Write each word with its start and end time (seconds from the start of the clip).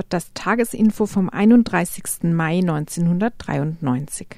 Hört 0.00 0.14
das 0.14 0.32
Tagesinfo 0.32 1.04
vom 1.04 1.28
31. 1.28 2.22
Mai 2.22 2.60
1993. 2.60 4.28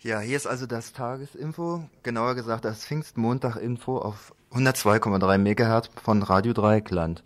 Ja, 0.00 0.18
hier 0.18 0.36
ist 0.36 0.48
also 0.48 0.66
das 0.66 0.92
Tagesinfo, 0.92 1.84
genauer 2.02 2.34
gesagt 2.34 2.64
das 2.64 2.84
Pfingstmontag-Info 2.84 3.98
auf 3.98 4.34
102,3 4.52 5.38
MHz 5.38 5.90
von 6.02 6.24
Radio 6.24 6.52
Dreieckland. 6.52 7.22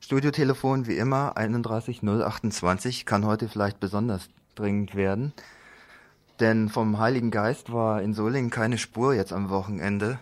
Studiotelefon 0.00 0.88
wie 0.88 0.96
immer 0.96 1.36
31028 1.36 3.06
kann 3.06 3.24
heute 3.24 3.48
vielleicht 3.48 3.78
besonders 3.78 4.28
dringend 4.56 4.96
werden, 4.96 5.32
denn 6.40 6.68
vom 6.68 6.98
Heiligen 6.98 7.30
Geist 7.30 7.72
war 7.72 8.02
in 8.02 8.12
Solingen 8.12 8.50
keine 8.50 8.78
Spur 8.78 9.14
jetzt 9.14 9.32
am 9.32 9.50
Wochenende. 9.50 10.18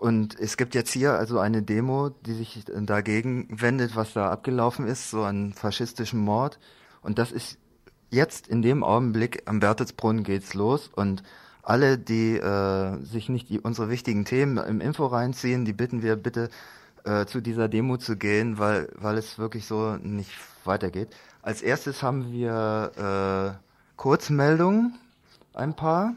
Und 0.00 0.40
es 0.40 0.56
gibt 0.56 0.74
jetzt 0.74 0.92
hier 0.92 1.12
also 1.12 1.38
eine 1.38 1.62
Demo, 1.62 2.08
die 2.08 2.32
sich 2.32 2.64
dagegen 2.64 3.46
wendet, 3.50 3.96
was 3.96 4.14
da 4.14 4.30
abgelaufen 4.30 4.86
ist, 4.86 5.10
so 5.10 5.24
ein 5.24 5.52
faschistischen 5.52 6.20
Mord. 6.20 6.58
Und 7.02 7.18
das 7.18 7.30
ist 7.32 7.58
jetzt 8.08 8.48
in 8.48 8.62
dem 8.62 8.82
Augenblick 8.82 9.42
am 9.44 9.60
Bertelsbrunn 9.60 10.24
geht's 10.24 10.54
los 10.54 10.88
und 10.88 11.22
alle, 11.62 11.98
die 11.98 12.38
äh, 12.38 12.96
sich 13.04 13.28
nicht 13.28 13.50
die, 13.50 13.60
unsere 13.60 13.90
wichtigen 13.90 14.24
Themen 14.24 14.56
im 14.56 14.80
Info 14.80 15.04
reinziehen, 15.04 15.66
die 15.66 15.74
bitten 15.74 16.02
wir 16.02 16.16
bitte 16.16 16.48
äh, 17.04 17.26
zu 17.26 17.42
dieser 17.42 17.68
Demo 17.68 17.98
zu 17.98 18.16
gehen, 18.16 18.58
weil, 18.58 18.88
weil 18.94 19.18
es 19.18 19.38
wirklich 19.38 19.66
so 19.66 19.98
nicht 19.98 20.30
weitergeht. 20.64 21.08
Als 21.42 21.60
erstes 21.60 22.02
haben 22.02 22.32
wir 22.32 23.58
äh, 23.60 23.96
Kurzmeldungen, 23.96 24.98
ein 25.52 25.76
paar. 25.76 26.14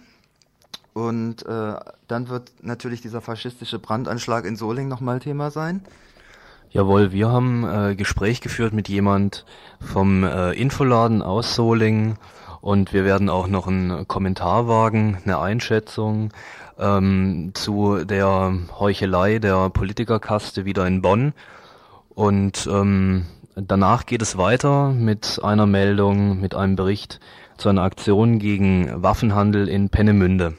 Und 0.93 1.45
äh, 1.45 1.75
dann 2.07 2.29
wird 2.29 2.51
natürlich 2.61 3.01
dieser 3.01 3.21
faschistische 3.21 3.79
Brandanschlag 3.79 4.45
in 4.45 4.55
Solingen 4.55 4.89
nochmal 4.89 5.19
Thema 5.19 5.49
sein. 5.49 5.81
Jawohl, 6.69 7.11
wir 7.11 7.29
haben 7.29 7.65
äh, 7.65 7.95
Gespräch 7.95 8.41
geführt 8.41 8.73
mit 8.73 8.89
jemand 8.89 9.45
vom 9.79 10.23
äh, 10.23 10.53
Infoladen 10.53 11.21
aus 11.21 11.55
Solingen 11.55 12.17
und 12.61 12.93
wir 12.93 13.05
werden 13.05 13.29
auch 13.29 13.47
noch 13.47 13.67
einen 13.67 14.07
Kommentar 14.07 14.67
wagen, 14.67 15.19
eine 15.23 15.39
Einschätzung 15.39 16.29
ähm, 16.79 17.51
zu 17.53 18.05
der 18.05 18.53
Heuchelei 18.79 19.39
der 19.39 19.69
Politikerkaste 19.69 20.65
wieder 20.65 20.87
in 20.87 21.01
Bonn. 21.01 21.33
Und 22.09 22.67
ähm, 22.71 23.25
danach 23.55 24.05
geht 24.05 24.21
es 24.21 24.37
weiter 24.37 24.91
mit 24.91 25.41
einer 25.43 25.65
Meldung, 25.65 26.39
mit 26.39 26.55
einem 26.55 26.75
Bericht 26.75 27.19
zu 27.57 27.69
einer 27.69 27.83
Aktion 27.83 28.39
gegen 28.39 28.89
Waffenhandel 29.03 29.67
in 29.67 29.89
Pennemünde. 29.89 30.53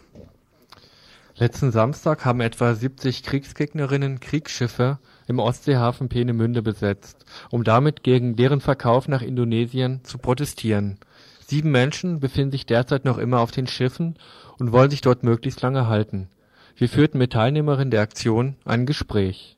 Letzten 1.36 1.72
Samstag 1.72 2.24
haben 2.24 2.40
etwa 2.40 2.72
70 2.72 3.24
Kriegsgegnerinnen 3.24 4.20
Kriegsschiffe 4.20 5.00
im 5.26 5.40
Ostseehafen 5.40 6.08
Peenemünde 6.08 6.62
besetzt, 6.62 7.24
um 7.50 7.64
damit 7.64 8.04
gegen 8.04 8.36
deren 8.36 8.60
Verkauf 8.60 9.08
nach 9.08 9.20
Indonesien 9.20 10.04
zu 10.04 10.18
protestieren. 10.18 11.00
Sieben 11.44 11.72
Menschen 11.72 12.20
befinden 12.20 12.52
sich 12.52 12.66
derzeit 12.66 13.04
noch 13.04 13.18
immer 13.18 13.40
auf 13.40 13.50
den 13.50 13.66
Schiffen 13.66 14.16
und 14.60 14.70
wollen 14.70 14.90
sich 14.90 15.00
dort 15.00 15.24
möglichst 15.24 15.60
lange 15.60 15.88
halten. 15.88 16.28
Wir 16.76 16.88
führten 16.88 17.18
mit 17.18 17.32
Teilnehmerinnen 17.32 17.90
der 17.90 18.02
Aktion 18.02 18.54
ein 18.64 18.86
Gespräch. 18.86 19.56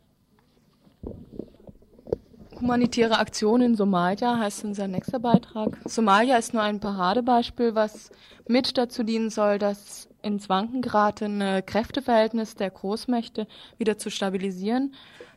Humanitäre 2.59 3.19
Aktion 3.19 3.61
in 3.61 3.75
Somalia 3.75 4.39
heißt 4.39 4.65
unser 4.65 4.89
nächster 4.89 5.19
Beitrag. 5.19 5.77
Somalia 5.84 6.39
ist 6.39 6.55
nur 6.55 6.62
ein 6.62 6.81
Paradebeispiel, 6.81 7.75
was 7.75 8.11
mit 8.49 8.79
dazu 8.79 9.03
dienen 9.03 9.29
soll, 9.29 9.59
das 9.59 10.09
ins 10.26 10.48
Wanken 10.48 10.82
geratene 10.82 11.62
Kräfteverhältnis 11.62 12.56
der 12.56 12.70
Großmächte 12.70 13.47
wieder 13.78 13.97
zu 13.97 14.10
stabilisieren. 14.10 14.92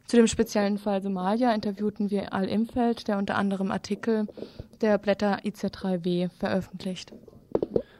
Zu 0.07 0.17
dem 0.17 0.25
speziellen 0.25 0.79
Fall 0.79 1.03
Somalia 1.03 1.53
interviewten 1.53 2.09
wir 2.09 2.33
Al 2.33 2.45
Imfeld, 2.45 3.07
der 3.07 3.19
unter 3.19 3.35
anderem 3.35 3.72
Artikel 3.72 4.27
der 4.81 4.97
Blätter 4.97 5.41
IZ3W 5.45 6.29
veröffentlicht. 6.39 7.13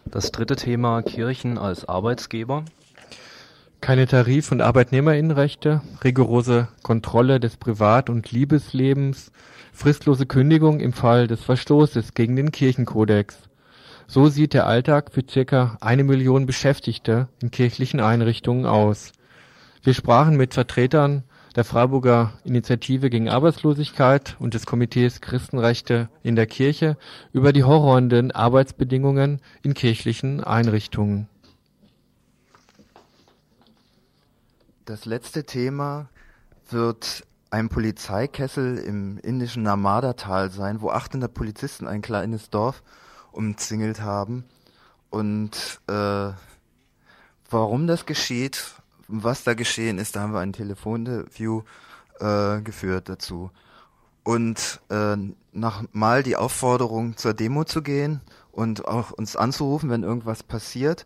Das 0.06 0.32
dritte 0.32 0.56
Thema 0.56 1.04
Kirchen 1.04 1.60
als 1.60 1.88
Arbeitsgeber. 1.88 2.66
Keine 3.80 4.08
Tarif- 4.08 4.52
und 4.52 4.62
Arbeitnehmerinnenrechte, 4.62 5.82
rigorose 6.04 6.68
Kontrolle 6.82 7.40
des 7.40 7.58
Privat- 7.58 8.10
und 8.10 8.32
Liebeslebens, 8.32 9.32
fristlose 9.72 10.26
Kündigung 10.26 10.80
im 10.80 10.94
Fall 10.94 11.28
des 11.28 11.44
Verstoßes 11.44 12.16
gegen 12.16 12.36
den 12.36 12.52
Kirchenkodex. 12.52 13.49
So 14.12 14.28
sieht 14.28 14.56
der 14.56 14.66
Alltag 14.66 15.12
für 15.14 15.24
circa 15.30 15.78
eine 15.82 16.04
Million 16.04 16.48
Beschäftigte 16.48 17.28
in 17.44 17.52
kirchlichen 17.52 18.00
Einrichtungen 18.00 18.66
aus. 18.66 19.12
Wir 19.84 19.94
sprachen 19.94 20.36
mit 20.36 20.56
Vertretern 20.56 21.24
der 21.56 21.64
Freiburger 21.64 22.34
Initiative 22.44 23.12
gegen 23.12 23.30
Arbeitslosigkeit 23.30 24.36
und 24.40 24.56
des 24.56 24.66
Komitees 24.66 25.22
Christenrechte 25.22 26.10
in 26.24 26.36
der 26.36 26.48
Kirche 26.48 26.98
über 27.34 27.54
die 27.54 27.64
horrenden 27.64 28.32
Arbeitsbedingungen 28.32 29.42
in 29.62 29.76
kirchlichen 29.76 30.44
Einrichtungen. 30.44 31.30
Das 34.86 35.06
letzte 35.06 35.44
Thema 35.44 36.10
wird 36.72 37.28
ein 37.52 37.70
Polizeikessel 37.70 38.80
im 38.80 39.20
indischen 39.20 39.62
Narmada-Tal 39.62 40.50
sein, 40.50 40.82
wo 40.82 40.90
800 40.90 41.32
Polizisten 41.32 41.86
ein 41.86 42.02
kleines 42.02 42.50
Dorf 42.50 42.82
umzingelt 43.32 44.02
haben. 44.02 44.44
Und 45.10 45.82
äh, 45.88 46.32
warum 47.50 47.88
das 47.88 48.06
geschieht, 48.06 48.74
was 49.08 49.44
da 49.44 49.54
geschehen 49.54 49.98
ist, 49.98 50.16
da 50.16 50.22
haben 50.22 50.34
wir 50.34 50.40
ein 50.40 50.54
Telefoninterview 50.54 51.64
äh, 52.20 52.62
geführt 52.62 53.10
dazu. 53.10 53.52
Und 54.24 54.82
äh, 54.90 55.18
nochmal 55.54 56.24
die 56.24 56.36
Aufforderung 56.36 57.18
zur 57.18 57.34
Demo 57.34 57.64
zu 57.64 57.82
gehen 57.82 58.22
und 58.52 58.86
auch 58.86 59.12
uns 59.12 59.36
anzurufen, 59.36 59.90
wenn 59.90 60.04
irgendwas 60.04 60.44
passiert. 60.44 61.06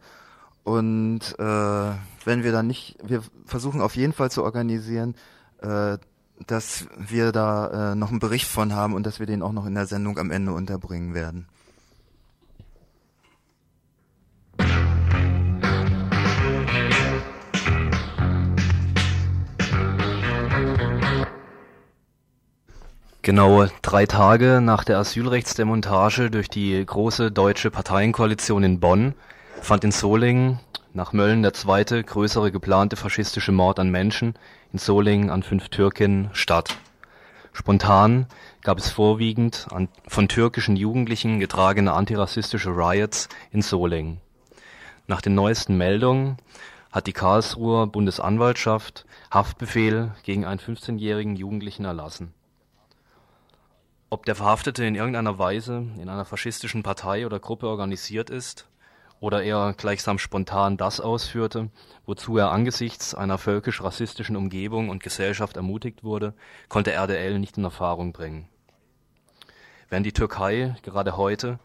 Und 0.64 1.22
äh, 1.40 1.92
wenn 2.26 2.44
wir 2.44 2.52
dann 2.52 2.68
nicht, 2.68 2.98
wir 3.04 3.22
versuchen 3.46 3.82
auf 3.82 3.96
jeden 3.96 4.14
Fall 4.14 4.32
zu 4.32 4.44
organisieren, 4.44 5.16
äh, 5.62 5.98
dass 6.48 6.88
wir 6.98 7.32
da 7.32 7.92
äh, 7.92 7.96
noch 7.96 8.10
einen 8.10 8.20
Bericht 8.20 8.48
von 8.48 8.74
haben 8.74 8.94
und 8.94 9.06
dass 9.06 9.20
wir 9.20 9.26
den 9.26 9.44
auch 9.44 9.52
noch 9.52 9.66
in 9.66 9.76
der 9.76 9.88
Sendung 9.88 10.18
am 10.18 10.32
Ende 10.32 10.52
unterbringen 10.52 11.14
werden. 11.14 11.48
Genau 23.26 23.68
drei 23.82 24.06
Tage 24.06 24.60
nach 24.62 24.84
der 24.84 24.98
Asylrechtsdemontage 24.98 26.30
durch 26.30 26.50
die 26.50 26.86
große 26.86 27.32
deutsche 27.32 27.72
Parteienkoalition 27.72 28.66
in 28.66 28.82
Bonn 28.82 29.16
fand 29.62 29.86
in 29.86 29.94
Solingen 29.94 30.60
nach 30.92 31.14
Mölln 31.14 31.42
der 31.42 31.54
zweite 31.54 32.04
größere 32.04 32.52
geplante 32.52 32.98
faschistische 32.98 33.54
Mord 33.54 33.80
an 33.80 33.90
Menschen 33.90 34.34
in 34.74 34.78
Solingen 34.78 35.30
an 35.30 35.42
fünf 35.42 35.70
Türkinnen 35.70 36.32
statt. 36.34 36.76
Spontan 37.54 38.26
gab 38.62 38.78
es 38.78 38.90
vorwiegend 38.90 39.68
an, 39.72 39.88
von 40.06 40.28
türkischen 40.28 40.76
Jugendlichen 40.76 41.40
getragene 41.40 41.94
antirassistische 41.94 42.72
Riots 42.72 43.30
in 43.52 43.62
Solingen. 43.62 44.20
Nach 45.08 45.22
den 45.22 45.34
neuesten 45.34 45.78
Meldungen 45.78 46.36
hat 46.92 47.08
die 47.08 47.14
Karlsruher 47.14 47.88
Bundesanwaltschaft 47.88 49.06
Haftbefehl 49.32 50.12
gegen 50.24 50.44
einen 50.44 50.60
15-jährigen 50.60 51.38
Jugendlichen 51.38 51.86
erlassen. 51.86 52.34
Ob 54.14 54.28
der 54.28 54.36
Verhaftete 54.36 54.86
in 54.86 54.94
irgendeiner 54.94 55.40
Weise 55.40 55.88
in 56.00 56.08
einer 56.08 56.24
faschistischen 56.24 56.84
Partei 56.84 57.26
oder 57.26 57.40
Gruppe 57.40 57.68
organisiert 57.68 58.30
ist 58.30 58.70
oder 59.20 59.42
er 59.42 59.74
gleichsam 59.76 60.20
spontan 60.20 60.78
das 60.78 61.00
ausführte, 61.00 61.72
wozu 62.06 62.38
er 62.38 62.52
angesichts 62.52 63.16
einer 63.16 63.40
völkisch-rassistischen 63.40 64.36
Umgebung 64.36 64.90
und 64.90 65.02
Gesellschaft 65.02 65.58
ermutigt 65.58 66.04
wurde, 66.04 66.36
konnte 66.70 66.92
RDL 66.92 67.40
nicht 67.40 67.58
in 67.58 67.64
Erfahrung 67.64 68.14
bringen. 68.14 68.48
Während 69.90 70.06
die 70.06 70.14
Türkei 70.14 70.76
gerade 70.84 71.18
heute 71.18 71.58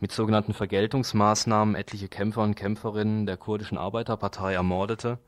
mit 0.00 0.12
sogenannten 0.12 0.54
Vergeltungsmaßnahmen 0.54 1.74
etliche 1.74 2.08
Kämpfer 2.08 2.40
und 2.40 2.54
Kämpferinnen 2.54 3.26
der 3.26 3.36
kurdischen 3.36 3.76
Arbeiterpartei 3.76 4.54
ermordete, 4.54 5.18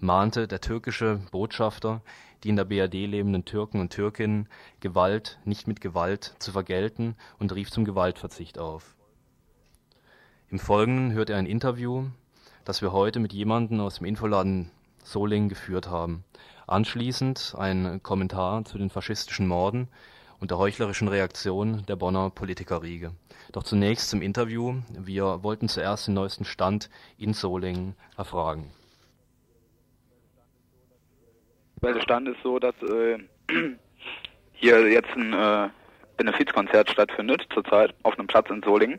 mahnte 0.00 0.48
der 0.48 0.60
türkische 0.60 1.20
Botschafter 1.30 2.02
die 2.42 2.48
in 2.48 2.56
der 2.56 2.64
BRD 2.64 3.06
lebenden 3.06 3.44
Türken 3.44 3.80
und 3.80 3.90
Türkinnen, 3.90 4.48
Gewalt 4.80 5.38
nicht 5.44 5.66
mit 5.66 5.80
Gewalt 5.80 6.34
zu 6.38 6.52
vergelten 6.52 7.16
und 7.38 7.54
rief 7.54 7.70
zum 7.70 7.84
Gewaltverzicht 7.84 8.58
auf. 8.58 8.94
Im 10.50 10.58
Folgenden 10.58 11.12
hört 11.12 11.30
er 11.30 11.36
ein 11.36 11.46
Interview, 11.46 12.06
das 12.64 12.80
wir 12.80 12.92
heute 12.92 13.20
mit 13.20 13.32
jemandem 13.32 13.80
aus 13.80 13.96
dem 13.96 14.06
Infoladen 14.06 14.70
Solingen 15.02 15.48
geführt 15.48 15.88
haben. 15.88 16.24
Anschließend 16.66 17.54
ein 17.56 18.02
Kommentar 18.02 18.64
zu 18.64 18.78
den 18.78 18.90
faschistischen 18.90 19.46
Morden 19.46 19.88
und 20.40 20.50
der 20.50 20.58
heuchlerischen 20.58 21.08
Reaktion 21.08 21.84
der 21.86 21.96
Bonner 21.96 22.30
Politikerriege. 22.30 23.12
Doch 23.52 23.62
zunächst 23.62 24.10
zum 24.10 24.22
Interview. 24.22 24.74
Wir 24.90 25.42
wollten 25.42 25.68
zuerst 25.68 26.06
den 26.06 26.14
neuesten 26.14 26.44
Stand 26.44 26.90
in 27.16 27.34
Solingen 27.34 27.94
erfragen. 28.16 28.70
Der 31.82 32.00
Stand 32.00 32.28
ist 32.28 32.42
so, 32.42 32.58
dass 32.58 32.74
äh, 32.82 33.18
hier 34.52 34.88
jetzt 34.88 35.10
ein 35.16 35.32
äh, 35.32 35.68
Benefizkonzert 36.16 36.90
stattfindet, 36.90 37.46
zurzeit 37.52 37.94
auf 38.02 38.18
einem 38.18 38.26
Platz 38.26 38.50
in 38.50 38.62
Solingen. 38.62 38.98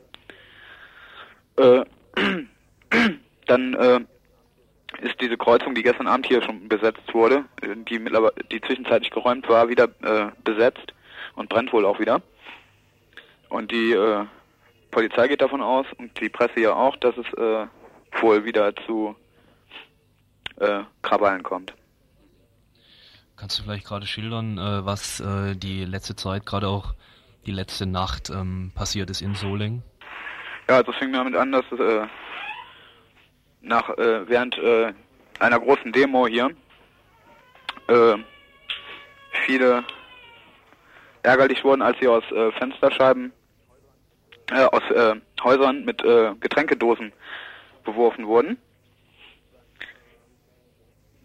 Äh, 1.57 1.83
dann 3.47 3.73
äh, 3.73 3.99
ist 5.01 5.19
diese 5.21 5.37
Kreuzung, 5.37 5.75
die 5.75 5.83
gestern 5.83 6.07
Abend 6.07 6.27
hier 6.27 6.41
schon 6.41 6.67
besetzt 6.67 7.13
wurde, 7.13 7.45
die 7.89 7.99
mittlerweile, 7.99 8.33
die 8.51 8.61
zwischenzeitlich 8.61 9.11
geräumt 9.11 9.47
war, 9.47 9.69
wieder 9.69 9.89
äh, 10.01 10.31
besetzt 10.43 10.93
und 11.35 11.49
brennt 11.49 11.71
wohl 11.73 11.85
auch 11.85 11.99
wieder. 11.99 12.21
Und 13.49 13.71
die 13.71 13.91
äh, 13.91 14.25
Polizei 14.91 15.27
geht 15.27 15.41
davon 15.41 15.61
aus 15.61 15.85
und 15.97 16.19
die 16.19 16.29
Presse 16.29 16.59
ja 16.59 16.73
auch, 16.73 16.95
dass 16.97 17.15
es 17.17 17.25
äh, 17.33 17.67
wohl 18.21 18.45
wieder 18.45 18.75
zu 18.87 19.15
äh, 20.59 20.81
Krawallen 21.01 21.43
kommt. 21.43 21.73
Kannst 23.39 23.57
du 23.57 23.63
vielleicht 23.63 23.87
gerade 23.87 24.05
schildern, 24.05 24.57
äh, 24.57 24.85
was 24.85 25.21
äh, 25.21 25.55
die 25.55 25.85
letzte 25.85 26.13
Zeit, 26.13 26.45
gerade 26.45 26.67
auch 26.67 26.93
die 27.45 27.51
letzte 27.51 27.85
Nacht 27.85 28.29
ähm, 28.29 28.73
passiert 28.75 29.09
ist 29.09 29.21
in 29.21 29.33
Solingen? 29.33 29.81
Ja, 30.67 30.81
es 30.81 30.95
fing 30.97 31.13
damit 31.13 31.35
an, 31.35 31.53
dass 31.53 31.63
äh, 31.71 32.05
nach 33.61 33.89
äh, 33.97 34.27
während 34.27 34.57
äh, 34.57 34.91
einer 35.39 35.57
großen 35.57 35.93
Demo 35.93 36.27
hier 36.27 36.49
äh, 37.87 38.17
viele 39.45 39.85
ärgerlich 41.23 41.63
wurden, 41.63 41.81
als 41.81 41.97
sie 41.99 42.07
aus 42.07 42.23
Fensterscheiben 42.57 43.31
aus 44.51 44.81
Häusern 45.43 45.83
mit 45.85 46.01
Getränkedosen 46.39 47.11
beworfen 47.83 48.25
wurden. 48.25 48.57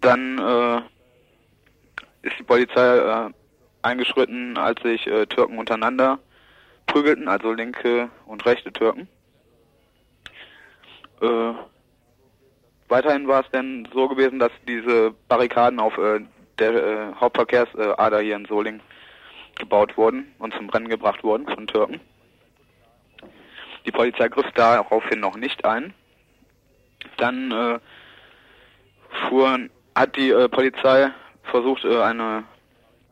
Dann 0.00 0.84
ist 2.24 2.38
die 2.38 2.42
Polizei 2.42 2.96
äh, 2.96 3.30
eingeschritten, 3.82 4.56
als 4.56 4.82
sich 4.82 5.06
äh, 5.06 5.26
Türken 5.26 5.58
untereinander 5.58 6.18
prügelten, 6.86 7.28
also 7.28 7.52
linke 7.52 8.10
und 8.26 8.44
rechte 8.46 8.72
Türken. 8.72 9.08
Äh, 11.20 11.52
weiterhin 12.88 13.28
war 13.28 13.44
es 13.44 13.50
dann 13.52 13.88
so 13.92 14.08
gewesen, 14.08 14.38
dass 14.38 14.52
diese 14.66 15.14
Barrikaden 15.28 15.78
auf 15.78 15.96
äh, 15.98 16.20
der 16.58 16.74
äh, 16.74 17.14
Hauptverkehrsader 17.20 18.20
hier 18.20 18.36
in 18.36 18.46
Solingen 18.46 18.80
gebaut 19.58 19.96
wurden 19.96 20.32
und 20.38 20.54
zum 20.54 20.66
Brennen 20.66 20.88
gebracht 20.88 21.22
wurden 21.22 21.46
von 21.46 21.66
Türken. 21.66 22.00
Die 23.86 23.92
Polizei 23.92 24.28
griff 24.28 24.50
daraufhin 24.54 25.20
noch 25.20 25.36
nicht 25.36 25.64
ein. 25.64 25.92
Dann 27.18 27.52
äh, 27.52 27.78
fuhren, 29.28 29.70
hat 29.94 30.16
die 30.16 30.30
äh, 30.30 30.48
Polizei 30.48 31.10
versucht, 31.44 31.84
äh, 31.84 32.02
eine, 32.02 32.44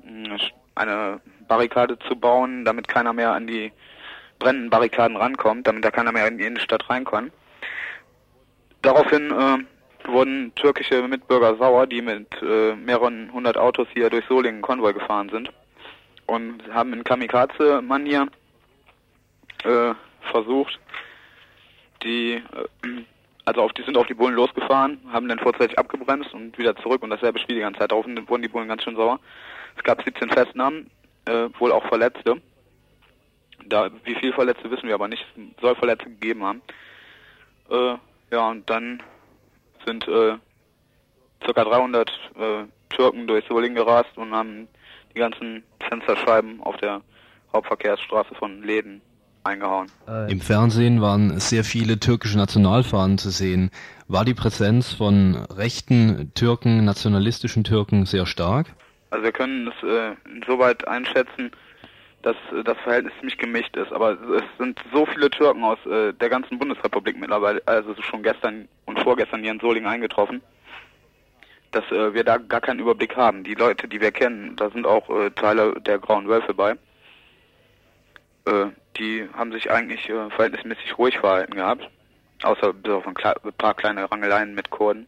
äh, 0.04 0.38
eine 0.74 1.20
Barrikade 1.48 1.98
zu 2.00 2.16
bauen, 2.16 2.64
damit 2.64 2.88
keiner 2.88 3.12
mehr 3.12 3.32
an 3.32 3.46
die 3.46 3.72
brennenden 4.38 4.70
Barrikaden 4.70 5.16
rankommt, 5.16 5.66
damit 5.66 5.84
da 5.84 5.90
keiner 5.90 6.12
mehr 6.12 6.26
in 6.26 6.38
die 6.38 6.44
Innenstadt 6.44 6.88
rein 6.90 7.04
kann. 7.04 7.30
Daraufhin 8.82 9.30
äh, 9.30 10.08
wurden 10.08 10.52
türkische 10.56 11.06
Mitbürger 11.06 11.56
sauer, 11.56 11.86
die 11.86 12.02
mit 12.02 12.26
äh, 12.42 12.74
mehreren 12.74 13.32
hundert 13.32 13.56
Autos 13.56 13.86
hier 13.92 14.10
durch 14.10 14.26
Solingen 14.26 14.62
Konvoi 14.62 14.92
gefahren 14.92 15.28
sind 15.28 15.50
und 16.26 16.62
haben 16.72 16.92
in 16.92 17.04
Kamikaze-Manier 17.04 18.26
äh, 19.64 19.94
versucht, 20.32 20.80
die, 22.02 22.34
äh, 22.34 23.04
also 23.44 23.62
auf 23.62 23.72
die 23.72 23.82
sind 23.82 23.96
auf 23.96 24.06
die 24.06 24.14
Bullen 24.14 24.34
losgefahren, 24.34 25.00
haben 25.12 25.28
dann 25.28 25.38
vorzeitig 25.38 25.78
abgebremst 25.78 26.32
und 26.32 26.56
wieder 26.58 26.76
zurück 26.76 27.02
und 27.02 27.10
dasselbe 27.10 27.38
Spiel 27.38 27.56
die 27.56 27.62
ganze 27.62 27.80
Zeit. 27.80 27.90
Daraufhin 27.90 28.28
wurden 28.28 28.42
die 28.42 28.48
Bullen 28.48 28.68
ganz 28.68 28.82
schön 28.82 28.96
sauer. 28.96 29.18
Es 29.76 29.82
gab 29.82 30.02
17 30.02 30.30
Festnahmen, 30.30 30.90
äh, 31.24 31.48
wohl 31.58 31.72
auch 31.72 31.84
Verletzte. 31.86 32.40
Da, 33.66 33.90
wie 34.04 34.14
viele 34.14 34.32
Verletzte 34.32 34.70
wissen 34.70 34.88
wir 34.88 34.94
aber 34.94 35.08
nicht. 35.08 35.24
Soll 35.60 35.74
Verletzte 35.74 36.10
gegeben 36.10 36.44
haben. 36.44 36.62
Äh, 37.70 37.96
ja, 38.30 38.48
und 38.48 38.68
dann 38.68 39.02
sind 39.86 40.06
äh, 40.06 40.36
ca. 41.40 41.64
300 41.64 42.10
äh, 42.10 42.64
Türken 42.90 43.26
durch 43.26 43.44
Solingen 43.46 43.76
gerast 43.76 44.16
und 44.16 44.32
haben 44.32 44.68
die 45.14 45.18
ganzen 45.18 45.64
Fensterscheiben 45.80 46.60
auf 46.62 46.76
der 46.76 47.02
Hauptverkehrsstraße 47.52 48.34
von 48.34 48.62
Läden 48.62 49.02
eingehauen. 49.44 49.88
Im 50.28 50.40
Fernsehen 50.40 51.00
waren 51.00 51.38
sehr 51.40 51.64
viele 51.64 51.98
türkische 51.98 52.36
Nationalfahnen 52.36 53.18
zu 53.18 53.30
sehen. 53.30 53.70
War 54.08 54.24
die 54.24 54.34
Präsenz 54.34 54.92
von 54.92 55.36
rechten 55.56 56.32
Türken, 56.34 56.84
nationalistischen 56.84 57.64
Türken 57.64 58.06
sehr 58.06 58.26
stark? 58.26 58.66
Also 59.10 59.24
wir 59.24 59.32
können 59.32 59.68
es 59.68 59.88
äh, 59.88 60.14
insoweit 60.34 60.86
einschätzen, 60.88 61.50
dass 62.22 62.36
äh, 62.52 62.64
das 62.64 62.78
Verhältnis 62.78 63.12
ziemlich 63.18 63.38
gemischt 63.38 63.76
ist. 63.76 63.92
Aber 63.92 64.12
es 64.12 64.42
sind 64.58 64.80
so 64.92 65.06
viele 65.06 65.30
Türken 65.30 65.62
aus 65.64 65.78
äh, 65.86 66.12
der 66.14 66.30
ganzen 66.30 66.58
Bundesrepublik 66.58 67.18
mittlerweile, 67.18 67.62
also 67.66 67.94
schon 68.00 68.22
gestern 68.22 68.68
und 68.86 68.98
vorgestern 69.00 69.42
hier 69.42 69.52
in 69.52 69.60
Solingen 69.60 69.88
eingetroffen, 69.88 70.40
dass 71.72 71.84
äh, 71.90 72.14
wir 72.14 72.24
da 72.24 72.38
gar 72.38 72.60
keinen 72.60 72.80
Überblick 72.80 73.16
haben. 73.16 73.44
Die 73.44 73.54
Leute, 73.54 73.88
die 73.88 74.00
wir 74.00 74.12
kennen, 74.12 74.56
da 74.56 74.70
sind 74.70 74.86
auch 74.86 75.08
äh, 75.10 75.30
Teile 75.30 75.74
der 75.80 75.98
Grauen 75.98 76.28
Wölfe 76.28 76.54
bei. 76.54 76.76
Äh, 78.46 78.66
die 78.96 79.28
haben 79.34 79.52
sich 79.52 79.70
eigentlich 79.70 80.08
äh, 80.08 80.30
verhältnismäßig 80.30 80.98
ruhig 80.98 81.18
verhalten 81.18 81.54
gehabt. 81.54 81.88
Außer 82.42 82.72
bis 82.72 82.92
auf 82.92 83.06
ein, 83.06 83.16
ein 83.16 83.52
paar 83.56 83.74
kleine 83.74 84.10
Rangeleien 84.10 84.54
mit 84.54 84.70
Kurden. 84.70 85.06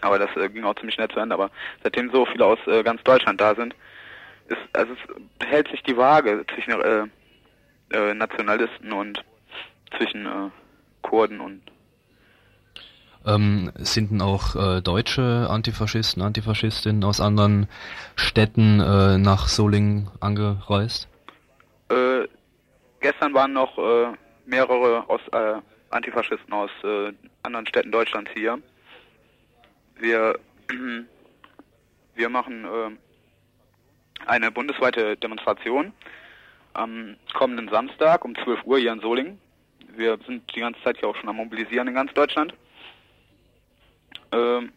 Aber 0.00 0.18
das 0.18 0.34
äh, 0.36 0.48
ging 0.48 0.64
auch 0.64 0.74
ziemlich 0.74 0.94
schnell 0.94 1.08
zu 1.08 1.20
Ende. 1.20 1.34
Aber 1.34 1.50
seitdem 1.82 2.10
so 2.10 2.26
viele 2.26 2.46
aus 2.46 2.58
äh, 2.66 2.82
ganz 2.82 3.02
Deutschland 3.04 3.40
da 3.40 3.54
sind, 3.54 3.74
ist, 4.48 4.60
also 4.72 4.92
es 5.38 5.46
hält 5.46 5.68
sich 5.68 5.82
die 5.82 5.96
Waage 5.96 6.44
zwischen 6.54 6.72
äh, 6.80 7.04
äh, 7.96 8.14
Nationalisten 8.14 8.92
und 8.92 9.22
zwischen 9.96 10.26
äh, 10.26 10.50
Kurden 11.02 11.40
und 11.40 11.62
ähm, 13.24 13.70
sind 13.76 14.10
denn 14.10 14.20
auch 14.20 14.56
äh, 14.56 14.80
deutsche 14.80 15.46
Antifaschisten, 15.48 16.22
Antifaschistinnen 16.22 17.04
aus 17.04 17.20
anderen 17.20 17.68
Städten 18.16 18.80
äh, 18.80 19.18
nach 19.18 19.46
Solingen 19.46 20.10
angereist? 20.20 21.08
Äh, 21.90 22.28
gestern 23.00 23.34
waren 23.34 23.52
noch 23.52 23.78
äh, 23.78 24.12
mehrere 24.46 25.08
aus, 25.08 25.20
äh, 25.32 25.60
Antifaschisten 25.90 26.52
aus 26.52 26.70
äh, 26.84 27.12
anderen 27.42 27.66
Städten 27.66 27.92
Deutschlands 27.92 28.30
hier. 28.34 28.58
Wir, 29.96 30.38
wir 32.14 32.28
machen 32.28 32.64
äh, 32.64 32.90
eine 34.26 34.50
bundesweite 34.50 35.16
Demonstration 35.16 35.92
am 36.74 37.16
kommenden 37.34 37.68
Samstag 37.68 38.24
um 38.24 38.34
12 38.34 38.64
Uhr 38.64 38.78
hier 38.78 38.92
in 38.92 39.00
Solingen. 39.00 39.38
Wir 39.94 40.18
sind 40.26 40.54
die 40.54 40.60
ganze 40.60 40.82
Zeit 40.82 40.98
hier 40.98 41.08
auch 41.08 41.16
schon 41.16 41.28
am 41.28 41.36
Mobilisieren 41.36 41.88
in 41.88 41.94
ganz 41.94 42.12
Deutschland. 42.14 42.54
Ähm, 44.32 44.72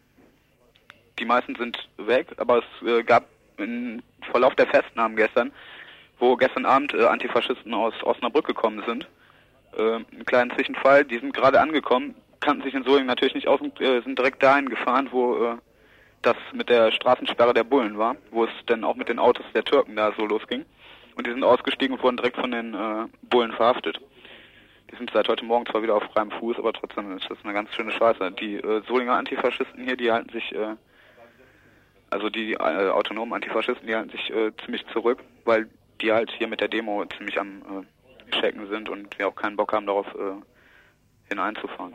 die 1.18 1.24
meisten 1.24 1.54
sind 1.56 1.88
weg, 1.96 2.34
aber 2.36 2.58
es 2.58 2.86
äh, 2.86 3.02
gab 3.02 3.26
im 3.56 4.02
Verlauf 4.30 4.54
der 4.56 4.66
Festnahmen 4.66 5.16
gestern, 5.16 5.50
wo 6.18 6.36
gestern 6.36 6.66
Abend 6.66 6.94
äh, 6.94 7.04
Antifaschisten 7.04 7.74
aus 7.74 7.94
Osnabrück 8.02 8.46
gekommen 8.46 8.82
sind, 8.86 9.06
äh, 9.76 9.96
einen 9.96 10.24
kleinen 10.26 10.50
Zwischenfall. 10.52 11.04
Die 11.04 11.18
sind 11.18 11.34
gerade 11.34 11.60
angekommen, 11.60 12.14
kannten 12.40 12.62
sich 12.62 12.74
in 12.74 12.84
Solingen 12.84 13.06
natürlich 13.06 13.34
nicht 13.34 13.48
aus 13.48 13.60
und 13.60 13.80
äh, 13.80 14.00
sind 14.02 14.18
direkt 14.18 14.42
dahin 14.42 14.68
gefahren, 14.68 15.08
wo 15.10 15.36
äh, 15.36 15.56
das 16.22 16.36
mit 16.52 16.68
der 16.68 16.92
Straßensperre 16.92 17.54
der 17.54 17.64
Bullen 17.64 17.98
war, 17.98 18.16
wo 18.30 18.44
es 18.44 18.50
dann 18.66 18.84
auch 18.84 18.96
mit 18.96 19.08
den 19.08 19.18
Autos 19.18 19.46
der 19.54 19.64
Türken 19.64 19.96
da 19.96 20.12
so 20.16 20.26
losging. 20.26 20.64
Und 21.14 21.26
die 21.26 21.30
sind 21.30 21.44
ausgestiegen 21.44 21.96
und 21.96 22.02
wurden 22.02 22.16
direkt 22.16 22.36
von 22.36 22.50
den 22.50 22.74
äh, 22.74 23.06
Bullen 23.22 23.52
verhaftet. 23.52 24.00
Die 24.90 24.96
sind 24.96 25.10
seit 25.12 25.28
heute 25.28 25.44
Morgen 25.44 25.66
zwar 25.66 25.82
wieder 25.82 25.96
auf 25.96 26.04
freiem 26.12 26.30
Fuß, 26.30 26.58
aber 26.58 26.72
trotzdem 26.72 27.16
ist 27.16 27.28
das 27.28 27.38
eine 27.42 27.52
ganz 27.52 27.74
schöne 27.74 27.90
Scheiße. 27.90 28.32
Die 28.32 28.56
äh, 28.56 28.82
Solinger 28.86 29.14
Antifaschisten 29.14 29.82
hier, 29.82 29.96
die 29.96 30.12
halten 30.12 30.30
sich, 30.30 30.54
äh, 30.54 30.76
also 32.10 32.28
die 32.28 32.52
äh, 32.52 32.56
autonomen 32.58 33.34
Antifaschisten, 33.34 33.86
die 33.86 33.94
halten 33.94 34.10
sich 34.10 34.30
äh, 34.30 34.52
ziemlich 34.64 34.86
zurück, 34.92 35.22
weil 35.44 35.68
die 36.00 36.12
halt 36.12 36.30
hier 36.30 36.48
mit 36.48 36.60
der 36.60 36.68
Demo 36.68 37.04
ziemlich 37.16 37.38
am 37.38 37.62
äh, 37.62 38.30
Checken 38.32 38.68
sind 38.68 38.88
und 38.88 39.18
wir 39.18 39.28
auch 39.28 39.34
keinen 39.34 39.56
Bock 39.56 39.72
haben, 39.72 39.86
darauf 39.86 40.06
äh, 40.14 40.34
hineinzufahren. 41.28 41.94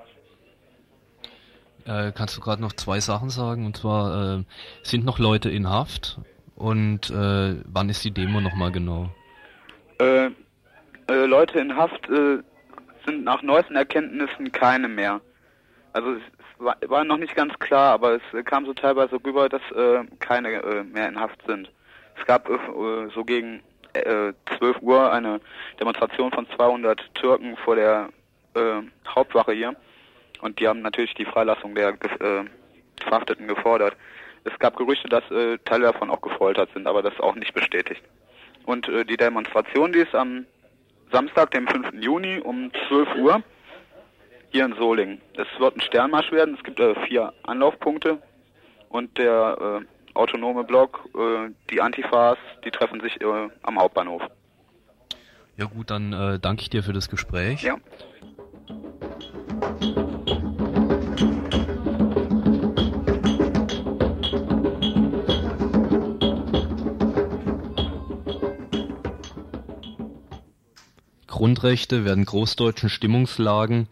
Äh, 1.86 2.12
kannst 2.12 2.38
du 2.38 2.42
gerade 2.42 2.62
noch 2.62 2.74
zwei 2.74 3.00
Sachen 3.00 3.30
sagen? 3.30 3.66
Und 3.66 3.78
zwar, 3.78 4.40
äh, 4.40 4.44
sind 4.84 5.04
noch 5.04 5.20
Leute 5.20 5.50
in 5.50 5.68
Haft? 5.70 6.20
Und 6.56 7.10
äh, 7.10 7.56
wann 7.66 7.90
ist 7.90 8.04
die 8.04 8.12
Demo 8.12 8.40
nochmal 8.40 8.72
genau? 8.72 9.10
Äh, 10.00 10.28
äh, 11.08 11.26
Leute 11.26 11.60
in 11.60 11.76
Haft 11.76 12.08
äh, 12.10 12.40
sind 13.06 13.24
nach 13.24 13.42
neuesten 13.42 13.76
Erkenntnissen 13.76 14.52
keine 14.52 14.88
mehr. 14.88 15.22
Also 15.94 16.14
es, 16.14 16.22
war, 16.60 16.78
war, 16.86 17.04
noch 17.04 17.18
nicht 17.18 17.36
ganz 17.36 17.58
klar, 17.58 17.94
aber 17.94 18.16
es 18.16 18.46
kam 18.46 18.66
so 18.66 18.74
teilweise 18.74 19.16
rüber, 19.26 19.50
dass 19.50 19.62
keine 20.20 20.50
äh, 20.50 20.84
mehr 20.84 21.10
in 21.10 21.20
Haft 21.20 21.42
sind. 21.48 21.72
Es 22.20 22.26
gab 22.28 22.48
äh, 22.48 23.10
so 23.14 23.26
gegen 23.26 23.62
äh, 23.94 24.34
12 24.58 24.82
Uhr 24.82 25.12
eine 25.12 25.42
Demonstration 25.80 26.32
von 26.32 26.48
200 26.56 27.14
Türken 27.16 27.58
vor 27.58 27.76
der 27.76 28.10
äh, 28.56 28.82
Hauptwache 29.08 29.54
hier 29.54 29.76
und 30.42 30.60
die 30.60 30.68
haben 30.68 30.82
natürlich 30.82 31.14
die 31.14 31.26
Freilassung 31.26 31.76
der 31.76 31.90
äh, 31.90 32.44
Verhafteten 33.04 33.48
gefordert. 33.48 33.96
Es 34.44 34.58
gab 34.60 34.76
Gerüchte, 34.76 35.08
dass 35.08 35.30
äh, 35.32 35.58
Teile 35.66 35.86
davon 35.86 36.10
auch 36.10 36.22
gefoltert 36.22 36.70
sind, 36.74 36.88
aber 36.88 37.02
das 37.02 37.14
ist 37.14 37.22
auch 37.22 37.36
nicht 37.36 37.54
bestätigt. 37.54 38.02
Und 38.66 38.88
äh, 38.90 39.06
die 39.06 39.18
Demonstration, 39.18 39.94
die 39.94 40.00
ist 40.00 40.16
am 40.16 40.46
Samstag, 41.12 41.52
dem 41.52 41.68
5. 41.68 41.94
Juni 42.00 42.40
um 42.40 42.72
12 42.88 43.16
Uhr 43.16 43.44
hier 44.50 44.66
in 44.66 44.74
Solingen. 44.76 45.22
Es 45.34 45.48
wird 45.60 45.78
ein 45.78 45.82
Sternmarsch 45.82 46.32
werden. 46.32 46.56
Es 46.56 46.64
gibt 46.64 46.80
äh, 46.80 46.96
vier 47.06 47.34
Anlaufpunkte 47.44 48.22
und 48.90 49.18
der 49.18 49.82
äh, 49.82 49.86
autonome 50.14 50.64
Block, 50.64 51.08
äh, 51.16 51.52
die 51.70 51.82
Antifas, 51.82 52.38
die 52.66 52.72
treffen 52.72 53.02
sich 53.02 53.20
äh, 53.22 53.50
am 53.64 53.80
Hauptbahnhof. 53.80 54.22
Ja 55.58 55.66
gut, 55.66 55.90
dann 55.90 56.14
äh, 56.14 56.40
danke 56.40 56.64
ich 56.64 56.70
dir 56.70 56.84
für 56.84 56.94
das 56.94 57.10
Gespräch. 57.10 57.62
Ja. 57.62 57.78
Grundrechte 71.28 72.06
werden 72.06 72.26
großdeutschen 72.26 72.90
Stimmungslagen 72.90 73.88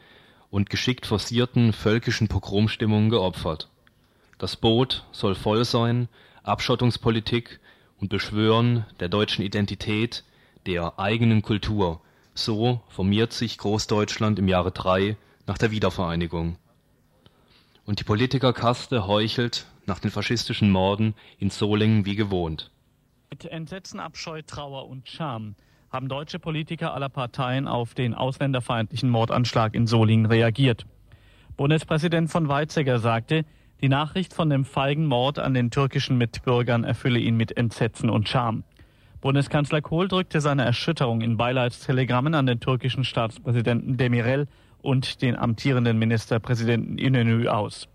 und 0.51 0.69
geschickt 0.69 1.07
forcierten 1.07 1.73
völkischen 1.73 2.27
Pogromstimmungen 2.27 3.09
geopfert. 3.09 3.69
Das 4.39 4.55
Boot 4.55 5.05
soll 5.11 5.35
voll 5.35 5.65
sein, 5.65 6.07
Abschottungspolitik 6.43 7.59
und 7.99 8.09
Beschwören 8.09 8.85
der 9.01 9.09
deutschen 9.09 9.43
Identität, 9.43 10.23
der 10.65 10.97
eigenen 10.97 11.41
Kultur. 11.41 11.99
So 12.33 12.81
formiert 12.87 13.33
sich 13.33 13.57
Großdeutschland 13.57 14.39
im 14.39 14.47
Jahre 14.47 14.71
3 14.71 15.17
nach 15.45 15.57
der 15.57 15.71
Wiedervereinigung. 15.71 16.55
Und 17.85 17.99
die 17.99 18.05
Politikerkaste 18.05 19.07
heuchelt 19.07 19.67
nach 19.85 19.99
den 19.99 20.09
faschistischen 20.09 20.71
Morden 20.71 21.15
in 21.37 21.49
Solingen 21.49 22.05
wie 22.05 22.15
gewohnt. 22.15 22.71
Mit 23.29 23.43
Entsetzen, 23.43 23.99
Abscheu, 23.99 24.41
Trauer 24.43 24.87
und 24.87 25.09
Scham 25.09 25.55
haben 25.91 26.07
deutsche 26.07 26.39
Politiker 26.39 26.93
aller 26.93 27.09
Parteien 27.09 27.67
auf 27.67 27.93
den 27.93 28.13
ausländerfeindlichen 28.13 29.09
Mordanschlag 29.09 29.75
in 29.75 29.85
Solingen 29.85 30.27
reagiert. 30.27 30.85
Bundespräsident 31.57 32.31
von 32.31 32.47
Weizsäcker 32.47 32.99
sagte, 32.99 33.43
die 33.81 33.89
Nachricht 33.89 34.33
von 34.33 34.49
dem 34.49 34.65
feigen 34.65 35.05
Mord 35.05 35.39
an 35.39 35.53
den 35.53 35.71
türkischen 35.71 36.17
Mitbürgern 36.17 36.83
erfülle 36.83 37.19
ihn 37.19 37.37
mit 37.37 37.55
Entsetzen 37.55 38.09
und 38.09 38.27
Scham. 38.27 38.63
Bundeskanzler 39.21 39.81
Kohl 39.81 40.07
drückte 40.07 40.41
seine 40.41 40.63
Erschütterung 40.63 41.21
in 41.21 41.37
Beileidstelegrammen 41.37 42.35
an 42.35 42.45
den 42.45 42.59
türkischen 42.59 43.03
Staatspräsidenten 43.03 43.97
Demirel 43.97 44.47
und 44.81 45.21
den 45.21 45.35
amtierenden 45.35 45.97
Ministerpräsidenten 45.97 46.97
Inönü 46.97 47.47
aus. 47.47 47.87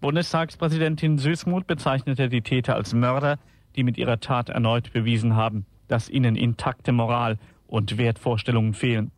Bundestagspräsidentin 0.00 1.18
Süßmuth 1.18 1.66
bezeichnete 1.66 2.28
die 2.28 2.42
Täter 2.42 2.74
als 2.74 2.94
Mörder, 2.94 3.38
die 3.76 3.84
mit 3.84 3.98
ihrer 3.98 4.18
Tat 4.18 4.48
erneut 4.48 4.92
bewiesen 4.92 5.36
haben, 5.36 5.66
dass 5.88 6.08
ihnen 6.08 6.36
intakte 6.36 6.92
Moral 6.92 7.38
und 7.66 7.98
Wertvorstellungen 7.98 8.74
fehlen. 8.74 9.12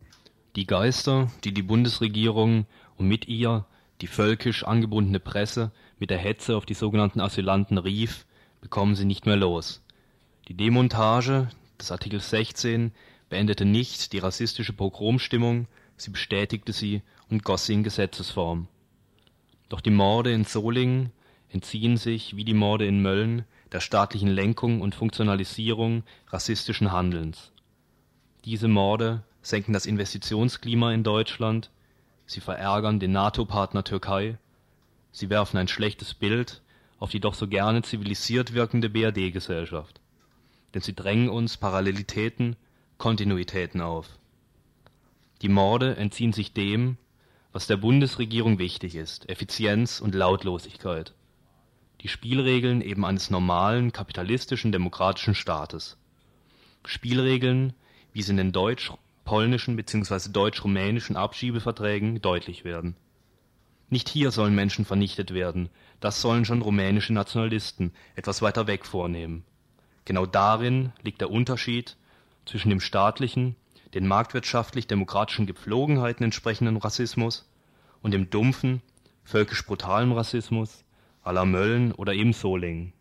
Die 0.55 0.67
Geister, 0.67 1.31
die 1.43 1.53
die 1.53 1.63
Bundesregierung 1.63 2.65
und 2.97 3.07
mit 3.07 3.27
ihr 3.27 3.65
die 4.01 4.07
völkisch 4.07 4.63
angebundene 4.63 5.19
Presse 5.19 5.71
mit 5.99 6.09
der 6.09 6.17
Hetze 6.17 6.55
auf 6.55 6.65
die 6.65 6.73
sogenannten 6.73 7.21
Asylanten 7.21 7.77
rief, 7.77 8.25
bekommen 8.61 8.95
sie 8.95 9.05
nicht 9.05 9.25
mehr 9.25 9.35
los. 9.35 9.81
Die 10.47 10.53
Demontage 10.53 11.49
des 11.79 11.91
Artikel 11.91 12.19
16 12.19 12.91
beendete 13.29 13.65
nicht 13.65 14.13
die 14.13 14.19
rassistische 14.19 14.73
Pogromstimmung, 14.73 15.67
sie 15.97 16.11
bestätigte 16.11 16.73
sie 16.73 17.01
und 17.29 17.43
goss 17.43 17.65
sie 17.65 17.73
in 17.73 17.83
Gesetzesform. 17.83 18.67
Doch 19.69 19.81
die 19.81 19.91
Morde 19.91 20.31
in 20.31 20.45
Solingen 20.45 21.11
entziehen 21.49 21.97
sich, 21.97 22.35
wie 22.35 22.45
die 22.45 22.53
Morde 22.53 22.85
in 22.85 23.01
Mölln, 23.01 23.45
der 23.71 23.79
staatlichen 23.79 24.27
Lenkung 24.27 24.81
und 24.81 24.95
Funktionalisierung 24.95 26.03
rassistischen 26.27 26.91
Handelns. 26.91 27.51
Diese 28.45 28.67
Morde 28.67 29.23
senken 29.41 29.73
das 29.73 29.85
Investitionsklima 29.85 30.93
in 30.93 31.03
Deutschland, 31.03 31.71
sie 32.25 32.39
verärgern 32.39 32.99
den 32.99 33.11
NATO-Partner 33.11 33.83
Türkei, 33.83 34.37
sie 35.13 35.29
werfen 35.29 35.57
ein 35.57 35.69
schlechtes 35.69 36.13
Bild 36.13 36.61
auf 36.99 37.11
die 37.11 37.21
doch 37.21 37.33
so 37.33 37.47
gerne 37.47 37.81
zivilisiert 37.81 38.53
wirkende 38.53 38.89
BRD-Gesellschaft. 38.89 40.01
Denn 40.73 40.81
sie 40.81 40.93
drängen 40.93 41.29
uns 41.29 41.55
Parallelitäten, 41.55 42.57
Kontinuitäten 42.97 43.79
auf. 43.79 44.07
Die 45.41 45.49
Morde 45.49 45.95
entziehen 45.95 46.33
sich 46.33 46.51
dem, 46.51 46.97
was 47.53 47.67
der 47.67 47.77
Bundesregierung 47.77 48.59
wichtig 48.59 48.95
ist, 48.95 49.29
Effizienz 49.29 50.01
und 50.01 50.13
Lautlosigkeit 50.13 51.13
die 52.03 52.09
Spielregeln 52.09 52.81
eben 52.81 53.05
eines 53.05 53.29
normalen 53.29 53.93
kapitalistischen 53.93 54.73
demokratischen 54.73 55.35
Staates. 55.35 55.97
Spielregeln, 56.85 57.73
wie 58.11 58.21
sie 58.21 58.31
in 58.31 58.37
den 58.37 58.51
deutsch-polnischen 58.51 59.77
bzw. 59.77 60.29
deutsch-rumänischen 60.29 61.15
Abschiebeverträgen 61.15 62.21
deutlich 62.21 62.65
werden. 62.65 62.97
Nicht 63.93 64.09
hier 64.09 64.31
sollen 64.31 64.55
Menschen 64.55 64.85
vernichtet 64.85 65.35
werden, 65.35 65.69
das 65.99 66.19
sollen 66.19 66.45
schon 66.45 66.63
rumänische 66.63 67.13
Nationalisten 67.13 67.91
etwas 68.15 68.41
weiter 68.41 68.65
weg 68.65 68.87
vornehmen. 68.87 69.45
Genau 70.03 70.25
darin 70.25 70.93
liegt 71.03 71.21
der 71.21 71.29
Unterschied 71.29 71.95
zwischen 72.47 72.69
dem 72.69 72.79
staatlichen, 72.79 73.55
den 73.93 74.07
marktwirtschaftlich-demokratischen 74.07 75.45
Gepflogenheiten 75.45 76.23
entsprechenden 76.23 76.77
Rassismus 76.77 77.47
und 78.01 78.15
dem 78.15 78.31
dumpfen, 78.31 78.81
völkisch 79.23 79.63
brutalen 79.63 80.11
Rassismus, 80.11 80.83
à 81.23 81.31
la 81.31 81.45
Mölln 81.45 81.91
oder 81.91 82.15
eben 82.15 82.33
Solingen. 82.33 82.93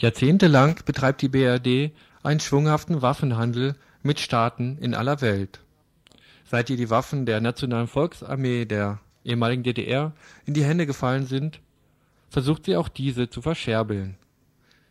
Jahrzehntelang 0.00 0.80
betreibt 0.86 1.20
die 1.20 1.28
BRD 1.28 1.92
einen 2.22 2.40
schwunghaften 2.40 3.02
Waffenhandel 3.02 3.76
mit 4.02 4.18
Staaten 4.18 4.78
in 4.78 4.94
aller 4.94 5.20
Welt. 5.20 5.60
Seit 6.46 6.70
ihr 6.70 6.78
die 6.78 6.88
Waffen 6.88 7.26
der 7.26 7.42
Nationalen 7.42 7.86
Volksarmee 7.86 8.64
der 8.64 9.00
ehemaligen 9.24 9.62
DDR 9.62 10.12
in 10.46 10.54
die 10.54 10.64
Hände 10.64 10.86
gefallen 10.86 11.26
sind, 11.26 11.60
versucht 12.30 12.64
sie 12.64 12.76
auch 12.76 12.88
diese 12.88 13.28
zu 13.28 13.42
verscherbeln. 13.42 14.16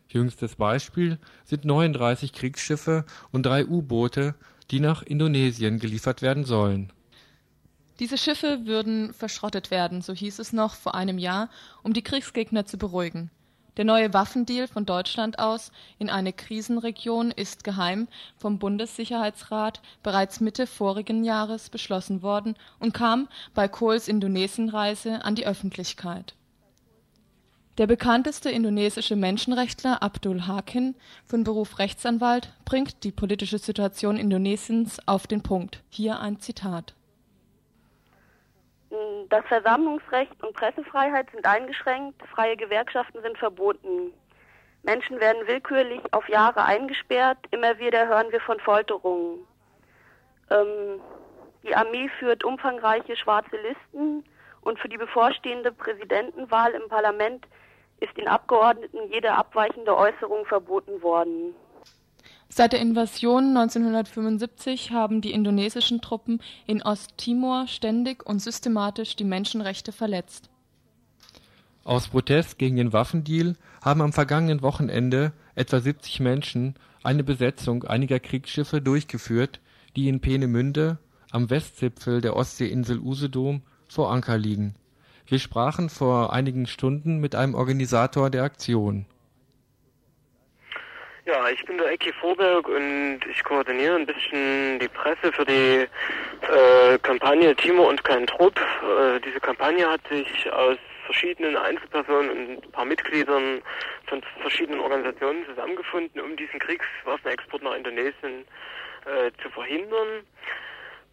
Jüngstes 0.08 0.54
Beispiel 0.54 1.18
sind 1.44 1.64
39 1.64 2.32
Kriegsschiffe 2.32 3.04
und 3.32 3.44
drei 3.46 3.66
U-Boote, 3.66 4.36
die 4.70 4.78
nach 4.78 5.02
Indonesien 5.02 5.80
geliefert 5.80 6.22
werden 6.22 6.44
sollen. 6.44 6.92
Diese 7.98 8.16
Schiffe 8.16 8.60
würden 8.64 9.12
verschrottet 9.12 9.72
werden, 9.72 10.02
so 10.02 10.12
hieß 10.12 10.38
es 10.38 10.52
noch 10.52 10.76
vor 10.76 10.94
einem 10.94 11.18
Jahr, 11.18 11.50
um 11.82 11.94
die 11.94 12.02
Kriegsgegner 12.02 12.64
zu 12.64 12.78
beruhigen. 12.78 13.32
Der 13.80 13.86
neue 13.86 14.12
Waffendeal 14.12 14.68
von 14.68 14.84
Deutschland 14.84 15.38
aus 15.38 15.72
in 15.98 16.10
eine 16.10 16.34
Krisenregion 16.34 17.30
ist 17.30 17.64
geheim 17.64 18.08
vom 18.36 18.58
Bundessicherheitsrat 18.58 19.80
bereits 20.02 20.38
Mitte 20.40 20.66
vorigen 20.66 21.24
Jahres 21.24 21.70
beschlossen 21.70 22.20
worden 22.20 22.56
und 22.78 22.92
kam 22.92 23.26
bei 23.54 23.68
Kohls 23.68 24.06
Indonesienreise 24.06 25.24
an 25.24 25.34
die 25.34 25.46
Öffentlichkeit. 25.46 26.34
Der 27.78 27.86
bekannteste 27.86 28.50
indonesische 28.50 29.16
Menschenrechtler 29.16 30.02
Abdul 30.02 30.46
Hakim, 30.46 30.94
von 31.24 31.42
Beruf 31.42 31.78
Rechtsanwalt, 31.78 32.52
bringt 32.66 33.02
die 33.02 33.12
politische 33.12 33.56
Situation 33.56 34.18
Indonesiens 34.18 34.98
auf 35.06 35.26
den 35.26 35.42
Punkt. 35.42 35.82
Hier 35.88 36.20
ein 36.20 36.38
Zitat. 36.38 36.92
Das 39.28 39.44
Versammlungsrecht 39.46 40.42
und 40.42 40.54
Pressefreiheit 40.54 41.30
sind 41.30 41.46
eingeschränkt, 41.46 42.20
freie 42.34 42.56
Gewerkschaften 42.56 43.22
sind 43.22 43.38
verboten. 43.38 44.12
Menschen 44.82 45.20
werden 45.20 45.46
willkürlich 45.46 46.00
auf 46.12 46.28
Jahre 46.28 46.64
eingesperrt, 46.64 47.38
immer 47.52 47.78
wieder 47.78 48.08
hören 48.08 48.32
wir 48.32 48.40
von 48.40 48.58
Folterungen. 48.58 49.46
Ähm, 50.50 51.00
die 51.62 51.76
Armee 51.76 52.08
führt 52.18 52.42
umfangreiche 52.42 53.16
schwarze 53.16 53.56
Listen 53.56 54.24
und 54.62 54.78
für 54.80 54.88
die 54.88 54.96
bevorstehende 54.96 55.70
Präsidentenwahl 55.70 56.72
im 56.72 56.88
Parlament 56.88 57.46
ist 58.00 58.16
den 58.16 58.26
Abgeordneten 58.26 58.98
jede 59.12 59.32
abweichende 59.32 59.96
Äußerung 59.96 60.46
verboten 60.46 61.00
worden. 61.02 61.54
Seit 62.52 62.72
der 62.72 62.80
Invasion 62.80 63.56
1975 63.56 64.90
haben 64.90 65.20
die 65.20 65.32
indonesischen 65.32 66.00
Truppen 66.00 66.40
in 66.66 66.82
Osttimor 66.82 67.66
ständig 67.68 68.26
und 68.26 68.40
systematisch 68.40 69.16
die 69.16 69.24
Menschenrechte 69.24 69.92
verletzt. 69.92 70.50
Aus 71.84 72.08
Protest 72.08 72.58
gegen 72.58 72.76
den 72.76 72.92
Waffendeal 72.92 73.56
haben 73.82 74.02
am 74.02 74.12
vergangenen 74.12 74.62
Wochenende 74.62 75.32
etwa 75.54 75.80
70 75.80 76.20
Menschen 76.20 76.74
eine 77.02 77.24
Besetzung 77.24 77.84
einiger 77.84 78.20
Kriegsschiffe 78.20 78.82
durchgeführt, 78.82 79.60
die 79.96 80.08
in 80.08 80.20
Peenemünde 80.20 80.98
am 81.30 81.48
Westzipfel 81.48 82.20
der 82.20 82.36
Ostseeinsel 82.36 82.98
Usedom 82.98 83.62
vor 83.88 84.12
Anker 84.12 84.36
liegen 84.36 84.74
wir 85.30 85.38
sprachen 85.38 85.90
vor 85.90 86.32
einigen 86.32 86.66
Stunden 86.66 87.18
mit 87.18 87.36
einem 87.36 87.54
Organisator 87.54 88.30
der 88.30 88.42
Aktion. 88.42 89.06
Ja, 91.30 91.48
ich 91.48 91.64
bin 91.64 91.78
der 91.78 91.92
Ecki 91.92 92.12
Vorberg 92.14 92.66
und 92.66 93.20
ich 93.30 93.44
koordiniere 93.44 93.94
ein 93.94 94.06
bisschen 94.06 94.80
die 94.80 94.88
Presse 94.88 95.32
für 95.32 95.44
die 95.44 95.86
äh, 96.42 96.98
Kampagne 97.02 97.54
Timo 97.54 97.88
und 97.88 98.02
kein 98.02 98.26
Trupp. 98.26 98.58
Äh, 98.58 99.20
diese 99.20 99.38
Kampagne 99.38 99.88
hat 99.88 100.00
sich 100.08 100.50
aus 100.50 100.76
verschiedenen 101.04 101.56
Einzelpersonen 101.56 102.30
und 102.30 102.64
ein 102.64 102.72
paar 102.72 102.84
Mitgliedern 102.84 103.62
von 104.06 104.22
verschiedenen 104.40 104.80
Organisationen 104.80 105.46
zusammengefunden, 105.46 106.20
um 106.20 106.36
diesen 106.36 106.58
Kriegswaffenexport 106.58 107.62
nach 107.62 107.76
Indonesien 107.76 108.44
äh, 109.04 109.30
zu 109.40 109.50
verhindern. 109.50 110.26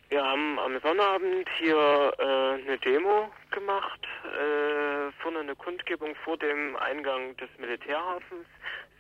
Wir 0.09 0.23
haben 0.23 0.57
am 0.57 0.79
Sonnabend 0.79 1.49
hier 1.57 2.13
äh, 2.17 2.23
eine 2.63 2.77
Demo 2.77 3.29
gemacht, 3.51 4.07
äh, 4.23 5.11
vorne 5.21 5.39
eine 5.39 5.53
Kundgebung 5.53 6.15
vor 6.23 6.37
dem 6.37 6.77
Eingang 6.77 7.35
des 7.35 7.49
Militärhafens, 7.57 8.47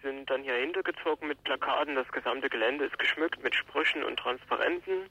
sind 0.03 0.29
dann 0.29 0.43
hier 0.43 0.55
hintergezogen 0.55 1.29
mit 1.29 1.41
Plakaten, 1.45 1.95
das 1.95 2.09
gesamte 2.09 2.49
Gelände 2.49 2.85
ist 2.85 2.99
geschmückt 2.99 3.41
mit 3.41 3.55
Sprüchen 3.55 4.03
und 4.03 4.19
Transparenten. 4.19 5.09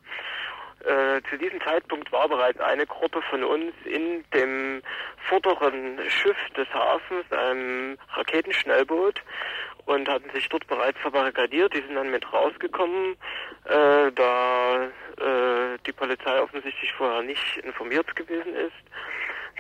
Äh, 0.85 1.23
zu 1.31 1.39
diesem 1.39 1.63
Zeitpunkt 1.63 2.13
war 2.13 2.29
bereits 2.29 2.61
eine 2.61 2.87
Gruppe 2.87 3.23
von 3.23 3.43
uns 3.43 3.73
in 3.87 4.23
dem 4.35 4.83
vorderen 5.31 5.99
Schiff 6.11 6.37
des 6.59 6.69
Hafens, 6.75 7.25
einem 7.33 7.97
Raketenschnellboot, 8.13 9.23
und 9.87 10.09
hatten 10.09 10.31
sich 10.31 10.49
dort 10.49 10.67
bereits 10.67 10.99
verbarrikadiert. 11.01 11.73
Die 11.73 11.81
sind 11.81 11.95
dann 11.95 12.11
mit 12.11 12.31
rausgekommen, 12.33 13.17
äh, 13.65 14.13
da 14.13 14.85
äh, 14.85 15.79
die 15.87 15.93
Polizei 15.93 16.41
offensichtlich 16.41 16.93
vorher 16.93 17.23
nicht 17.23 17.57
informiert 17.59 18.15
gewesen 18.15 18.55
ist. 18.55 18.75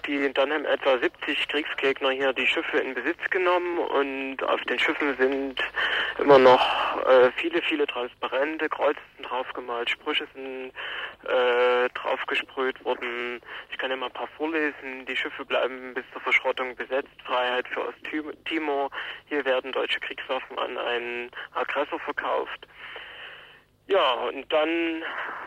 Die 0.06 0.32
dann 0.32 0.52
haben 0.52 0.64
etwa 0.64 0.98
70 0.98 1.48
Kriegsgegner 1.48 2.10
hier 2.10 2.32
die 2.32 2.46
Schiffe 2.46 2.78
in 2.78 2.94
Besitz 2.94 3.18
genommen 3.30 3.78
und 3.78 4.42
auf 4.42 4.60
den 4.62 4.78
Schiffen 4.78 5.16
sind 5.16 5.60
immer 6.18 6.38
noch 6.38 7.06
äh, 7.06 7.30
viele, 7.36 7.60
viele 7.62 7.86
Transparente, 7.86 8.68
Kreuze 8.68 9.00
sind 9.16 9.28
draufgemalt, 9.28 9.90
Sprüche 9.90 10.26
sind 10.34 10.72
äh, 11.24 11.88
draufgesprüht 11.94 12.84
worden. 12.84 13.40
Ich 13.70 13.78
kann 13.78 13.90
ja 13.90 13.96
mal 13.96 14.06
ein 14.06 14.12
paar 14.12 14.28
vorlesen. 14.36 15.06
Die 15.06 15.16
Schiffe 15.16 15.44
bleiben 15.44 15.94
bis 15.94 16.04
zur 16.12 16.20
Verschrottung 16.22 16.76
besetzt. 16.76 17.10
Freiheit 17.24 17.66
für 17.68 17.88
Osttimor. 17.88 18.90
Hier 19.28 19.44
werden 19.44 19.72
deutsche 19.72 20.00
Kriegswaffen 20.00 20.58
an 20.58 20.78
einen 20.78 21.30
Aggressor 21.54 21.98
verkauft. 22.00 22.66
Ja, 23.86 24.14
und 24.28 24.52
dann 24.52 25.02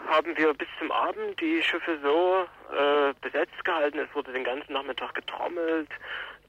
haben 0.07 0.37
wir 0.37 0.53
bis 0.53 0.67
zum 0.79 0.91
Abend 0.91 1.39
die 1.41 1.61
Schiffe 1.61 1.99
so 2.01 2.45
äh, 2.73 3.13
besetzt 3.21 3.63
gehalten. 3.65 3.99
Es 3.99 4.15
wurde 4.15 4.31
den 4.31 4.45
ganzen 4.45 4.73
Nachmittag 4.73 5.13
getrommelt, 5.13 5.89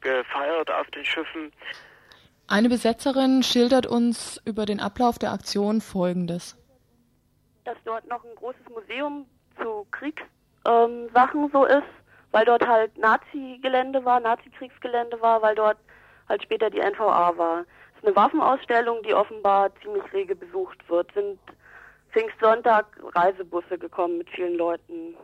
gefeiert 0.00 0.70
auf 0.70 0.88
den 0.92 1.04
Schiffen. 1.04 1.52
Eine 2.46 2.68
Besetzerin 2.68 3.42
schildert 3.42 3.86
uns 3.86 4.40
über 4.44 4.66
den 4.66 4.80
Ablauf 4.80 5.18
der 5.18 5.32
Aktion 5.32 5.80
Folgendes. 5.80 6.56
Dass 7.64 7.76
dort 7.84 8.06
noch 8.08 8.24
ein 8.24 8.34
großes 8.36 8.68
Museum 8.68 9.26
zu 9.60 9.86
Kriegssachen 9.90 11.44
ähm, 11.44 11.50
so 11.52 11.64
ist, 11.64 11.82
weil 12.30 12.44
dort 12.44 12.66
halt 12.66 12.96
Nazi-Gelände 12.98 14.04
war, 14.04 14.20
Nazi-Kriegsgelände 14.20 15.20
war, 15.20 15.42
weil 15.42 15.54
dort 15.54 15.78
halt 16.28 16.42
später 16.42 16.70
die 16.70 16.80
NVA 16.80 17.36
war. 17.36 17.60
Es 17.92 17.98
ist 17.98 18.06
eine 18.06 18.16
Waffenausstellung, 18.16 19.02
die 19.02 19.14
offenbar 19.14 19.70
ziemlich 19.82 20.12
rege 20.12 20.34
besucht 20.34 20.88
wird. 20.88 21.12
Sind 21.14 21.38
Pfingstsonntag 22.12 22.86
Reisebusse 23.14 23.78
gekommen 23.78 24.18
mit 24.18 24.30
vielen 24.30 24.56
Leuten. 24.56 25.16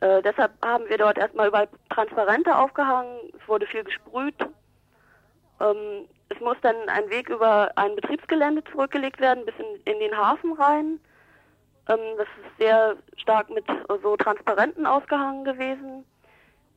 Äh, 0.00 0.22
deshalb 0.22 0.52
haben 0.64 0.88
wir 0.88 0.98
dort 0.98 1.18
erstmal 1.18 1.48
überall 1.48 1.68
Transparente 1.90 2.56
aufgehangen. 2.56 3.18
Es 3.38 3.48
wurde 3.48 3.66
viel 3.66 3.84
gesprüht. 3.84 4.34
Ähm, 5.60 6.08
es 6.30 6.40
muss 6.40 6.56
dann 6.62 6.76
ein 6.88 7.10
Weg 7.10 7.28
über 7.28 7.70
ein 7.76 7.94
Betriebsgelände 7.96 8.64
zurückgelegt 8.64 9.20
werden, 9.20 9.44
bis 9.44 9.54
in, 9.58 9.92
in 9.92 10.00
den 10.00 10.16
Hafen 10.16 10.52
rein. 10.54 11.00
Ähm, 11.88 11.98
das 12.16 12.26
ist 12.26 12.58
sehr 12.58 12.96
stark 13.16 13.50
mit 13.50 13.64
so 14.02 14.16
Transparenten 14.16 14.86
ausgehangen 14.86 15.44
gewesen. 15.44 16.04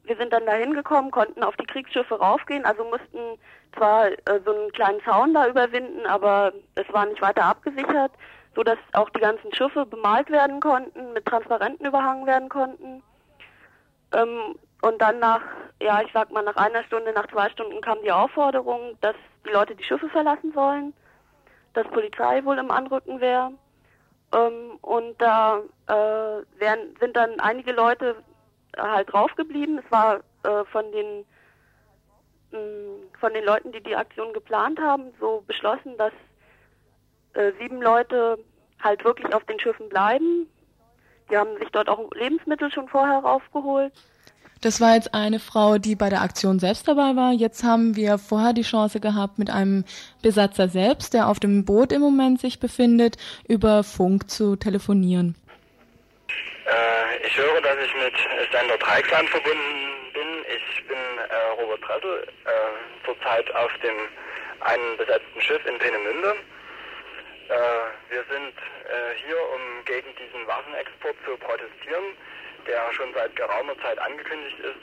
Wir 0.04 0.18
sind 0.18 0.34
dann 0.34 0.46
da 0.46 0.54
hingekommen, 0.54 1.12
konnten 1.12 1.44
auf 1.44 1.56
die 1.56 1.66
Kriegsschiffe 1.66 2.16
raufgehen, 2.16 2.66
also 2.66 2.84
mussten 2.84 3.40
zwar 3.78 4.08
äh, 4.08 4.42
so 4.44 4.54
einen 4.54 4.72
kleinen 4.74 5.02
Zaun 5.06 5.34
da 5.34 5.48
überwinden, 5.48 6.06
aber 6.06 6.52
es 6.76 6.92
war 6.92 7.06
nicht 7.06 7.22
weiter 7.22 7.46
abgesichert 7.46 8.12
so 8.56 8.64
dass 8.64 8.78
auch 8.94 9.10
die 9.10 9.20
ganzen 9.20 9.54
Schiffe 9.54 9.86
bemalt 9.86 10.30
werden 10.30 10.60
konnten, 10.60 11.14
mit 11.14 11.26
Transparenten 11.26 11.86
überhangen 11.86 12.26
werden 12.26 12.50
konnten. 12.50 13.04
Ähm, 14.14 14.56
und 14.82 15.02
dann 15.02 15.20
nach, 15.20 15.42
ja, 15.82 16.02
ich 16.02 16.12
sag 16.14 16.32
mal, 16.32 16.44
nach 16.44 16.58
einer 16.58 16.84
Stunde, 16.84 17.14
nach 17.14 17.28
zwei 17.28 17.50
Stunden 17.50 17.82
kam 17.82 18.02
die 18.04 18.12
Aufforderung, 18.12 18.98
dass 19.02 19.16
die 19.46 19.52
Leute 19.52 19.76
die 19.76 19.84
Schiffe 19.84 20.10
verlassen 20.10 20.52
sollen, 20.54 20.94
dass 21.74 21.88
Polizei 21.88 22.44
wohl 22.44 22.58
im 22.58 22.70
Anrücken 22.70 23.22
wäre. 23.22 23.52
Ähm, 24.34 24.78
und 24.82 25.20
da 25.22 25.62
äh, 25.88 26.60
wären, 26.60 26.96
sind 27.00 27.16
dann 27.16 27.40
einige 27.40 27.72
Leute 27.72 28.16
halt 28.78 29.12
draufgeblieben. 29.12 29.80
Es 29.80 29.92
war 29.92 30.20
äh, 30.44 30.66
von 30.66 30.92
den 30.92 31.26
mh, 32.52 32.60
mm, 32.60 33.04
von 33.20 33.34
den 33.34 33.46
Leuten, 33.46 33.72
die 33.72 33.82
die 33.82 33.96
Aktion 33.96 34.34
geplant 34.34 34.80
haben, 34.82 35.14
so 35.20 35.44
beschlossen, 35.48 35.98
dass 35.98 36.12
äh, 37.34 37.52
sieben 37.60 37.82
Leute 37.82 38.38
halt 38.82 39.04
wirklich 39.04 39.34
auf 39.34 39.44
den 39.46 39.60
Schiffen 39.60 39.90
bleiben. 39.90 40.48
Die 41.30 41.38
haben 41.38 41.58
sich 41.58 41.70
dort 41.72 41.90
auch 41.90 42.12
Lebensmittel 42.14 42.72
schon 42.72 42.88
vorher 42.88 43.20
raufgeholt. 43.20 43.94
Das 44.62 44.80
war 44.80 44.96
jetzt 44.96 45.14
eine 45.14 45.40
Frau, 45.40 45.78
die 45.78 45.96
bei 45.96 46.10
der 46.10 46.22
Aktion 46.22 46.58
selbst 46.58 46.88
dabei 46.88 47.18
war. 47.18 47.34
Jetzt 47.34 47.66
haben 47.66 47.98
wir 47.98 48.18
vorher 48.18 48.54
die 48.54 48.62
Chance 48.62 49.02
gehabt, 49.02 49.38
mit 49.38 49.50
einem 49.50 49.84
Besatzer 50.22 50.70
selbst, 50.70 51.14
der 51.14 51.28
auf 51.28 51.42
dem 51.42 51.66
Boot 51.66 51.92
im 51.92 52.00
Moment 52.00 52.40
sich 52.40 52.62
befindet, 52.62 53.18
über 53.46 53.84
Funk 53.84 54.30
zu 54.30 54.56
telefonieren. 54.56 55.36
Äh, 56.66 57.28
ich 57.28 57.38
höre, 57.38 57.62
dass 57.62 57.76
ich 57.84 57.94
mit 57.96 58.14
Sender 58.54 58.78
Dreikland 58.78 59.30
verbunden 59.30 60.14
bin. 60.14 60.46
Ich 60.48 60.88
bin 60.88 60.98
äh, 60.98 61.62
Robert 61.62 61.82
Brettel, 61.82 62.24
äh, 62.46 63.06
zurzeit 63.06 63.54
auf 63.56 63.72
dem 63.84 63.96
einen 64.62 64.98
besetzten 64.98 65.42
Schiff 65.42 65.66
in 65.66 65.78
Peenemünde. 65.78 66.36
Äh, 67.50 67.56
wir 68.10 68.24
sind 68.30 68.56
äh, 68.88 69.16
hier, 69.26 69.38
um 69.38 69.86
gegen 69.86 70.16
diesen 70.16 70.48
Waffenexport 70.48 71.16
zu 71.26 71.36
protestieren, 71.38 72.16
der 72.66 72.94
schon 72.94 73.14
seit 73.14 73.36
geraumer 73.36 73.78
Zeit 73.82 74.00
angekündigt 74.00 74.60
ist. 74.60 74.80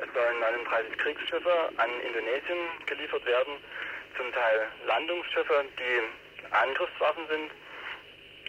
Es 0.00 0.08
sollen 0.14 0.40
39 0.40 0.96
Kriegsschiffe 0.98 1.68
an 1.76 1.90
Indonesien 2.00 2.58
geliefert 2.86 3.26
werden, 3.26 3.54
zum 4.16 4.32
Teil 4.32 4.68
Landungsschiffe, 4.86 5.64
die 5.78 6.54
Angriffswaffen 6.54 7.26
sind. 7.28 7.50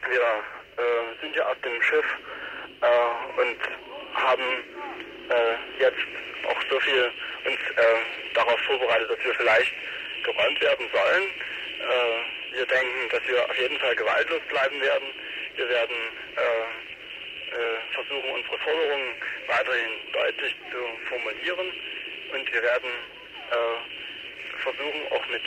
Wir 0.09 0.21
äh, 0.21 1.21
sind 1.21 1.33
hier 1.33 1.47
auf 1.47 1.59
dem 1.61 1.81
Schiff 1.81 2.05
äh, 2.81 3.41
und 3.41 3.57
haben 4.13 4.63
äh, 5.29 5.81
jetzt 5.81 6.07
auch 6.47 6.61
so 6.69 6.79
viel 6.79 7.11
uns 7.45 7.59
äh, 7.75 8.33
darauf 8.33 8.59
vorbereitet, 8.61 9.09
dass 9.09 9.25
wir 9.25 9.33
vielleicht 9.35 9.73
geräumt 10.23 10.61
werden 10.61 10.87
sollen. 10.93 11.23
Äh, 11.79 12.55
wir 12.55 12.65
denken, 12.65 13.09
dass 13.09 13.27
wir 13.27 13.43
auf 13.45 13.57
jeden 13.57 13.79
Fall 13.79 13.95
gewaltlos 13.95 14.41
bleiben 14.49 14.81
werden. 14.81 15.07
Wir 15.55 15.69
werden 15.69 15.95
äh, 16.35 16.89
äh, 17.55 17.93
versuchen, 17.93 18.29
unsere 18.31 18.57
Forderungen 18.59 19.13
weiterhin 19.47 19.91
deutlich 20.13 20.55
zu 20.71 20.77
formulieren 21.09 21.73
und 22.33 22.53
wir 22.53 22.61
werden 22.61 22.89
äh, 23.51 24.59
versuchen, 24.59 25.01
auch 25.11 25.25
mit 25.27 25.41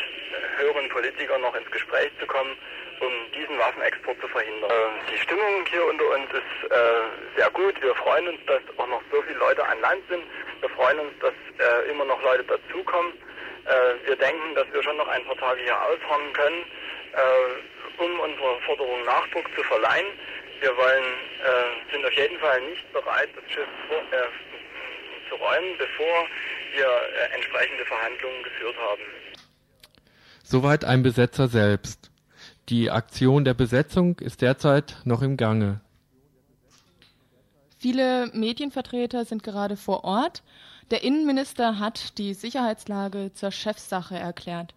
höheren 0.58 0.88
Politikern 0.88 1.40
noch 1.40 1.54
ins 1.54 1.70
Gespräch 1.70 2.10
zu 2.18 2.26
kommen, 2.26 2.56
um 3.00 3.12
diesen 3.34 3.58
Waffenexport 3.58 4.20
zu 4.20 4.28
verhindern. 4.28 4.70
Äh, 4.70 5.12
die 5.12 5.18
Stimmung 5.18 5.66
hier 5.70 5.84
unter 5.86 6.08
uns 6.10 6.30
ist 6.32 6.70
äh, 6.70 7.36
sehr 7.36 7.50
gut. 7.50 7.80
Wir 7.82 7.94
freuen 7.96 8.28
uns, 8.28 8.40
dass 8.46 8.62
auch 8.78 8.88
noch 8.88 9.02
so 9.10 9.22
viele 9.22 9.38
Leute 9.38 9.64
an 9.64 9.80
Land 9.80 10.02
sind. 10.08 10.24
Wir 10.60 10.70
freuen 10.70 10.98
uns, 11.00 11.12
dass 11.20 11.34
äh, 11.58 11.90
immer 11.90 12.04
noch 12.04 12.22
Leute 12.22 12.44
dazukommen. 12.44 13.12
Äh, 13.72 14.06
wir 14.06 14.16
denken, 14.16 14.54
dass 14.54 14.66
wir 14.72 14.82
schon 14.82 14.96
noch 14.96 15.08
ein 15.08 15.24
paar 15.24 15.37
Tage 15.37 15.62
hier 15.62 15.76
ausharren 15.80 16.32
können, 16.32 16.62
äh, 17.12 18.02
um 18.02 18.20
unserer 18.20 18.61
Forderung 18.66 19.02
Nachdruck 19.04 19.46
zu 19.56 19.62
verleihen. 19.64 20.06
Wir 20.61 20.76
wollen, 20.76 21.04
äh, 21.40 21.92
sind 21.92 22.04
auf 22.04 22.12
jeden 22.12 22.38
Fall 22.38 22.61
nicht 22.68 22.92
bereit, 22.92 23.30
das 23.35 23.44
Schiff 23.52 23.68
vor, 23.88 24.02
zu 25.28 25.35
räumen, 25.37 25.78
bevor 25.78 26.26
wir 26.74 26.88
entsprechende 27.35 27.85
Verhandlungen 27.85 28.42
geführt 28.42 28.76
haben. 28.78 29.02
Soweit 30.44 30.85
ein 30.85 31.02
Besetzer 31.02 31.48
selbst. 31.48 32.11
Die 32.68 32.90
Aktion 32.90 33.44
der 33.44 33.54
Besetzung 33.54 34.18
ist 34.20 34.42
derzeit 34.42 34.96
noch 35.04 35.22
im 35.22 35.37
Gange. 35.37 35.80
Viele 37.78 38.30
Medienvertreter 38.32 39.24
sind 39.24 39.42
gerade 39.42 39.76
vor 39.76 40.04
Ort. 40.04 40.42
Der 40.92 41.02
Innenminister 41.02 41.78
hat 41.78 42.18
die 42.18 42.35
Sicherheitslage 42.35 43.31
zur 43.33 43.50
Chefsache 43.50 44.14
erklärt. 44.14 44.74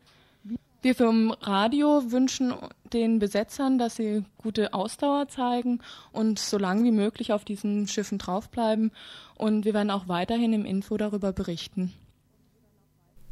Wir 0.82 0.96
vom 0.96 1.32
Radio 1.42 2.10
wünschen 2.10 2.54
den 2.94 3.20
Besetzern, 3.20 3.78
dass 3.78 3.98
sie 3.98 4.24
gute 4.38 4.74
Ausdauer 4.74 5.28
zeigen 5.28 5.82
und 6.14 6.40
so 6.40 6.58
lange 6.58 6.86
wie 6.86 6.92
möglich 6.92 7.34
auf 7.34 7.44
diesen 7.44 7.90
Schiffen 7.90 8.18
draufbleiben. 8.18 8.92
Und 9.36 9.66
wir 9.66 9.74
werden 9.74 9.92
auch 9.92 10.08
weiterhin 10.08 10.54
im 10.54 10.64
Info 10.64 10.96
darüber 10.96 11.34
berichten. 11.34 11.92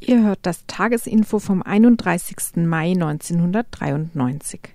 Ihr 0.00 0.22
hört 0.22 0.40
das 0.42 0.66
Tagesinfo 0.66 1.38
vom 1.38 1.62
31. 1.62 2.56
Mai 2.66 2.90
1993. 2.90 4.73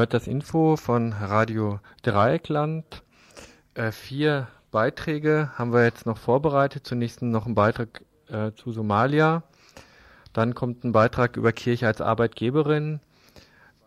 hört 0.00 0.14
das 0.14 0.26
Info 0.26 0.76
von 0.76 1.12
Radio 1.12 1.78
Dreieckland. 2.00 3.02
Äh, 3.74 3.92
vier 3.92 4.48
Beiträge 4.70 5.50
haben 5.58 5.74
wir 5.74 5.84
jetzt 5.84 6.06
noch 6.06 6.16
vorbereitet. 6.16 6.86
Zunächst 6.86 7.20
noch 7.20 7.44
ein 7.44 7.54
Beitrag 7.54 8.00
äh, 8.28 8.52
zu 8.52 8.72
Somalia. 8.72 9.42
Dann 10.32 10.54
kommt 10.54 10.84
ein 10.84 10.92
Beitrag 10.92 11.36
über 11.36 11.52
Kirche 11.52 11.86
als 11.86 12.00
Arbeitgeberin. 12.00 13.00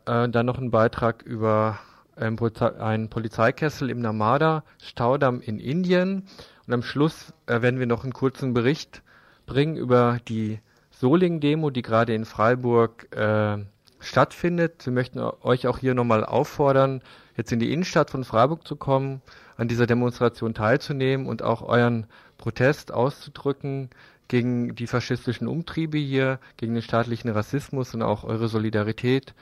Äh, 0.06 0.30
dann 0.30 0.46
noch 0.46 0.60
ein 0.60 0.70
Beitrag 0.70 1.24
über 1.24 1.80
einen, 2.16 2.36
Polizei 2.36 2.80
einen 2.80 3.10
Polizeikessel 3.10 3.90
im 3.90 4.00
Namada, 4.00 4.64
Staudamm 4.84 5.42
in 5.42 5.60
Indien. 5.60 6.28
Und 6.68 6.74
am 6.76 6.84
Schluss 6.84 7.34
äh, 7.48 7.64
werden 7.64 7.80
wir 7.80 7.88
noch 7.88 8.04
einen 8.04 8.14
kurzen 8.14 8.54
Bericht 8.54 9.02
bringen 9.48 9.78
über 9.78 10.20
die 10.28 10.60
Soling-Demo, 10.92 11.72
die 11.72 11.82
gerade 11.82 12.14
in 12.14 12.26
Freiburg 12.26 13.08
äh, 13.16 13.66
stattfindet. 14.04 14.86
Wir 14.86 14.94
möchten 14.94 15.20
euch 15.20 15.68
auch 15.68 15.80
hier 15.80 15.94
nochmal 15.94 16.26
auffordern, 16.26 17.02
jetzt 17.36 17.52
in 17.52 17.60
die 17.60 17.72
Innenstadt 17.74 18.10
von 18.10 18.24
Freiburg 18.24 18.68
zu 18.68 18.76
kommen, 18.76 19.22
an 19.58 19.68
dieser 19.68 19.88
Demonstration 19.88 20.54
teilzunehmen 20.54 21.28
und 21.28 21.42
auch 21.42 21.62
euren 21.62 22.08
Protest 22.38 22.94
auszudrücken 22.94 23.90
gegen 24.28 24.76
die 24.76 24.88
faschistischen 24.88 25.48
Umtriebe 25.48 25.98
hier, 25.98 26.40
gegen 26.58 26.74
den 26.74 26.84
staatlichen 26.84 27.30
Rassismus 27.30 27.94
und 27.94 28.02
auch 28.02 28.24
eure 28.24 28.48
Solidarität 28.48 29.34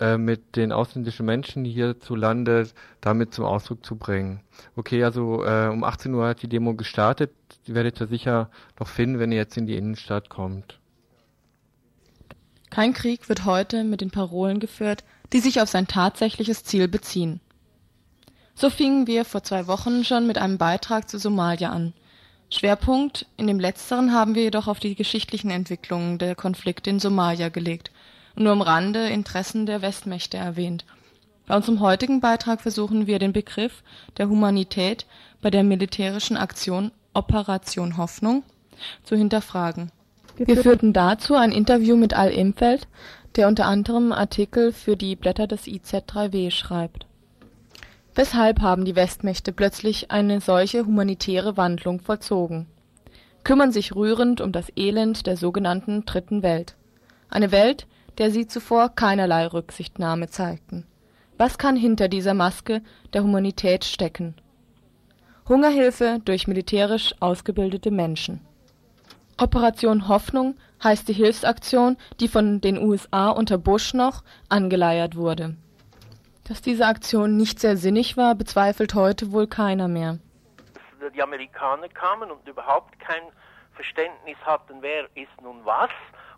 äh, 0.00 0.18
mit 0.18 0.56
den 0.56 0.72
ausländischen 0.72 1.24
Menschen 1.24 1.64
hierzulande 1.64 2.68
damit 3.00 3.32
zum 3.32 3.44
Ausdruck 3.44 3.84
zu 3.86 3.96
bringen. 3.96 4.40
Okay, 4.74 5.04
also 5.04 5.44
äh, 5.44 5.68
um 5.68 5.84
18 5.84 6.12
Uhr 6.14 6.26
hat 6.26 6.42
die 6.42 6.48
Demo 6.48 6.74
gestartet. 6.74 7.30
Die 7.66 7.74
werdet 7.74 8.00
ihr 8.00 8.08
sicher 8.08 8.50
noch 8.78 8.88
finden, 8.88 9.20
wenn 9.20 9.30
ihr 9.30 9.38
jetzt 9.38 9.56
in 9.56 9.66
die 9.66 9.76
Innenstadt 9.76 10.30
kommt. 10.30 10.80
Kein 12.74 12.92
Krieg 12.92 13.28
wird 13.28 13.44
heute 13.44 13.84
mit 13.84 14.00
den 14.00 14.10
Parolen 14.10 14.58
geführt, 14.58 15.04
die 15.32 15.38
sich 15.38 15.60
auf 15.60 15.68
sein 15.68 15.86
tatsächliches 15.86 16.64
Ziel 16.64 16.88
beziehen. 16.88 17.38
So 18.56 18.68
fingen 18.68 19.06
wir 19.06 19.24
vor 19.24 19.44
zwei 19.44 19.68
Wochen 19.68 20.02
schon 20.02 20.26
mit 20.26 20.38
einem 20.38 20.58
Beitrag 20.58 21.08
zu 21.08 21.20
Somalia 21.20 21.70
an. 21.70 21.92
Schwerpunkt 22.50 23.26
in 23.36 23.46
dem 23.46 23.60
letzteren 23.60 24.12
haben 24.12 24.34
wir 24.34 24.42
jedoch 24.42 24.66
auf 24.66 24.80
die 24.80 24.96
geschichtlichen 24.96 25.52
Entwicklungen 25.52 26.18
der 26.18 26.34
Konflikte 26.34 26.90
in 26.90 26.98
Somalia 26.98 27.48
gelegt 27.48 27.92
und 28.34 28.42
nur 28.42 28.50
am 28.50 28.60
Rande 28.60 29.08
Interessen 29.08 29.66
der 29.66 29.80
Westmächte 29.80 30.36
erwähnt. 30.36 30.84
Bei 31.46 31.54
unserem 31.54 31.78
heutigen 31.78 32.18
Beitrag 32.18 32.60
versuchen 32.60 33.06
wir 33.06 33.20
den 33.20 33.32
Begriff 33.32 33.84
der 34.16 34.28
Humanität 34.28 35.06
bei 35.40 35.50
der 35.50 35.62
militärischen 35.62 36.36
Aktion 36.36 36.90
Operation 37.12 37.98
Hoffnung 37.98 38.42
zu 39.04 39.14
hinterfragen. 39.14 39.92
Wir 40.36 40.56
führten 40.56 40.92
dazu 40.92 41.34
ein 41.36 41.52
Interview 41.52 41.96
mit 41.96 42.14
Al 42.14 42.30
Imfeld, 42.30 42.88
der 43.36 43.46
unter 43.46 43.66
anderem 43.66 44.12
Artikel 44.12 44.72
für 44.72 44.96
die 44.96 45.14
Blätter 45.14 45.46
des 45.46 45.66
IZ3W 45.66 46.50
schreibt. 46.50 47.06
Weshalb 48.16 48.60
haben 48.60 48.84
die 48.84 48.96
Westmächte 48.96 49.52
plötzlich 49.52 50.10
eine 50.10 50.40
solche 50.40 50.86
humanitäre 50.86 51.56
Wandlung 51.56 52.00
vollzogen? 52.00 52.66
Kümmern 53.44 53.72
sich 53.72 53.94
rührend 53.94 54.40
um 54.40 54.50
das 54.50 54.72
Elend 54.76 55.26
der 55.26 55.36
sogenannten 55.36 56.04
Dritten 56.04 56.42
Welt. 56.42 56.74
Eine 57.28 57.52
Welt, 57.52 57.86
der 58.18 58.30
sie 58.30 58.46
zuvor 58.46 58.88
keinerlei 58.88 59.46
Rücksichtnahme 59.46 60.28
zeigten. 60.28 60.86
Was 61.38 61.58
kann 61.58 61.76
hinter 61.76 62.08
dieser 62.08 62.34
Maske 62.34 62.82
der 63.12 63.22
Humanität 63.22 63.84
stecken? 63.84 64.34
Hungerhilfe 65.48 66.20
durch 66.24 66.46
militärisch 66.46 67.14
ausgebildete 67.20 67.90
Menschen 67.90 68.40
Operation 69.38 70.08
Hoffnung 70.08 70.56
heißt 70.82 71.08
die 71.08 71.12
Hilfsaktion, 71.12 71.96
die 72.20 72.28
von 72.28 72.60
den 72.60 72.78
USA 72.78 73.30
unter 73.30 73.58
Bush 73.58 73.94
noch 73.94 74.22
angeleiert 74.48 75.16
wurde. 75.16 75.56
Dass 76.46 76.62
diese 76.62 76.86
Aktion 76.86 77.36
nicht 77.36 77.58
sehr 77.58 77.76
sinnig 77.76 78.16
war, 78.16 78.34
bezweifelt 78.34 78.94
heute 78.94 79.32
wohl 79.32 79.46
keiner 79.46 79.88
mehr. 79.88 80.18
Die 81.14 81.22
Amerikaner 81.22 81.88
kamen 81.88 82.30
und 82.30 82.46
überhaupt 82.48 82.98
kein 83.00 83.22
Verständnis 83.74 84.36
hatten, 84.44 84.76
wer 84.80 85.04
ist 85.14 85.40
nun 85.42 85.64
was 85.64 85.90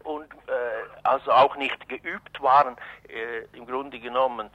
und 0.04 0.32
äh, 0.46 0.98
also 1.02 1.32
auch 1.32 1.56
nicht 1.56 1.88
geübt 1.88 2.40
waren, 2.40 2.76
äh, 3.08 3.56
im 3.56 3.66
Grunde 3.66 3.98
genommen 3.98 4.48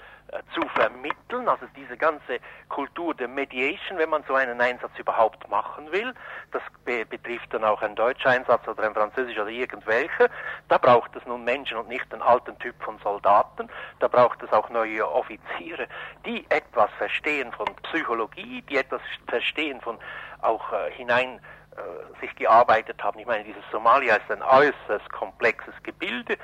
zu 0.54 0.62
vermitteln, 0.70 1.48
also 1.50 1.66
diese 1.76 1.98
ganze 1.98 2.40
Kultur 2.70 3.14
der 3.14 3.28
Mediation, 3.28 3.98
wenn 3.98 4.10
man 4.10 4.24
so 4.28 4.36
einen 4.36 4.60
Einsatz 4.62 4.92
überhaupt 4.98 5.50
machen 5.50 5.92
will, 5.92 6.14
das 6.52 6.62
be 6.86 7.06
betrifft 7.06 7.54
dann 7.54 7.64
auch 7.64 7.82
einen 7.82 7.96
deutschen 7.96 8.28
Einsatz 8.28 8.66
oder 8.68 8.84
einen 8.84 8.96
französischen 8.96 9.42
oder 9.42 9.52
irgendwelcher, 9.52 10.30
da 10.70 10.78
braucht 10.78 11.16
es 11.16 11.26
nun 11.26 11.44
Menschen 11.44 11.78
und 11.78 11.90
nicht 11.90 12.12
den 12.12 12.22
alten 12.22 12.58
Typ 12.60 12.76
von 12.82 12.98
Soldaten, 13.00 13.70
da 14.00 14.08
braucht 14.08 14.42
es 14.42 14.52
auch 14.54 14.70
neue 14.70 15.10
Offiziere, 15.10 15.88
die 16.26 16.46
etwas 16.50 16.90
verstehen 16.98 17.52
von 17.52 17.68
Psychologie, 17.84 18.62
die 18.70 18.78
etwas 18.78 19.02
verstehen 19.28 19.82
von 19.82 19.98
auch 20.42 20.72
äh, 20.72 20.92
hinein 20.92 21.40
äh, 21.76 22.20
sich 22.20 22.36
gearbeitet 22.36 23.04
haben. 23.04 23.20
Ich 23.20 23.26
meine, 23.26 23.44
dieses 23.44 23.64
Somalia 23.72 24.16
ist 24.16 24.32
ein 24.32 24.42
äußerst 24.42 25.10
komplexes 25.12 25.74
Gebilde. 25.84 26.38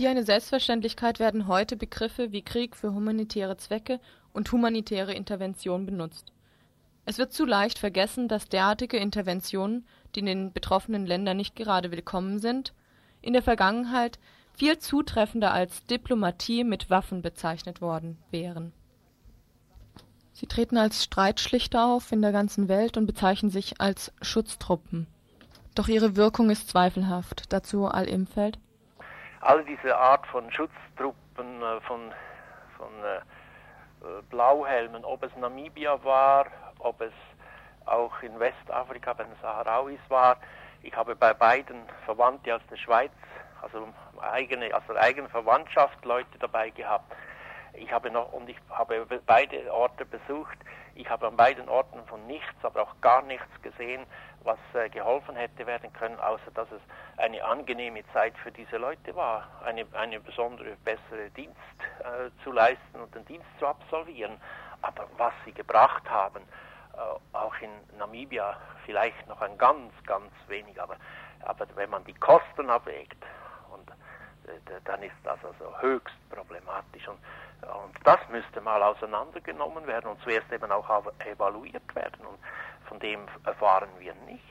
Wie 0.00 0.08
eine 0.08 0.24
Selbstverständlichkeit 0.24 1.18
werden 1.18 1.46
heute 1.46 1.76
Begriffe 1.76 2.32
wie 2.32 2.40
Krieg 2.40 2.74
für 2.74 2.94
humanitäre 2.94 3.58
Zwecke 3.58 4.00
und 4.32 4.50
humanitäre 4.50 5.12
Intervention 5.12 5.84
benutzt. 5.84 6.32
Es 7.04 7.18
wird 7.18 7.34
zu 7.34 7.44
leicht 7.44 7.78
vergessen, 7.78 8.26
dass 8.26 8.48
derartige 8.48 8.96
Interventionen, 8.96 9.86
die 10.14 10.20
in 10.20 10.24
den 10.24 10.52
betroffenen 10.54 11.04
Ländern 11.04 11.36
nicht 11.36 11.54
gerade 11.54 11.90
willkommen 11.90 12.38
sind, 12.38 12.72
in 13.20 13.34
der 13.34 13.42
Vergangenheit 13.42 14.18
viel 14.54 14.78
zutreffender 14.78 15.52
als 15.52 15.84
Diplomatie 15.84 16.64
mit 16.64 16.88
Waffen 16.88 17.20
bezeichnet 17.20 17.82
worden 17.82 18.16
wären 18.30 18.72
Sie 20.32 20.46
treten 20.46 20.78
als 20.78 21.04
Streitschlichter 21.04 21.84
auf 21.84 22.10
in 22.10 22.22
der 22.22 22.32
ganzen 22.32 22.68
Welt 22.68 22.96
und 22.96 23.04
bezeichnen 23.04 23.50
sich 23.50 23.82
als 23.82 24.14
Schutztruppen. 24.22 25.08
Doch 25.74 25.88
ihre 25.88 26.16
Wirkung 26.16 26.48
ist 26.48 26.70
zweifelhaft. 26.70 27.52
Dazu 27.52 27.84
Al-Imfeld. 27.84 28.58
All 29.40 29.64
diese 29.64 29.96
Art 29.96 30.26
von 30.26 30.50
Schutztruppen, 30.52 31.62
äh, 31.62 31.80
von, 31.82 32.12
von 32.76 32.88
äh, 33.04 33.16
äh, 33.16 34.22
Blauhelmen, 34.30 35.04
ob 35.04 35.22
es 35.22 35.34
Namibia 35.36 36.02
war, 36.04 36.46
ob 36.78 37.00
es 37.00 37.12
auch 37.86 38.22
in 38.22 38.38
Westafrika 38.38 39.14
bei 39.14 39.24
den 39.24 39.36
Saharauis 39.42 40.00
war. 40.08 40.36
Ich 40.82 40.94
habe 40.94 41.16
bei 41.16 41.34
beiden 41.34 41.82
Verwandte 42.04 42.54
aus 42.54 42.62
der 42.70 42.76
Schweiz, 42.76 43.12
also 43.62 43.88
eigene, 44.20 44.74
also 44.74 44.94
eigene 44.96 45.28
Verwandtschaft 45.28 46.04
Leute 46.04 46.38
dabei 46.38 46.70
gehabt. 46.70 47.12
Ich 47.74 47.90
habe 47.92 48.10
noch 48.10 48.32
und 48.32 48.48
ich 48.48 48.56
habe 48.70 49.06
beide 49.26 49.72
Orte 49.72 50.04
besucht. 50.04 50.58
Ich 50.94 51.08
habe 51.08 51.28
an 51.28 51.36
beiden 51.36 51.68
Orten 51.68 52.04
von 52.06 52.26
nichts, 52.26 52.62
aber 52.62 52.82
auch 52.82 53.00
gar 53.00 53.22
nichts 53.22 53.48
gesehen, 53.62 54.06
was 54.42 54.58
äh, 54.74 54.88
geholfen 54.88 55.36
hätte 55.36 55.66
werden 55.66 55.92
können, 55.92 56.18
außer 56.18 56.50
dass 56.54 56.70
es 56.72 56.80
eine 57.16 57.44
angenehme 57.44 58.02
Zeit 58.12 58.36
für 58.38 58.50
diese 58.50 58.76
Leute 58.76 59.14
war, 59.14 59.48
eine, 59.64 59.86
eine 59.92 60.20
besondere, 60.20 60.76
bessere 60.84 61.30
Dienst 61.36 61.56
äh, 62.00 62.30
zu 62.42 62.52
leisten 62.52 63.00
und 63.00 63.14
den 63.14 63.24
Dienst 63.26 63.48
zu 63.58 63.66
absolvieren. 63.66 64.40
Aber 64.82 65.06
was 65.16 65.32
sie 65.44 65.52
gebracht 65.52 66.08
haben, 66.08 66.42
äh, 66.94 67.36
auch 67.36 67.54
in 67.60 67.70
Namibia 67.98 68.56
vielleicht 68.84 69.26
noch 69.28 69.40
ein 69.40 69.56
ganz, 69.58 69.92
ganz 70.06 70.32
wenig, 70.48 70.80
aber, 70.80 70.96
aber 71.42 71.66
wenn 71.74 71.90
man 71.90 72.04
die 72.04 72.14
Kosten 72.14 72.70
abwägt, 72.70 73.22
dann 74.84 75.02
ist 75.02 75.14
das 75.24 75.38
also 75.44 75.72
höchst 75.80 76.14
problematisch. 76.30 77.06
Und, 77.08 77.18
und 77.62 77.94
das 78.04 78.18
müsste 78.30 78.60
mal 78.60 78.82
auseinandergenommen 78.82 79.86
werden 79.86 80.10
und 80.10 80.22
zuerst 80.22 80.50
eben 80.52 80.70
auch 80.70 80.88
evaluiert 81.30 81.94
werden. 81.94 82.26
Und 82.26 82.38
von 82.88 82.98
dem 82.98 83.20
erfahren 83.44 83.90
wir 83.98 84.14
nichts. 84.26 84.44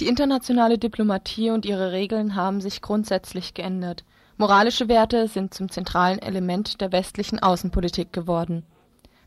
Die 0.00 0.08
internationale 0.08 0.78
Diplomatie 0.78 1.50
und 1.50 1.64
ihre 1.64 1.92
Regeln 1.92 2.34
haben 2.34 2.60
sich 2.60 2.82
grundsätzlich 2.82 3.54
geändert. 3.54 4.04
Moralische 4.36 4.88
Werte 4.88 5.28
sind 5.28 5.54
zum 5.54 5.70
zentralen 5.70 6.18
Element 6.18 6.80
der 6.80 6.90
westlichen 6.90 7.38
Außenpolitik 7.40 8.12
geworden. 8.12 8.66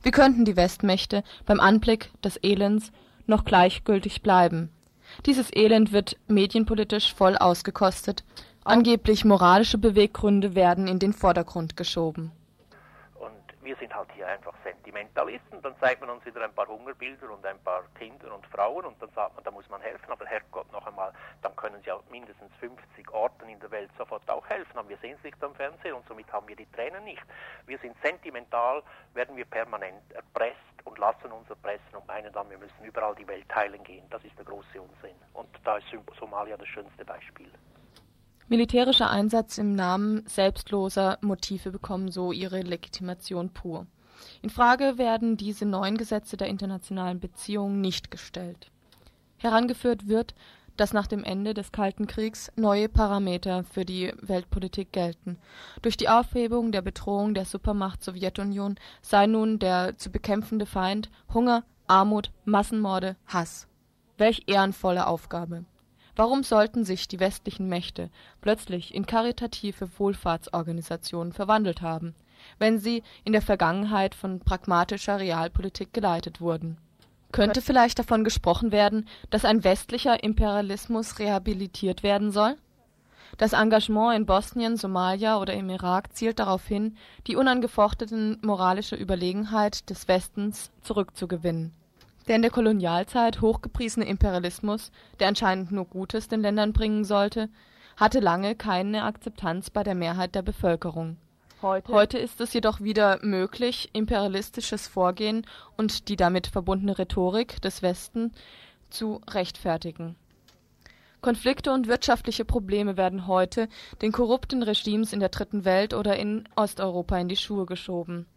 Wie 0.04 0.12
könnten 0.12 0.43
die 0.45 0.56
Westmächte 0.56 1.24
beim 1.45 1.60
Anblick 1.60 2.12
des 2.21 2.38
Elends 2.43 2.91
noch 3.26 3.45
gleichgültig 3.45 4.21
bleiben? 4.21 4.69
Dieses 5.26 5.56
Elend 5.56 5.91
wird 5.91 6.17
medienpolitisch 6.28 7.13
voll 7.13 7.38
ausgekostet. 7.38 8.24
Angeblich 8.65 9.25
moralische 9.25 9.78
Beweggründe 9.78 10.56
werden 10.56 10.88
in 10.88 10.97
den 10.97 11.13
Vordergrund 11.13 11.78
geschoben 11.78 12.32
wir 13.65 13.75
sind 13.78 13.93
halt 13.95 14.10
hier 14.13 14.28
einfach 14.28 14.54
Sentimentalisten. 14.63 15.62
Dann 15.62 15.75
zeigt 15.80 15.99
man 15.99 16.12
uns 16.12 16.23
wieder 16.25 16.43
ein 16.43 16.54
paar 16.54 16.67
Hungerbilder 16.67 17.32
und 17.32 17.43
ein 17.45 17.60
paar 17.60 17.84
Kinder 17.97 18.34
und 18.34 18.45
Frauen 18.47 18.86
und 18.86 19.01
dann 19.01 19.10
sagt 19.10 19.36
man, 19.36 19.43
da 19.43 19.51
muss 19.51 19.67
man 19.69 19.82
helfen. 19.82 20.10
Aber 20.10 20.25
Herrgott, 20.25 20.71
noch 20.71 20.86
einmal, 20.86 21.12
dann 21.41 21.56
können 21.56 21.82
sie 21.84 21.91
auch 21.91 22.04
mindestens 22.12 22.54
50 22.60 23.12
Orten 23.12 23.49
in 23.49 23.60
der 23.60 23.71
Welt 23.71 23.89
sofort 23.97 24.30
auch 24.30 24.47
helfen. 24.47 24.78
Aber 24.78 24.88
wir 24.88 24.97
sehen 24.97 25.15
es 25.17 25.23
nicht 25.23 25.43
am 25.43 25.56
Fernsehen 25.56 25.95
und 25.95 26.08
somit 26.08 26.32
haben 26.32 26.47
wir 26.47 26.56
die 26.56 26.67
Tränen 26.71 27.04
nicht. 27.04 27.23
Wir 27.65 27.80
sind 27.80 27.95
sentimental, 28.04 28.84
werden 29.15 29.36
wir 29.36 29.45
permanent 29.45 30.13
erpresst 30.13 30.62
und 30.84 30.99
lassen 30.99 31.32
uns 31.32 31.49
erpressen 31.49 31.95
und 31.95 32.06
meinen 32.08 32.32
dann, 32.32 32.49
wir 32.51 32.60
müssen 32.60 32.84
überall 32.84 33.15
die 33.15 33.28
Welt 33.28 33.49
teilen 33.49 33.84
gehen. 33.84 34.06
Das 34.12 34.23
ist 34.23 34.38
der 34.38 34.45
große 34.45 34.80
Unsinn. 34.80 35.17
Und 35.34 35.49
da 35.63 35.78
ist 35.78 35.88
Somalia 36.19 36.56
das 36.56 36.67
schönste 36.67 37.04
Beispiel. 37.04 37.51
Militärischer 38.47 39.10
Einsatz 39.10 39.58
im 39.58 39.73
Namen 39.73 40.23
selbstloser 40.27 41.17
Motive 41.21 41.71
bekommen 41.71 42.12
so 42.12 42.31
ihre 42.31 42.62
Legitimation 42.62 43.49
pur. 43.49 43.88
In 44.43 44.51
Frage 44.51 44.99
werden 44.99 45.36
diese 45.36 45.65
neuen 45.65 45.97
Gesetze 45.97 46.38
der 46.38 46.47
internationalen 46.47 47.19
Beziehungen 47.19 47.81
nicht 47.81 48.12
gestellt. 48.12 48.69
Herangeführt 49.38 50.08
wird, 50.08 50.36
dass 50.77 50.93
nach 50.93 51.08
dem 51.08 51.23
Ende 51.23 51.55
des 51.55 51.71
Kalten 51.71 52.05
Kriegs 52.05 52.51
neue 52.55 52.88
Parameter 52.88 53.63
für 53.63 53.84
die 53.84 54.13
Weltpolitik 54.21 54.91
gelten. 54.91 55.38
Durch 55.81 55.97
die 55.97 56.10
Aufhebung 56.10 56.71
der 56.71 56.84
Bedrohung 56.84 57.34
der 57.34 57.45
Supermacht 57.45 58.03
Sowjetunion 58.03 58.75
sei 59.01 59.25
nun 59.25 59.58
der 59.58 59.97
zu 59.97 60.12
bekämpfende 60.12 60.67
Feind 60.67 61.10
Hunger, 61.34 61.63
Armut, 61.88 62.31
Massenmorde, 62.43 63.15
Hass. 63.25 63.67
Welch 64.17 64.43
ehrenvolle 64.45 65.08
Aufgabe. 65.08 65.65
Warum 66.15 66.43
sollten 66.43 66.86
sich 66.86 67.08
die 67.10 67.19
westlichen 67.19 67.67
Mächte 67.67 68.10
plötzlich 68.39 68.93
in 68.93 69.06
karitative 69.06 69.89
Wohlfahrtsorganisationen 69.99 71.34
verwandelt 71.34 71.82
haben, 71.82 72.15
wenn 72.58 72.80
sie 72.80 73.04
in 73.25 73.34
der 73.34 73.41
Vergangenheit 73.41 74.15
von 74.15 74.39
pragmatischer 74.39 75.19
Realpolitik 75.19 75.93
geleitet 75.93 76.39
wurden? 76.39 76.78
Könnte 77.34 77.62
vielleicht 77.62 77.99
davon 77.99 78.23
gesprochen 78.23 78.71
werden, 78.71 79.10
dass 79.30 79.43
ein 79.43 79.65
westlicher 79.65 80.23
Imperialismus 80.23 81.19
rehabilitiert 81.19 82.01
werden 82.01 82.32
soll? 82.32 82.56
Das 83.38 83.51
Engagement 83.51 84.15
in 84.15 84.25
Bosnien, 84.25 84.78
Somalia 84.78 85.41
oder 85.41 85.54
im 85.54 85.69
Irak 85.69 86.15
zielt 86.15 86.39
darauf 86.39 86.65
hin, 86.65 86.95
die 87.28 87.36
unangefochtene 87.36 88.38
moralische 88.41 88.95
Überlegenheit 88.95 89.89
des 89.89 90.08
Westens 90.08 90.71
zurückzugewinnen 90.82 91.73
der 92.28 92.36
in 92.38 92.42
der 92.42 92.52
Kolonialzeit 92.52 93.42
hochgepriesene 93.42 94.06
Imperialismus, 94.06 94.92
der 95.20 95.28
anscheinend 95.28 95.72
nur 95.72 95.86
Gutes 95.86 96.28
den 96.28 96.42
Ländern 96.42 96.74
bringen 96.74 97.04
sollte, 97.04 97.50
hatte 97.98 98.20
lange 98.20 98.56
keine 98.56 99.04
Akzeptanz 99.04 99.70
bei 99.70 99.84
der 99.84 99.96
Mehrheit 99.96 100.36
der 100.36 100.42
Bevölkerung. 100.42 101.18
Heute, 101.62 101.94
Heute 101.94 102.18
ist 102.18 102.42
es 102.42 102.54
jedoch 102.54 102.82
wieder 102.82 103.20
möglich, 103.22 103.90
imperialistisches 103.94 104.88
Vorgehen 104.88 105.48
und 105.78 106.10
die 106.10 106.16
damit 106.16 106.48
verbundene 106.48 106.98
Rhetorik 107.00 107.62
des 107.62 107.82
Westen 107.82 108.34
zu 108.90 109.22
rechtfertigen. 109.30 110.16
Konflikte 111.22 111.72
und 111.72 111.88
wirtschaftliche 111.88 112.46
Probleme 112.46 112.98
werden 112.98 113.26
heute 113.26 113.68
den 114.02 114.12
korrupten 114.12 114.62
Regimes 114.62 115.12
in 115.12 115.20
der 115.20 115.30
Dritten 115.30 115.66
Welt 115.66 115.94
oder 115.94 116.18
in 116.18 116.48
Osteuropa 116.56 117.18
in 117.18 117.30
die 117.30 117.38
Schuhe 117.38 117.66
geschoben 117.66 118.28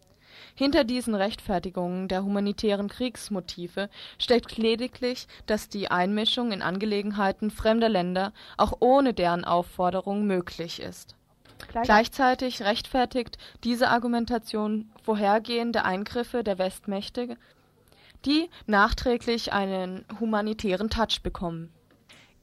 hinter 0.55 0.83
diesen 0.83 1.15
Rechtfertigungen 1.15 2.07
der 2.07 2.23
humanitären 2.23 2.87
Kriegsmotive 2.87 3.89
steckt 4.17 4.57
lediglich, 4.57 5.27
dass 5.45 5.69
die 5.69 5.89
Einmischung 5.91 6.51
in 6.51 6.61
Angelegenheiten 6.61 7.51
fremder 7.51 7.89
Länder 7.89 8.33
auch 8.57 8.73
ohne 8.79 9.13
deren 9.13 9.45
Aufforderung 9.45 10.25
möglich 10.25 10.81
ist. 10.81 11.15
Gleichzeitig 11.83 12.61
rechtfertigt 12.61 13.37
diese 13.63 13.89
Argumentation 13.89 14.89
vorhergehende 15.03 15.83
Eingriffe 15.85 16.43
der 16.43 16.57
Westmächte, 16.57 17.37
die 18.25 18.49
nachträglich 18.65 19.53
einen 19.53 20.05
humanitären 20.19 20.89
Touch 20.89 21.21
bekommen. 21.21 21.71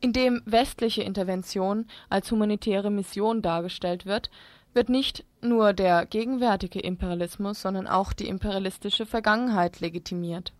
Indem 0.01 0.43
westliche 0.45 1.03
Intervention 1.03 1.87
als 2.09 2.31
humanitäre 2.31 2.91
Mission 2.91 3.43
dargestellt 3.43 4.07
wird 4.07 4.31
wird 4.75 4.89
nicht 4.91 5.25
nur 5.49 5.73
der 5.73 6.07
gegenwärtige 6.07 6.81
Imperialismus, 6.81 7.63
sondern 7.63 7.87
auch 7.87 8.13
die 8.13 8.29
imperialistische 8.29 9.07
Vergangenheit 9.07 9.81
legitimiert. 9.81 10.53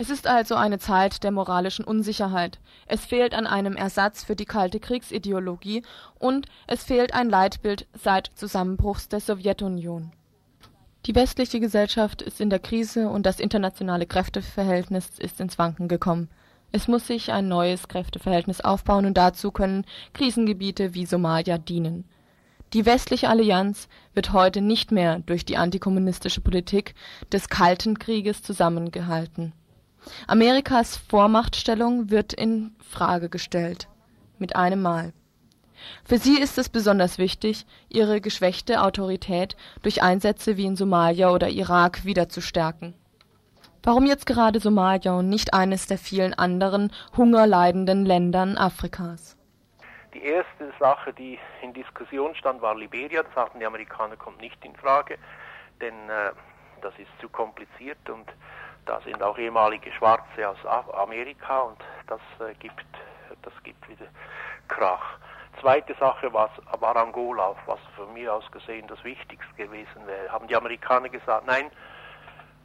Es 0.00 0.10
ist 0.10 0.28
also 0.28 0.54
eine 0.54 0.78
Zeit 0.78 1.24
der 1.24 1.32
moralischen 1.32 1.84
Unsicherheit. 1.84 2.60
Es 2.86 3.04
fehlt 3.04 3.34
an 3.34 3.48
einem 3.48 3.74
Ersatz 3.74 4.22
für 4.22 4.36
die 4.36 4.44
kalte 4.44 4.78
Kriegsideologie 4.78 5.82
und 6.20 6.46
es 6.68 6.84
fehlt 6.84 7.14
ein 7.14 7.28
Leitbild 7.28 7.88
seit 7.94 8.30
Zusammenbruchs 8.36 9.08
der 9.08 9.18
Sowjetunion. 9.18 10.12
Die 11.06 11.16
westliche 11.16 11.58
Gesellschaft 11.58 12.22
ist 12.22 12.40
in 12.40 12.48
der 12.48 12.60
Krise 12.60 13.08
und 13.08 13.26
das 13.26 13.40
internationale 13.40 14.06
Kräfteverhältnis 14.06 15.18
ist 15.18 15.40
ins 15.40 15.58
Wanken 15.58 15.88
gekommen. 15.88 16.28
Es 16.70 16.86
muss 16.86 17.06
sich 17.06 17.32
ein 17.32 17.48
neues 17.48 17.88
Kräfteverhältnis 17.88 18.60
aufbauen 18.60 19.06
und 19.06 19.16
dazu 19.16 19.50
können 19.50 19.84
Krisengebiete 20.12 20.94
wie 20.94 21.06
Somalia 21.06 21.58
dienen. 21.58 22.04
Die 22.74 22.84
Westliche 22.84 23.30
Allianz 23.30 23.88
wird 24.12 24.34
heute 24.34 24.60
nicht 24.60 24.92
mehr 24.92 25.20
durch 25.20 25.46
die 25.46 25.56
antikommunistische 25.56 26.42
Politik 26.42 26.94
des 27.32 27.48
Kalten 27.48 27.98
Krieges 27.98 28.42
zusammengehalten. 28.42 29.54
Amerikas 30.26 30.96
Vormachtstellung 30.96 32.10
wird 32.10 32.34
in 32.34 32.72
Frage 32.78 33.30
gestellt. 33.30 33.88
Mit 34.38 34.54
einem 34.54 34.82
Mal. 34.82 35.14
Für 36.04 36.18
sie 36.18 36.38
ist 36.38 36.58
es 36.58 36.68
besonders 36.68 37.16
wichtig, 37.16 37.64
ihre 37.88 38.20
geschwächte 38.20 38.82
Autorität 38.82 39.56
durch 39.82 40.02
Einsätze 40.02 40.58
wie 40.58 40.66
in 40.66 40.76
Somalia 40.76 41.30
oder 41.30 41.48
Irak 41.48 42.04
wieder 42.04 42.28
zu 42.28 42.42
stärken. 42.42 42.94
Warum 43.82 44.04
jetzt 44.04 44.26
gerade 44.26 44.60
Somalia 44.60 45.12
und 45.14 45.30
nicht 45.30 45.54
eines 45.54 45.86
der 45.86 45.96
vielen 45.96 46.34
anderen 46.34 46.92
hungerleidenden 47.16 48.04
Ländern 48.04 48.58
Afrikas? 48.58 49.37
Die 50.14 50.24
erste 50.24 50.72
Sache, 50.78 51.12
die 51.12 51.38
in 51.62 51.74
Diskussion 51.74 52.34
stand, 52.34 52.62
war 52.62 52.74
Liberia. 52.74 53.22
Das 53.22 53.34
sagten 53.34 53.60
die 53.60 53.66
Amerikaner, 53.66 54.16
kommt 54.16 54.40
nicht 54.40 54.62
in 54.64 54.74
Frage, 54.76 55.18
denn 55.80 56.08
äh, 56.08 56.32
das 56.80 56.94
ist 56.98 57.10
zu 57.20 57.28
kompliziert 57.28 58.08
und 58.08 58.26
da 58.86 59.00
sind 59.02 59.22
auch 59.22 59.36
ehemalige 59.36 59.92
Schwarze 59.92 60.48
aus 60.48 60.58
Amerika 60.94 61.60
und 61.60 61.78
das 62.06 62.20
äh, 62.40 62.54
gibt 62.54 62.86
das 63.42 63.52
gibt 63.62 63.88
wieder 63.88 64.06
Krach. 64.68 65.18
Zweite 65.60 65.94
Sache 65.94 66.32
war, 66.32 66.50
war 66.78 66.96
Angola, 66.96 67.54
was 67.66 67.80
von 67.96 68.12
mir 68.12 68.32
aus 68.32 68.48
gesehen 68.50 68.86
das 68.86 69.02
Wichtigste 69.04 69.54
gewesen 69.56 70.06
wäre. 70.06 70.30
Haben 70.30 70.46
die 70.46 70.56
Amerikaner 70.56 71.08
gesagt, 71.08 71.46
nein, 71.46 71.70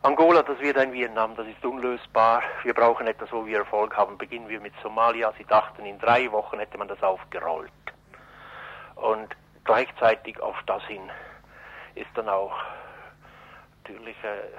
Angola, 0.06 0.44
das 0.44 0.60
wird 0.60 0.78
ein 0.78 0.92
Vietnam, 0.92 1.34
das 1.38 1.48
ist 1.48 1.63
unlösbar. 1.63 2.44
Wir 2.63 2.74
brauchen 2.74 3.08
etwas, 3.08 3.32
wo 3.32 3.46
wir 3.46 3.60
Erfolg 3.60 3.96
haben. 3.96 4.18
Beginnen 4.18 4.50
wir 4.50 4.60
mit 4.60 4.74
Somalia. 4.84 5.32
Sie 5.38 5.46
dachten, 5.46 5.86
in 5.86 5.98
drei 5.98 6.30
Wochen 6.34 6.60
hätte 6.60 6.78
man 6.78 6.89
das 6.89 7.02
aufgerollt. 7.02 7.72
Und 8.96 9.34
gleichzeitig 9.63 10.42
auf 10.42 10.58
das 10.66 10.84
hin 10.88 11.10
ist 11.96 12.10
dann 12.16 12.28
auch 12.28 12.52
natürlich, 13.78 14.22
äh, 14.26 14.50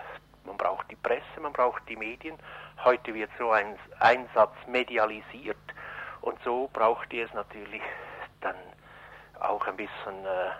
man 0.46 0.56
braucht 0.56 0.90
die 0.90 0.96
Presse, 0.96 1.38
man 1.42 1.52
braucht 1.52 1.86
die 1.90 1.96
Medien. 1.96 2.38
Heute 2.82 3.12
wird 3.12 3.30
so 3.38 3.50
ein 3.50 3.78
Einsatz 4.00 4.54
medialisiert 4.66 5.58
und 6.22 6.38
so 6.42 6.70
braucht 6.72 7.12
ihr 7.12 7.26
es 7.26 7.34
natürlich 7.34 7.82
dann 8.40 8.56
auch 9.40 9.66
ein 9.66 9.76
bisschen 9.76 10.24
äh, 10.24 10.52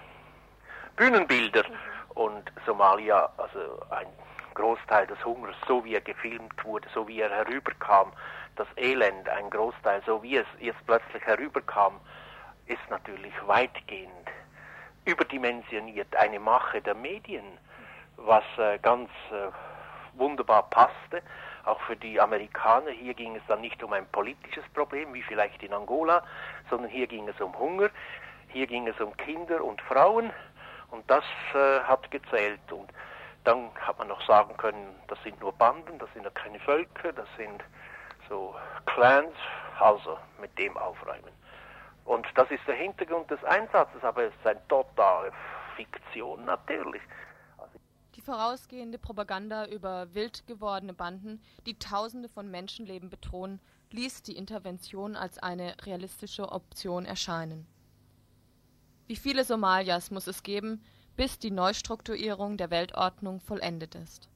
Bühnenbilder. 0.95 1.65
Und 2.11 2.53
Somalia, 2.67 3.31
also 3.39 3.81
ein 3.89 4.07
Großteil 4.55 5.07
des 5.07 5.23
Hungers, 5.25 5.57
so 5.67 5.85
wie 5.85 5.95
er 5.95 6.01
gefilmt 6.01 6.65
wurde, 6.65 6.89
so 6.95 7.07
wie 7.09 7.21
er 7.21 7.31
herüberkam, 7.31 8.13
das 8.57 8.69
Elend, 8.77 9.29
ein 9.29 9.51
Großteil, 9.51 10.03
so 10.07 10.23
wie 10.23 10.37
es 10.37 10.47
jetzt 10.61 10.85
plötzlich 10.87 11.25
herüberkam, 11.25 12.01
ist 12.67 12.89
natürlich 12.91 13.33
weitgehend 13.47 14.11
überdimensioniert 15.05 16.15
eine 16.17 16.41
Mache 16.41 16.81
der 16.81 16.95
Medien, 16.95 17.59
was 18.17 18.45
äh, 18.59 18.79
ganz 18.79 19.11
äh, 19.31 19.49
wunderbar 20.19 20.71
passte, 20.71 21.23
auch 21.65 21.81
für 21.83 21.97
die 21.97 22.21
Amerikaner. 22.21 22.91
Hier 22.91 23.15
ging 23.15 23.37
es 23.37 23.43
dann 23.49 23.61
nicht 23.61 23.83
um 23.83 23.93
ein 23.93 24.07
politisches 24.07 24.65
Problem, 24.73 25.13
wie 25.13 25.23
vielleicht 25.23 25.63
in 25.63 25.73
Angola, 25.73 26.23
sondern 26.71 26.91
hier 26.91 27.07
ging 27.07 27.29
es 27.29 27.41
um 27.41 27.59
Hunger, 27.59 27.91
hier 28.49 28.67
ging 28.67 28.87
es 28.87 28.99
um 29.01 29.17
Kinder 29.17 29.63
und 29.63 29.81
Frauen 29.83 30.31
und 30.91 31.09
das 31.11 31.25
äh, 31.55 31.81
hat 31.81 32.11
gezählt. 32.11 32.61
Und 32.71 32.91
dann 33.45 33.71
hat 33.77 33.99
man 33.99 34.09
noch 34.09 34.27
sagen 34.27 34.57
können, 34.57 34.95
das 35.09 35.23
sind 35.23 35.39
nur 35.41 35.53
Banden, 35.53 35.99
das 35.99 36.13
sind 36.15 36.25
ja 36.25 36.31
keine 36.31 36.59
Völker, 36.61 37.13
das 37.13 37.29
sind 37.37 37.63
so 38.29 38.55
Clans, 38.87 39.35
also 39.79 40.19
mit 40.41 40.59
dem 40.59 40.77
aufräumen. 40.77 41.33
Und 42.05 42.27
das 42.35 42.51
ist 42.51 42.67
der 42.67 42.75
Hintergrund 42.75 43.31
des 43.31 43.43
Einsatzes, 43.45 44.03
aber 44.03 44.25
es 44.25 44.35
ist 44.35 44.47
eine 44.47 44.67
totale 44.69 45.33
Fiktion 45.77 46.45
natürlich. 46.45 47.03
Die 48.15 48.21
vorausgehende 48.21 48.99
Propaganda 48.99 49.67
über 49.67 50.15
wild 50.15 50.47
gewordene 50.47 50.95
Banden, 50.95 51.43
die 51.67 51.79
Tausende 51.79 52.29
von 52.29 52.51
Menschenleben 52.51 53.11
bedrohen, 53.11 53.61
ließ 53.91 54.23
die 54.23 54.37
Intervention 54.37 55.17
als 55.17 55.39
eine 55.39 55.75
realistische 55.85 56.51
Option 56.53 57.07
erscheinen. 57.07 57.67
Wie 59.07 59.17
viele 59.17 59.45
Somalias 59.45 60.11
muss 60.11 60.27
es 60.27 60.43
geben, 60.43 60.83
bis 61.17 61.39
die 61.39 61.51
Neustrukturierung 61.51 62.57
der 62.57 62.71
Weltordnung 62.71 63.41
vollendet 63.41 63.95
ist. 63.95 64.29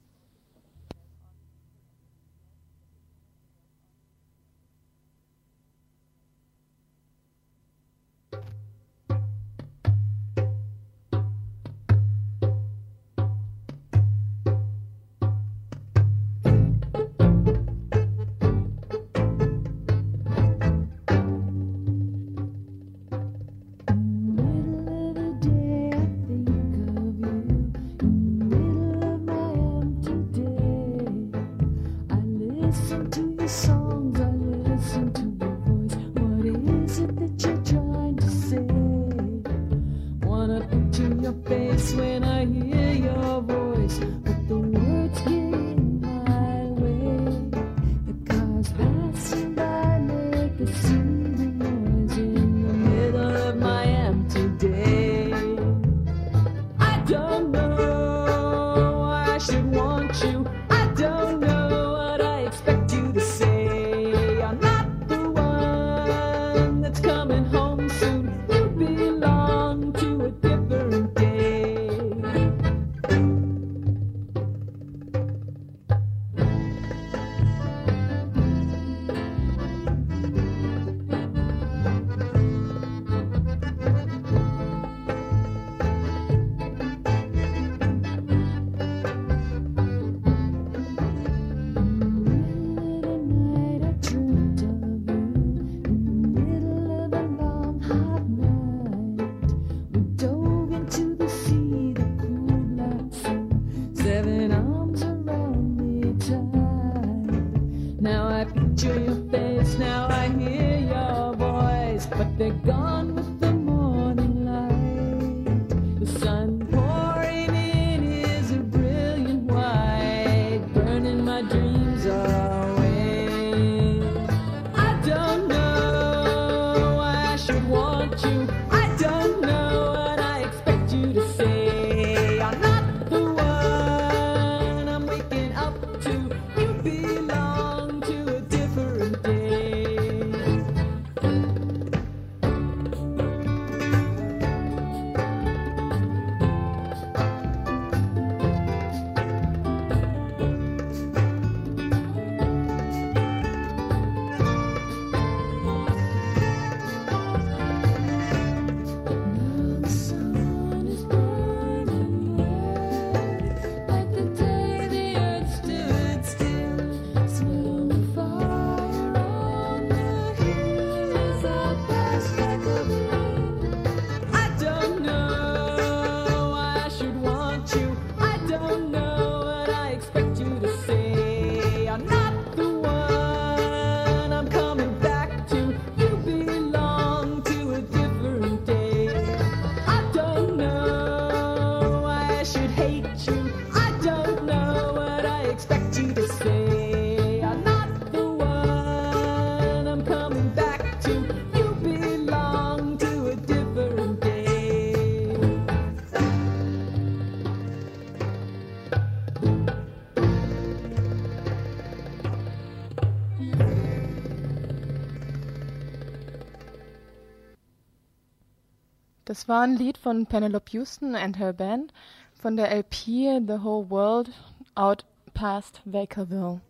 Das 219.48 219.54
war 219.54 219.62
ein 219.62 219.76
Lied 219.76 219.96
von 219.96 220.26
Penelope 220.26 220.72
Houston 220.72 221.14
and 221.14 221.38
her 221.38 221.54
band 221.54 221.94
von 222.38 222.58
der 222.58 222.70
LP 222.70 223.40
The 223.46 223.62
Whole 223.64 223.88
World 223.88 224.30
Out 224.74 225.06
Past 225.32 225.80
Vacaville. 225.86 226.60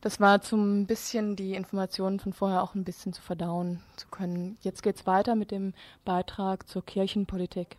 Das 0.00 0.20
war 0.20 0.40
zum 0.40 0.86
bisschen 0.86 1.36
die 1.36 1.52
Informationen 1.52 2.20
von 2.20 2.32
vorher 2.32 2.62
auch 2.62 2.74
ein 2.74 2.84
bisschen 2.84 3.12
zu 3.12 3.20
verdauen 3.20 3.82
zu 3.96 4.08
können. 4.08 4.56
Jetzt 4.62 4.82
geht's 4.82 5.06
weiter 5.06 5.34
mit 5.34 5.50
dem 5.50 5.74
Beitrag 6.06 6.66
zur 6.66 6.82
Kirchenpolitik. 6.82 7.76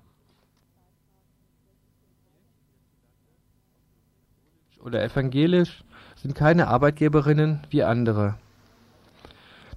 Oder 4.80 5.04
evangelisch 5.04 5.84
sind 6.18 6.36
keine 6.36 6.68
Arbeitgeberinnen 6.68 7.66
wie 7.72 7.82
andere. 7.82 8.38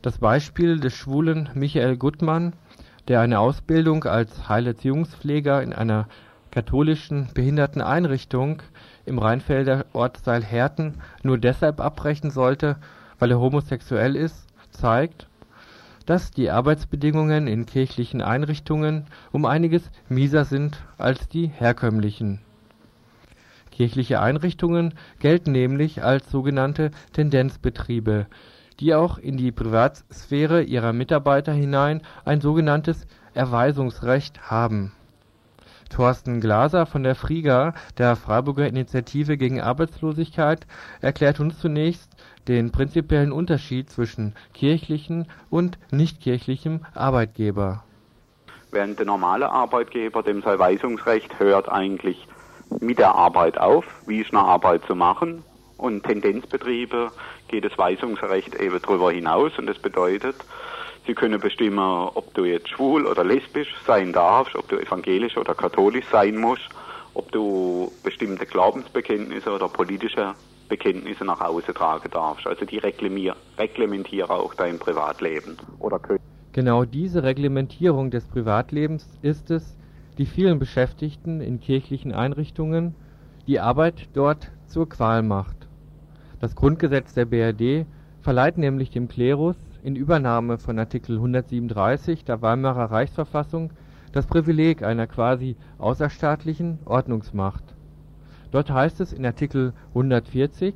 Das 0.02 0.18
Beispiel 0.18 0.78
des 0.78 0.92
schwulen 0.92 1.48
Michael 1.54 1.96
Gutmann 1.96 2.52
der 3.08 3.20
eine 3.20 3.40
Ausbildung 3.40 4.04
als 4.04 4.48
Heilerziehungspfleger 4.48 5.62
in 5.62 5.72
einer 5.72 6.06
katholischen 6.50 7.28
Behinderteneinrichtung 7.34 8.62
im 9.06 9.18
Rheinfelder 9.18 9.86
Ort 9.92 10.18
Seilherten 10.24 11.00
nur 11.22 11.38
deshalb 11.38 11.80
abbrechen 11.80 12.30
sollte, 12.30 12.76
weil 13.18 13.30
er 13.30 13.40
homosexuell 13.40 14.14
ist, 14.14 14.46
zeigt, 14.70 15.26
dass 16.06 16.30
die 16.30 16.50
Arbeitsbedingungen 16.50 17.46
in 17.46 17.66
kirchlichen 17.66 18.22
Einrichtungen 18.22 19.06
um 19.32 19.44
einiges 19.44 19.90
mieser 20.08 20.44
sind 20.44 20.78
als 20.96 21.28
die 21.28 21.46
herkömmlichen. 21.48 22.40
Kirchliche 23.70 24.20
Einrichtungen 24.20 24.94
gelten 25.18 25.52
nämlich 25.52 26.02
als 26.02 26.30
sogenannte 26.30 26.90
Tendenzbetriebe 27.12 28.26
die 28.80 28.94
auch 28.94 29.18
in 29.18 29.36
die 29.36 29.52
Privatsphäre 29.52 30.62
ihrer 30.62 30.92
Mitarbeiter 30.92 31.52
hinein 31.52 32.02
ein 32.24 32.40
sogenanntes 32.40 33.06
Erweisungsrecht 33.34 34.50
haben. 34.50 34.92
Thorsten 35.90 36.40
Glaser 36.40 36.86
von 36.86 37.02
der 37.02 37.14
FRIGA, 37.14 37.74
der 37.96 38.16
Freiburger 38.16 38.66
Initiative 38.66 39.38
gegen 39.38 39.60
Arbeitslosigkeit, 39.60 40.66
erklärt 41.00 41.40
uns 41.40 41.58
zunächst 41.58 42.10
den 42.46 42.72
prinzipiellen 42.72 43.32
Unterschied 43.32 43.90
zwischen 43.90 44.34
kirchlichen 44.52 45.26
und 45.50 45.78
nichtkirchlichem 45.90 46.80
Arbeitgeber. 46.94 47.84
Während 48.70 48.98
der 48.98 49.06
normale 49.06 49.50
Arbeitgeber, 49.50 50.22
dem 50.22 50.42
sein 50.42 50.58
Weisungsrecht 50.58 51.38
hört 51.40 51.70
eigentlich 51.70 52.28
mit 52.80 52.98
der 52.98 53.14
Arbeit 53.14 53.58
auf, 53.58 53.84
wie 54.06 54.20
ist 54.20 54.32
eine 54.32 54.44
Arbeit 54.44 54.84
zu 54.86 54.94
machen, 54.94 55.42
und 55.78 56.02
Tendenzbetriebe 56.02 57.10
geht 57.48 57.64
das 57.64 57.78
Weisungsrecht 57.78 58.54
eben 58.56 58.78
darüber 58.82 59.10
hinaus 59.10 59.58
und 59.58 59.66
das 59.66 59.78
bedeutet, 59.78 60.36
sie 61.06 61.14
können 61.14 61.40
bestimmen, 61.40 61.78
ob 61.78 62.34
du 62.34 62.44
jetzt 62.44 62.68
schwul 62.68 63.06
oder 63.06 63.24
lesbisch 63.24 63.74
sein 63.86 64.12
darfst, 64.12 64.54
ob 64.54 64.68
du 64.68 64.76
evangelisch 64.76 65.36
oder 65.36 65.54
katholisch 65.54 66.04
sein 66.12 66.36
musst, 66.36 66.68
ob 67.14 67.32
du 67.32 67.90
bestimmte 68.02 68.44
Glaubensbekenntnisse 68.44 69.50
oder 69.50 69.68
politische 69.68 70.34
Bekenntnisse 70.68 71.24
nach 71.24 71.40
Hause 71.40 71.72
tragen 71.72 72.10
darfst. 72.10 72.46
Also 72.46 72.64
die 72.64 72.78
reglementieren 72.78 74.30
auch 74.30 74.54
dein 74.54 74.78
Privatleben 74.78 75.56
oder 75.78 75.98
können. 75.98 76.20
Genau 76.52 76.84
diese 76.84 77.22
Reglementierung 77.22 78.10
des 78.10 78.26
Privatlebens 78.26 79.08
ist 79.22 79.50
es, 79.50 79.76
die 80.18 80.26
vielen 80.26 80.58
Beschäftigten 80.58 81.40
in 81.40 81.60
kirchlichen 81.60 82.12
Einrichtungen 82.12 82.94
die 83.46 83.60
Arbeit 83.60 84.08
dort 84.12 84.50
zur 84.66 84.88
Qual 84.88 85.22
macht. 85.22 85.57
Das 86.40 86.54
Grundgesetz 86.54 87.14
der 87.14 87.24
BRD 87.24 87.84
verleiht 88.20 88.58
nämlich 88.58 88.90
dem 88.90 89.08
Klerus 89.08 89.56
in 89.82 89.96
Übernahme 89.96 90.58
von 90.58 90.78
Artikel 90.78 91.16
137 91.16 92.24
der 92.24 92.42
Weimarer 92.42 92.92
Reichsverfassung 92.92 93.70
das 94.12 94.26
Privileg 94.26 94.84
einer 94.84 95.08
quasi 95.08 95.56
außerstaatlichen 95.78 96.78
Ordnungsmacht. 96.84 97.64
Dort 98.52 98.70
heißt 98.70 99.00
es 99.00 99.12
in 99.12 99.26
Artikel 99.26 99.72
140 99.88 100.74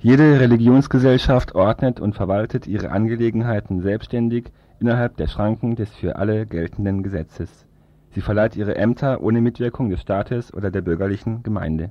Jede 0.00 0.40
Religionsgesellschaft 0.40 1.54
ordnet 1.54 2.00
und 2.00 2.14
verwaltet 2.14 2.66
ihre 2.66 2.90
Angelegenheiten 2.90 3.80
selbstständig 3.80 4.50
innerhalb 4.80 5.16
der 5.16 5.28
Schranken 5.28 5.76
des 5.76 5.90
für 5.90 6.16
alle 6.16 6.46
geltenden 6.46 7.04
Gesetzes. 7.04 7.66
Sie 8.10 8.22
verleiht 8.22 8.56
ihre 8.56 8.74
Ämter 8.74 9.22
ohne 9.22 9.40
Mitwirkung 9.40 9.88
des 9.88 10.00
Staates 10.00 10.52
oder 10.52 10.72
der 10.72 10.80
bürgerlichen 10.80 11.44
Gemeinde 11.44 11.90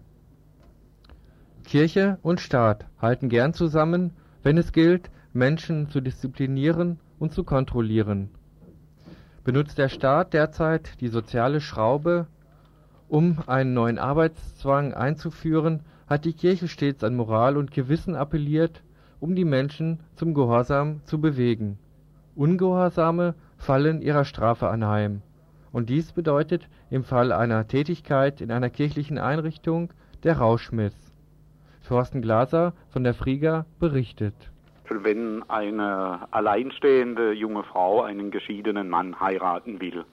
Kirche 1.67 2.17
und 2.21 2.39
Staat 2.39 2.85
halten 2.97 3.27
gern 3.27 3.53
zusammen, 3.53 4.13
wenn 4.41 4.57
es 4.57 4.71
gilt, 4.71 5.11
Menschen 5.33 5.89
zu 5.89 5.99
disziplinieren 5.99 6.97
und 7.19 7.33
zu 7.33 7.43
kontrollieren. 7.43 8.29
Benutzt 9.43 9.77
der 9.77 9.89
Staat 9.89 10.33
derzeit 10.33 11.01
die 11.01 11.09
soziale 11.09 11.59
Schraube, 11.59 12.27
um 13.09 13.39
einen 13.47 13.73
neuen 13.73 13.99
Arbeitszwang 13.99 14.93
einzuführen, 14.93 15.81
hat 16.07 16.23
die 16.23 16.31
Kirche 16.31 16.69
stets 16.69 17.03
an 17.03 17.17
Moral 17.17 17.57
und 17.57 17.71
Gewissen 17.71 18.15
appelliert, 18.15 18.81
um 19.19 19.35
die 19.35 19.43
Menschen 19.43 19.99
zum 20.15 20.33
Gehorsam 20.33 21.01
zu 21.03 21.19
bewegen. 21.19 21.79
Ungehorsame 22.33 23.35
fallen 23.57 24.01
ihrer 24.01 24.23
Strafe 24.23 24.69
anheim. 24.69 25.21
Und 25.73 25.89
dies 25.89 26.13
bedeutet 26.13 26.69
im 26.89 27.03
Fall 27.03 27.33
einer 27.33 27.67
Tätigkeit 27.67 28.39
in 28.39 28.51
einer 28.53 28.69
kirchlichen 28.69 29.17
Einrichtung 29.17 29.91
der 30.23 30.37
Rauschmiss 30.37 31.06
Thorsten 31.87 32.21
Glaser 32.21 32.73
von 32.91 33.05
der 33.05 33.13
Friga 33.13 33.65
berichtet. 33.79 34.35
Wenn 34.89 35.49
eine 35.49 36.27
alleinstehende 36.31 37.31
junge 37.31 37.63
Frau 37.63 38.01
einen 38.01 38.29
geschiedenen 38.29 38.89
Mann 38.89 39.19
heiraten 39.19 39.79
will 39.79 40.03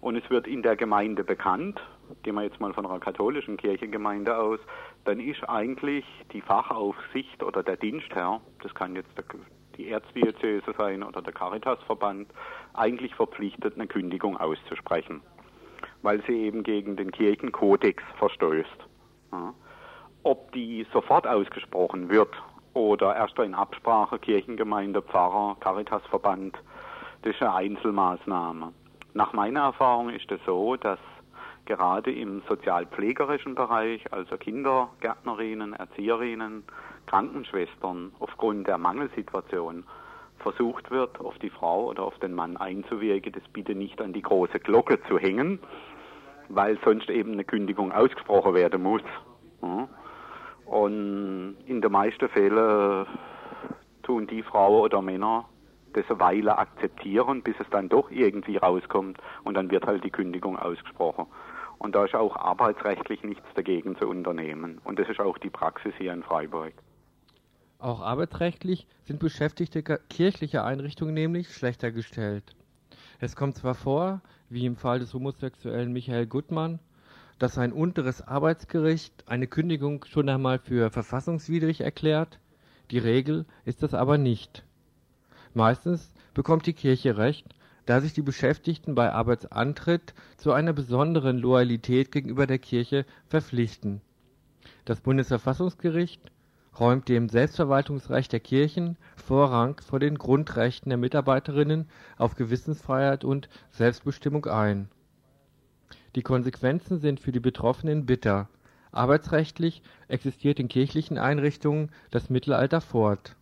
und 0.00 0.16
es 0.16 0.28
wird 0.30 0.46
in 0.46 0.62
der 0.62 0.76
Gemeinde 0.76 1.24
bekannt, 1.24 1.80
gehen 2.22 2.34
wir 2.34 2.42
jetzt 2.42 2.60
mal 2.60 2.72
von 2.74 2.86
einer 2.86 3.00
katholischen 3.00 3.56
Kirchengemeinde 3.56 4.36
aus, 4.36 4.60
dann 5.04 5.18
ist 5.18 5.48
eigentlich 5.48 6.04
die 6.32 6.40
Fachaufsicht 6.40 7.42
oder 7.42 7.62
der 7.62 7.76
Dienstherr, 7.76 8.40
das 8.62 8.74
kann 8.74 8.94
jetzt 8.94 9.10
der, 9.16 9.24
die 9.76 9.88
Erzdiözese 9.88 10.74
sein 10.78 11.02
oder 11.02 11.22
der 11.22 11.32
Caritasverband, 11.32 12.28
eigentlich 12.74 13.14
verpflichtet, 13.14 13.74
eine 13.74 13.88
Kündigung 13.88 14.36
auszusprechen, 14.36 15.22
weil 16.02 16.22
sie 16.26 16.34
eben 16.34 16.62
gegen 16.62 16.96
den 16.96 17.10
Kirchenkodex 17.10 18.02
verstößt. 18.18 18.88
Ja. 19.32 19.54
Ob 20.24 20.52
die 20.52 20.86
sofort 20.92 21.26
ausgesprochen 21.26 22.08
wird 22.08 22.30
oder 22.74 23.16
erst 23.16 23.38
in 23.40 23.54
Absprache 23.54 24.18
Kirchengemeinde, 24.18 25.02
Pfarrer, 25.02 25.56
Caritasverband, 25.58 26.56
das 27.22 27.34
ist 27.34 27.42
eine 27.42 27.54
Einzelmaßnahme. 27.54 28.72
Nach 29.14 29.32
meiner 29.32 29.60
Erfahrung 29.60 30.10
ist 30.10 30.30
es 30.30 30.40
so, 30.46 30.76
dass 30.76 30.98
gerade 31.66 32.12
im 32.12 32.42
sozialpflegerischen 32.48 33.54
Bereich, 33.54 34.12
also 34.12 34.36
Kindergärtnerinnen, 34.36 35.74
Erzieherinnen, 35.74 36.64
Krankenschwestern, 37.06 38.12
aufgrund 38.20 38.68
der 38.68 38.78
Mangelsituation 38.78 39.84
versucht 40.38 40.90
wird, 40.90 41.20
auf 41.20 41.38
die 41.38 41.50
Frau 41.50 41.86
oder 41.86 42.04
auf 42.04 42.18
den 42.20 42.34
Mann 42.34 42.56
einzuwirken, 42.56 43.32
das 43.32 43.46
bitte 43.52 43.74
nicht 43.74 44.00
an 44.00 44.12
die 44.12 44.22
große 44.22 44.60
Glocke 44.60 45.00
zu 45.08 45.18
hängen, 45.18 45.58
weil 46.48 46.78
sonst 46.84 47.10
eben 47.10 47.32
eine 47.32 47.44
Kündigung 47.44 47.92
ausgesprochen 47.92 48.54
werden 48.54 48.82
muss. 48.82 49.02
Und 50.72 51.56
in 51.66 51.82
den 51.82 51.92
meisten 51.92 52.30
Fällen 52.30 53.06
tun 54.02 54.26
die 54.26 54.42
Frauen 54.42 54.80
oder 54.80 55.02
Männer 55.02 55.44
das 55.92 56.06
eine 56.08 56.18
Weile 56.18 56.56
akzeptieren, 56.56 57.42
bis 57.42 57.54
es 57.60 57.66
dann 57.70 57.90
doch 57.90 58.10
irgendwie 58.10 58.56
rauskommt 58.56 59.18
und 59.44 59.52
dann 59.52 59.70
wird 59.70 59.86
halt 59.86 60.02
die 60.02 60.08
Kündigung 60.10 60.58
ausgesprochen. 60.58 61.26
Und 61.76 61.94
da 61.94 62.06
ist 62.06 62.14
auch 62.14 62.36
arbeitsrechtlich 62.36 63.22
nichts 63.22 63.44
dagegen 63.54 63.98
zu 63.98 64.08
unternehmen. 64.08 64.80
Und 64.82 64.98
das 64.98 65.10
ist 65.10 65.20
auch 65.20 65.36
die 65.36 65.50
Praxis 65.50 65.92
hier 65.98 66.14
in 66.14 66.22
Freiburg. 66.22 66.72
Auch 67.78 68.00
arbeitsrechtlich 68.00 68.86
sind 69.02 69.20
Beschäftigte 69.20 69.82
kirchlicher 69.82 70.64
Einrichtungen 70.64 71.12
nämlich 71.12 71.52
schlechter 71.52 71.92
gestellt. 71.92 72.56
Es 73.20 73.36
kommt 73.36 73.56
zwar 73.56 73.74
vor, 73.74 74.22
wie 74.48 74.64
im 74.64 74.76
Fall 74.76 75.00
des 75.00 75.12
homosexuellen 75.12 75.92
Michael 75.92 76.26
Gutmann, 76.26 76.80
dass 77.42 77.58
ein 77.58 77.72
unteres 77.72 78.22
Arbeitsgericht 78.22 79.24
eine 79.26 79.48
Kündigung 79.48 80.04
schon 80.04 80.28
einmal 80.28 80.60
für 80.60 80.90
verfassungswidrig 80.90 81.80
erklärt, 81.80 82.38
die 82.92 82.98
Regel 82.98 83.46
ist 83.64 83.82
das 83.82 83.94
aber 83.94 84.16
nicht. 84.16 84.64
Meistens 85.52 86.14
bekommt 86.34 86.66
die 86.66 86.72
Kirche 86.72 87.16
Recht, 87.16 87.48
da 87.84 88.00
sich 88.00 88.12
die 88.12 88.22
Beschäftigten 88.22 88.94
bei 88.94 89.10
Arbeitsantritt 89.10 90.14
zu 90.36 90.52
einer 90.52 90.72
besonderen 90.72 91.36
Loyalität 91.36 92.12
gegenüber 92.12 92.46
der 92.46 92.60
Kirche 92.60 93.06
verpflichten. 93.26 94.02
Das 94.84 95.00
Bundesverfassungsgericht 95.00 96.20
räumt 96.78 97.08
dem 97.08 97.28
Selbstverwaltungsrecht 97.28 98.30
der 98.30 98.38
Kirchen 98.38 98.96
Vorrang 99.16 99.80
vor 99.80 99.98
den 99.98 100.16
Grundrechten 100.16 100.90
der 100.90 100.98
Mitarbeiterinnen 100.98 101.88
auf 102.18 102.36
Gewissensfreiheit 102.36 103.24
und 103.24 103.48
Selbstbestimmung 103.72 104.46
ein 104.46 104.88
die 106.14 106.22
Konsequenzen 106.22 106.98
sind 106.98 107.20
für 107.20 107.32
die 107.32 107.40
Betroffenen 107.40 108.06
bitter. 108.06 108.48
Arbeitsrechtlich 108.90 109.82
existiert 110.08 110.60
in 110.60 110.68
kirchlichen 110.68 111.18
Einrichtungen 111.18 111.90
das 112.10 112.28
Mittelalter 112.28 112.80
fort. 112.80 113.36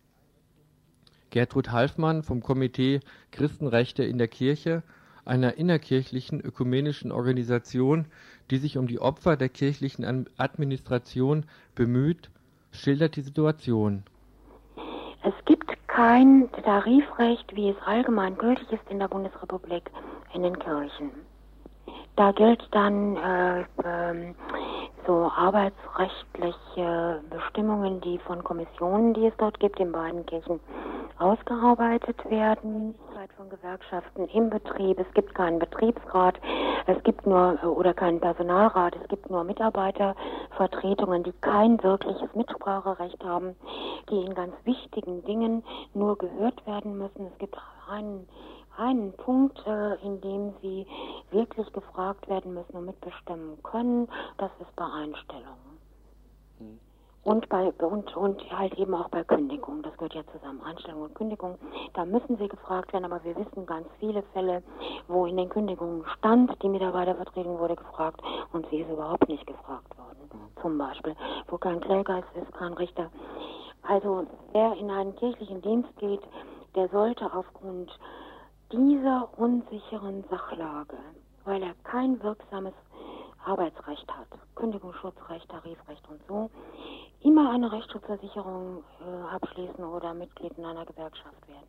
Gertrud 1.29 1.71
Halfmann 1.71 2.23
vom 2.23 2.41
Komitee 2.41 2.99
Christenrechte 3.31 4.03
in 4.03 4.17
der 4.17 4.27
Kirche 4.27 4.83
einer 5.25 5.57
innerkirchlichen 5.57 6.41
ökumenischen 6.41 7.11
Organisation, 7.11 8.05
die 8.49 8.57
sich 8.57 8.77
um 8.77 8.87
die 8.87 8.99
Opfer 8.99 9.37
der 9.37 9.49
kirchlichen 9.49 10.27
Administration 10.37 11.45
bemüht, 11.75 12.29
schildert 12.71 13.15
die 13.15 13.21
Situation. 13.21 14.03
Es 15.23 15.33
gibt 15.45 15.69
kein 15.87 16.49
Tarifrecht, 16.63 17.55
wie 17.55 17.69
es 17.69 17.77
allgemein 17.85 18.37
gültig 18.37 18.71
ist 18.71 18.89
in 18.89 18.99
der 18.99 19.07
Bundesrepublik 19.07 19.91
in 20.33 20.43
den 20.43 20.57
Kirchen. 20.57 21.11
Da 22.21 22.31
gilt 22.31 22.61
dann 22.69 23.15
äh, 23.15 23.61
äh, 23.61 24.33
so 25.07 25.31
arbeitsrechtliche 25.35 27.19
Bestimmungen, 27.31 27.99
die 28.01 28.19
von 28.19 28.43
Kommissionen, 28.43 29.15
die 29.15 29.25
es 29.25 29.33
dort 29.39 29.59
gibt, 29.59 29.79
in 29.79 29.91
beiden 29.91 30.23
Kirchen 30.27 30.59
ausgearbeitet 31.17 32.17
werden. 32.29 32.93
Von 33.37 33.49
Gewerkschaften 33.49 34.27
im 34.27 34.51
Betrieb. 34.51 34.99
Es 34.99 35.11
gibt 35.15 35.33
keinen 35.33 35.57
Betriebsrat, 35.57 36.35
es 36.85 37.01
gibt 37.01 37.25
nur 37.25 37.57
äh, 37.63 37.65
oder 37.65 37.95
keinen 37.95 38.19
Personalrat, 38.19 38.95
es 39.01 39.07
gibt 39.07 39.27
nur 39.31 39.43
Mitarbeitervertretungen, 39.43 41.23
die 41.23 41.33
kein 41.41 41.81
wirkliches 41.81 42.35
Mitspracherecht 42.35 43.23
haben, 43.23 43.55
die 44.11 44.25
in 44.25 44.35
ganz 44.35 44.53
wichtigen 44.63 45.25
Dingen 45.25 45.63
nur 45.95 46.19
gehört 46.19 46.67
werden 46.67 46.99
müssen. 46.99 47.25
Es 47.33 47.37
gibt 47.39 47.57
einen 47.89 48.27
einen 48.81 49.13
Punkt, 49.13 49.61
äh, 49.67 49.95
in 50.03 50.19
dem 50.21 50.53
sie 50.61 50.87
wirklich 51.29 51.71
gefragt 51.71 52.27
werden 52.27 52.53
müssen 52.53 52.75
und 52.75 52.85
mitbestimmen 52.85 53.61
können, 53.63 54.07
das 54.37 54.51
ist 54.59 54.75
bei 54.75 54.85
Einstellungen. 54.85 55.77
Hm. 56.57 56.79
Und 57.23 57.47
bei 57.49 57.71
und, 57.71 58.17
und 58.17 58.41
halt 58.51 58.73
eben 58.79 58.95
auch 58.95 59.09
bei 59.09 59.23
Kündigung, 59.23 59.83
das 59.83 59.93
gehört 59.93 60.15
ja 60.15 60.23
zusammen, 60.33 60.59
Einstellung 60.63 61.03
und 61.03 61.13
Kündigung, 61.13 61.59
da 61.93 62.03
müssen 62.03 62.35
sie 62.37 62.47
gefragt 62.47 62.91
werden, 62.93 63.05
aber 63.05 63.23
wir 63.23 63.35
wissen 63.35 63.67
ganz 63.67 63.87
viele 63.99 64.23
Fälle, 64.33 64.63
wo 65.07 65.27
in 65.27 65.37
den 65.37 65.49
Kündigungen 65.49 66.03
stand, 66.17 66.51
die 66.63 66.69
Mitarbeitervertretung 66.69 67.59
wurde 67.59 67.75
gefragt 67.75 68.21
und 68.53 68.65
sie 68.71 68.77
ist 68.77 68.89
überhaupt 68.89 69.29
nicht 69.29 69.45
gefragt 69.45 69.95
worden. 69.99 70.29
Mhm. 70.33 70.61
Zum 70.61 70.77
Beispiel, 70.79 71.15
wo 71.47 71.59
kein 71.59 71.79
Kläger 71.81 72.23
ist, 72.33 72.53
kein 72.55 72.73
Richter. 72.73 73.11
Also 73.83 74.25
wer 74.53 74.73
in 74.77 74.89
einen 74.89 75.15
kirchlichen 75.15 75.61
Dienst 75.61 75.95
geht, 75.97 76.21
der 76.75 76.89
sollte 76.89 77.31
aufgrund 77.31 77.91
dieser 78.71 79.29
unsicheren 79.37 80.23
Sachlage, 80.29 80.97
weil 81.45 81.61
er 81.61 81.73
kein 81.83 82.21
wirksames 82.23 82.73
Arbeitsrecht 83.45 84.07
hat, 84.07 84.27
Kündigungsschutzrecht, 84.55 85.49
Tarifrecht 85.49 86.07
und 86.09 86.21
so, 86.27 86.49
immer 87.21 87.51
eine 87.51 87.71
Rechtsschutzversicherung 87.71 88.83
äh, 89.01 89.35
abschließen 89.35 89.83
oder 89.83 90.13
Mitglied 90.13 90.53
in 90.57 90.65
einer 90.65 90.85
Gewerkschaft 90.85 91.47
werden. 91.47 91.67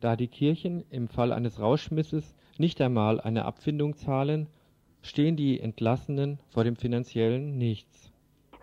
Da 0.00 0.16
die 0.16 0.28
Kirchen 0.28 0.84
im 0.90 1.08
Fall 1.08 1.32
eines 1.32 1.60
Rauschmisses 1.60 2.34
nicht 2.58 2.80
einmal 2.80 3.20
eine 3.20 3.44
Abfindung 3.44 3.96
zahlen, 3.96 4.48
stehen 5.02 5.36
die 5.36 5.60
Entlassenen 5.60 6.38
vor 6.50 6.64
dem 6.64 6.76
finanziellen 6.76 7.56
Nichts. 7.56 8.12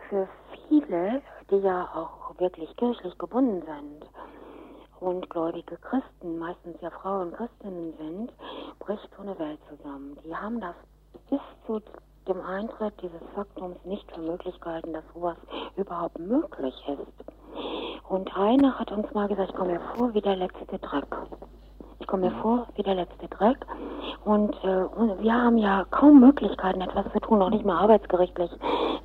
Für 0.10 0.28
viele, 0.68 1.22
die 1.50 1.56
ja 1.56 1.90
auch 1.96 2.38
wirklich 2.40 2.76
kirchlich 2.76 3.18
gebunden 3.18 3.62
sind, 3.66 4.10
und 5.04 5.30
gläubige 5.30 5.76
Christen, 5.78 6.40
meistens 6.40 6.80
ja 6.82 6.90
Frauen 6.90 7.34
Christinnen 7.34 7.94
sind, 7.98 8.32
bricht 8.80 9.10
so 9.16 9.22
eine 9.22 9.38
Welt 9.38 9.60
zusammen. 9.70 10.18
Die 10.24 10.36
haben 10.36 10.62
das 10.62 10.76
bis 11.30 11.42
zu 11.68 11.82
dem 12.28 12.40
Eintritt 12.42 12.94
dieses 13.02 13.22
Faktums 13.36 13.78
nicht 13.84 14.10
für 14.14 14.22
möglich 14.22 14.60
gehalten, 14.62 14.94
dass 14.94 15.04
sowas 15.14 15.38
überhaupt 15.76 16.18
möglich 16.20 16.74
ist. 16.88 17.30
Und 18.08 18.36
einer 18.36 18.80
hat 18.80 18.92
uns 18.92 19.14
mal 19.14 19.28
gesagt, 19.28 19.50
ich 19.50 19.56
komme 19.56 19.74
mir 19.74 19.82
vor 19.98 20.14
wie 20.14 20.22
der 20.22 20.38
letzte 20.38 20.80
Dreck. 20.80 21.06
Ich 22.00 22.08
komme 22.08 22.30
mir 22.30 22.36
vor 22.42 22.68
wie 22.76 22.84
der 22.84 22.96
letzte 22.96 23.28
Dreck. 23.28 23.58
Und, 24.26 24.54
äh, 24.64 24.86
wir 25.22 25.34
haben 25.34 25.58
ja 25.58 25.86
kaum 25.92 26.20
Möglichkeiten, 26.20 26.82
etwas 26.82 27.12
zu 27.12 27.20
tun, 27.20 27.42
auch 27.42 27.50
nicht 27.50 27.66
mehr 27.66 27.76
arbeitsgerichtlich 27.76 28.52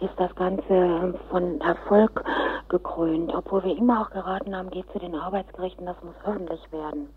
ist 0.00 0.14
das 0.16 0.34
Ganze 0.36 1.14
von 1.30 1.60
Erfolg 1.60 2.24
gekrönt, 2.68 3.34
obwohl 3.34 3.64
wir 3.64 3.76
immer 3.76 4.02
auch 4.02 4.10
geraten 4.10 4.54
haben, 4.54 4.70
geht 4.70 4.90
zu 4.92 4.98
den 4.98 5.14
Arbeitsgerichten, 5.14 5.86
das 5.86 5.96
muss 6.02 6.14
öffentlich 6.24 6.60
werden. 6.70 7.08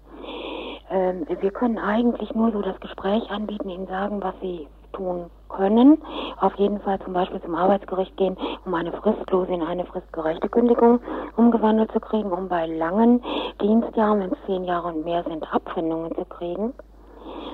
Ähm, 0.90 1.26
wir 1.28 1.52
können 1.52 1.78
eigentlich 1.78 2.34
nur 2.34 2.52
so 2.52 2.62
das 2.62 2.80
Gespräch 2.80 3.30
anbieten, 3.30 3.70
ihnen 3.70 3.88
sagen, 3.88 4.22
was 4.22 4.34
sie 4.42 4.68
tun 4.92 5.30
können. 5.50 6.02
Auf 6.40 6.56
jeden 6.56 6.80
Fall 6.82 7.00
zum 7.02 7.14
Beispiel 7.14 7.42
zum 7.42 7.56
Arbeitsgericht 7.56 8.16
gehen, 8.18 8.38
um 8.66 8.74
eine 8.74 8.92
fristlose 8.92 9.52
in 9.52 9.62
eine 9.62 9.86
fristgerechte 9.86 10.50
Kündigung 10.50 11.00
umgewandelt 11.36 11.92
zu 11.92 12.00
kriegen, 12.00 12.32
um 12.32 12.48
bei 12.48 12.66
langen 12.66 13.22
Dienstjahren, 13.62 14.22
wenn 14.22 14.32
es 14.32 14.38
zehn 14.46 14.64
Jahre 14.64 14.90
und 14.90 15.06
mehr 15.06 15.24
sind, 15.24 15.54
Abfindungen 15.54 16.16
zu 16.16 16.26
kriegen. 16.26 16.74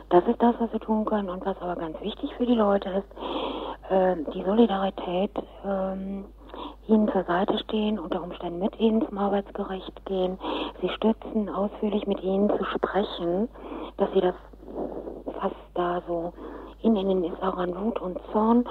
Das 0.09 0.25
ist 0.27 0.41
das, 0.41 0.55
was 0.59 0.71
wir 0.71 0.79
tun 0.79 1.05
können. 1.05 1.29
Und 1.29 1.45
was 1.45 1.61
aber 1.61 1.75
ganz 1.75 1.99
wichtig 2.01 2.33
für 2.35 2.45
die 2.45 2.55
Leute 2.55 2.89
ist, 2.89 3.91
äh, 3.91 4.15
die 4.33 4.43
Solidarität, 4.43 5.31
äh, 5.65 6.23
ihnen 6.88 7.11
zur 7.11 7.23
Seite 7.25 7.57
stehen, 7.59 7.99
unter 7.99 8.23
Umständen 8.23 8.59
mit 8.59 8.79
ihnen 8.79 9.05
zum 9.07 9.17
Arbeitsgericht 9.17 10.05
gehen, 10.05 10.39
sie 10.81 10.89
stützen, 10.89 11.49
ausführlich 11.49 12.07
mit 12.07 12.23
ihnen 12.23 12.49
zu 12.49 12.63
sprechen, 12.63 13.49
dass 13.97 14.09
sie 14.13 14.21
das, 14.21 14.35
was 15.41 15.51
da 15.73 16.01
so 16.07 16.33
in 16.95 17.09
ihnen 17.09 17.23
ist, 17.25 17.41
auch 17.41 17.57
an 17.57 17.75
Wut 17.75 17.99
und 17.99 18.17
Zorn, 18.31 18.65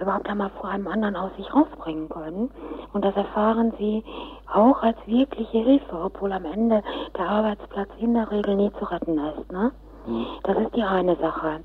überhaupt 0.00 0.28
einmal 0.28 0.50
vor 0.60 0.70
einem 0.70 0.86
anderen 0.86 1.16
aus 1.16 1.30
sich 1.36 1.52
rausbringen 1.54 2.08
können. 2.08 2.50
Und 2.92 3.04
das 3.04 3.16
erfahren 3.16 3.72
sie 3.78 4.04
auch 4.52 4.82
als 4.82 4.96
wirkliche 5.06 5.58
Hilfe, 5.58 5.96
obwohl 6.04 6.32
am 6.32 6.44
Ende 6.44 6.82
der 7.16 7.28
Arbeitsplatz 7.28 7.88
in 7.98 8.14
der 8.14 8.30
Regel 8.30 8.56
nie 8.56 8.72
zu 8.78 8.84
retten 8.84 9.18
ist. 9.18 9.50
Ne? 9.50 9.72
Mhm. 10.06 10.26
Das 10.42 10.56
ist 10.58 10.74
die 10.76 10.82
eine 10.82 11.16
Sache. 11.16 11.60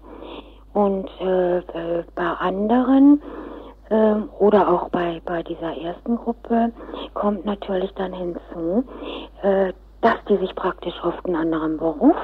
Und 0.74 1.10
äh, 1.20 1.58
äh, 1.58 2.04
bei 2.16 2.32
anderen 2.40 3.22
äh, 3.90 4.16
oder 4.40 4.70
auch 4.70 4.90
bei, 4.90 5.22
bei 5.26 5.44
dieser 5.44 5.76
ersten 5.76 6.18
Gruppe 6.18 6.72
kommt 7.14 7.46
natürlich 7.46 7.92
dann 7.96 8.14
hinzu, 8.14 8.84
äh, 9.42 9.74
dass 10.02 10.18
die 10.30 10.38
sich 10.38 10.54
praktisch 10.56 10.94
oft 11.04 11.26
einen 11.26 11.36
anderen 11.36 11.78
Beruf 11.78 12.16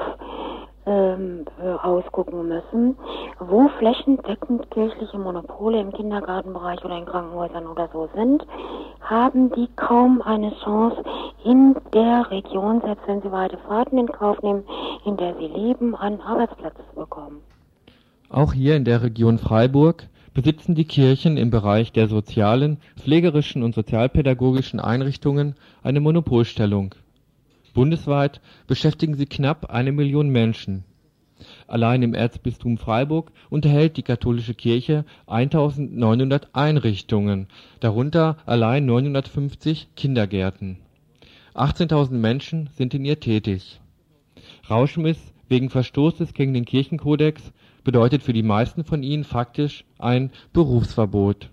ähm, 0.86 1.44
äh, 1.62 1.68
ausgucken 1.68 2.48
müssen, 2.48 2.96
wo 3.38 3.68
flächendeckend 3.78 4.70
kirchliche 4.70 5.18
Monopole 5.18 5.80
im 5.80 5.92
Kindergartenbereich 5.92 6.84
oder 6.84 6.98
in 6.98 7.06
Krankenhäusern 7.06 7.66
oder 7.66 7.88
so 7.92 8.08
sind, 8.14 8.46
haben 9.00 9.50
die 9.52 9.68
kaum 9.76 10.22
eine 10.22 10.52
Chance 10.62 11.02
in 11.44 11.74
der 11.92 12.30
Region, 12.30 12.80
selbst 12.80 13.06
wenn 13.06 13.22
sie 13.22 13.32
weite 13.32 13.58
Fahrten 13.68 13.98
in 13.98 14.06
Kauf 14.06 14.40
nehmen, 14.42 14.64
in 15.04 15.16
der 15.16 15.34
sie 15.36 15.46
leben, 15.46 15.94
einen 15.94 16.20
Arbeitsplatz 16.20 16.74
zu 16.90 17.00
bekommen. 17.00 17.40
Auch 18.30 18.52
hier 18.52 18.76
in 18.76 18.84
der 18.84 19.02
Region 19.02 19.38
Freiburg 19.38 20.08
besitzen 20.32 20.74
die 20.74 20.86
Kirchen 20.86 21.36
im 21.36 21.50
Bereich 21.50 21.92
der 21.92 22.08
sozialen, 22.08 22.78
pflegerischen 22.96 23.62
und 23.62 23.74
sozialpädagogischen 23.74 24.80
Einrichtungen 24.80 25.54
eine 25.82 26.00
Monopolstellung. 26.00 26.94
Bundesweit 27.74 28.40
beschäftigen 28.68 29.14
sie 29.14 29.26
knapp 29.26 29.66
eine 29.66 29.92
Million 29.92 30.28
Menschen. 30.30 30.84
Allein 31.66 32.02
im 32.02 32.14
Erzbistum 32.14 32.78
Freiburg 32.78 33.32
unterhält 33.50 33.96
die 33.96 34.02
katholische 34.02 34.54
Kirche 34.54 35.04
1900 35.26 36.54
Einrichtungen, 36.54 37.48
darunter 37.80 38.36
allein 38.46 38.86
950 38.86 39.88
Kindergärten. 39.96 40.78
18.000 41.54 42.12
Menschen 42.12 42.70
sind 42.72 42.94
in 42.94 43.04
ihr 43.04 43.18
tätig. 43.18 43.80
Rauschmiss 44.70 45.34
wegen 45.48 45.68
Verstoßes 45.68 46.32
gegen 46.32 46.54
den 46.54 46.64
Kirchenkodex 46.64 47.52
bedeutet 47.82 48.22
für 48.22 48.32
die 48.32 48.42
meisten 48.42 48.84
von 48.84 49.02
ihnen 49.02 49.24
faktisch 49.24 49.84
ein 49.98 50.30
Berufsverbot. 50.52 51.50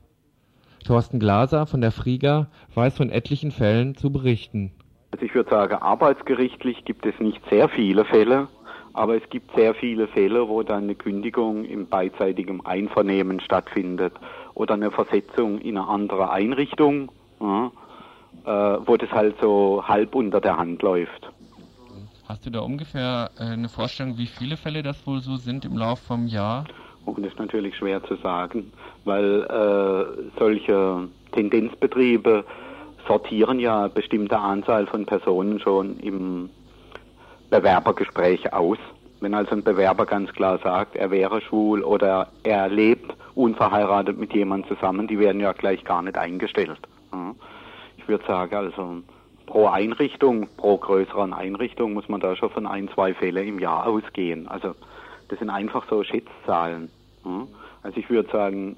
Thorsten 0.85 1.19
Glaser 1.19 1.65
von 1.65 1.81
der 1.81 1.91
Friga 1.91 2.47
weiß 2.73 2.95
von 2.95 3.09
etlichen 3.09 3.51
Fällen 3.51 3.95
zu 3.95 4.11
berichten 4.11 4.71
also 5.11 5.25
ich 5.25 5.35
würde 5.35 5.49
sagen, 5.49 5.75
arbeitsgerichtlich 5.75 6.85
gibt 6.85 7.05
es 7.05 7.19
nicht 7.19 7.41
sehr 7.49 7.69
viele 7.69 8.05
Fälle, 8.05 8.47
aber 8.93 9.15
es 9.15 9.29
gibt 9.29 9.53
sehr 9.55 9.73
viele 9.73 10.07
Fälle, 10.07 10.47
wo 10.47 10.63
dann 10.63 10.83
eine 10.83 10.95
Kündigung 10.95 11.65
im 11.65 11.87
beidseitigen 11.87 12.65
Einvernehmen 12.65 13.39
stattfindet 13.39 14.13
oder 14.53 14.73
eine 14.73 14.91
Versetzung 14.91 15.59
in 15.59 15.77
eine 15.77 15.87
andere 15.87 16.31
Einrichtung, 16.31 17.11
ja, 17.39 17.71
äh, 18.45 18.79
wo 18.85 18.97
das 18.97 19.11
halt 19.11 19.35
so 19.41 19.83
halb 19.85 20.15
unter 20.15 20.41
der 20.41 20.57
Hand 20.57 20.81
läuft. 20.81 21.31
Hast 22.27 22.45
du 22.45 22.49
da 22.49 22.61
ungefähr 22.61 23.29
äh, 23.37 23.43
eine 23.43 23.69
Vorstellung, 23.69 24.17
wie 24.17 24.27
viele 24.27 24.55
Fälle 24.55 24.83
das 24.83 25.05
wohl 25.05 25.19
so 25.19 25.35
sind 25.35 25.65
im 25.65 25.77
Laufe 25.77 26.05
vom 26.05 26.27
Jahr? 26.27 26.65
Oh, 27.05 27.13
das 27.17 27.31
ist 27.31 27.39
natürlich 27.39 27.75
schwer 27.75 28.03
zu 28.03 28.15
sagen, 28.17 28.71
weil 29.05 29.43
äh, 29.43 30.39
solche 30.39 31.07
Tendenzbetriebe 31.31 32.45
sortieren 33.07 33.59
ja 33.59 33.87
bestimmte 33.87 34.37
Anzahl 34.37 34.87
von 34.87 35.05
Personen 35.05 35.59
schon 35.59 35.99
im 35.99 36.49
Bewerbergespräch 37.49 38.53
aus. 38.53 38.77
Wenn 39.19 39.33
also 39.33 39.51
ein 39.51 39.63
Bewerber 39.63 40.05
ganz 40.05 40.31
klar 40.33 40.57
sagt, 40.63 40.95
er 40.95 41.11
wäre 41.11 41.41
schwul 41.41 41.83
oder 41.83 42.29
er 42.43 42.67
lebt 42.69 43.13
unverheiratet 43.35 44.17
mit 44.17 44.33
jemandem 44.33 44.75
zusammen, 44.75 45.07
die 45.07 45.19
werden 45.19 45.39
ja 45.39 45.51
gleich 45.53 45.83
gar 45.83 46.01
nicht 46.01 46.17
eingestellt. 46.17 46.79
Ich 47.97 48.07
würde 48.07 48.25
sagen, 48.25 48.55
also 48.55 48.97
pro 49.45 49.67
Einrichtung, 49.67 50.47
pro 50.57 50.77
größeren 50.77 51.33
Einrichtung 51.33 51.93
muss 51.93 52.09
man 52.09 52.19
da 52.19 52.35
schon 52.35 52.49
von 52.49 52.65
ein, 52.65 52.89
zwei 52.89 53.13
Fällen 53.13 53.47
im 53.47 53.59
Jahr 53.59 53.85
ausgehen. 53.85 54.47
Also 54.47 54.73
Das 55.31 55.39
sind 55.39 55.49
einfach 55.49 55.85
so 55.89 56.03
Schätzzahlen. 56.03 56.89
Also 57.83 57.97
ich 57.97 58.09
würde 58.09 58.29
sagen, 58.29 58.75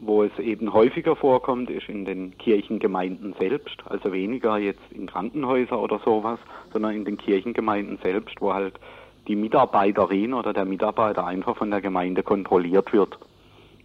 wo 0.00 0.22
es 0.22 0.36
eben 0.38 0.72
häufiger 0.72 1.14
vorkommt, 1.14 1.68
ist 1.70 1.88
in 1.88 2.04
den 2.04 2.36
Kirchengemeinden 2.38 3.34
selbst, 3.38 3.76
also 3.84 4.12
weniger 4.12 4.58
jetzt 4.58 4.80
in 4.90 5.06
Krankenhäusern 5.06 5.78
oder 5.78 6.00
sowas, 6.04 6.38
sondern 6.72 6.94
in 6.94 7.04
den 7.04 7.18
Kirchengemeinden 7.18 7.98
selbst, 8.02 8.40
wo 8.40 8.54
halt 8.54 8.74
die 9.28 9.36
Mitarbeiterin 9.36 10.32
oder 10.32 10.52
der 10.52 10.64
Mitarbeiter 10.64 11.26
einfach 11.26 11.56
von 11.56 11.70
der 11.70 11.82
Gemeinde 11.82 12.22
kontrolliert 12.22 12.92
wird. 12.92 13.18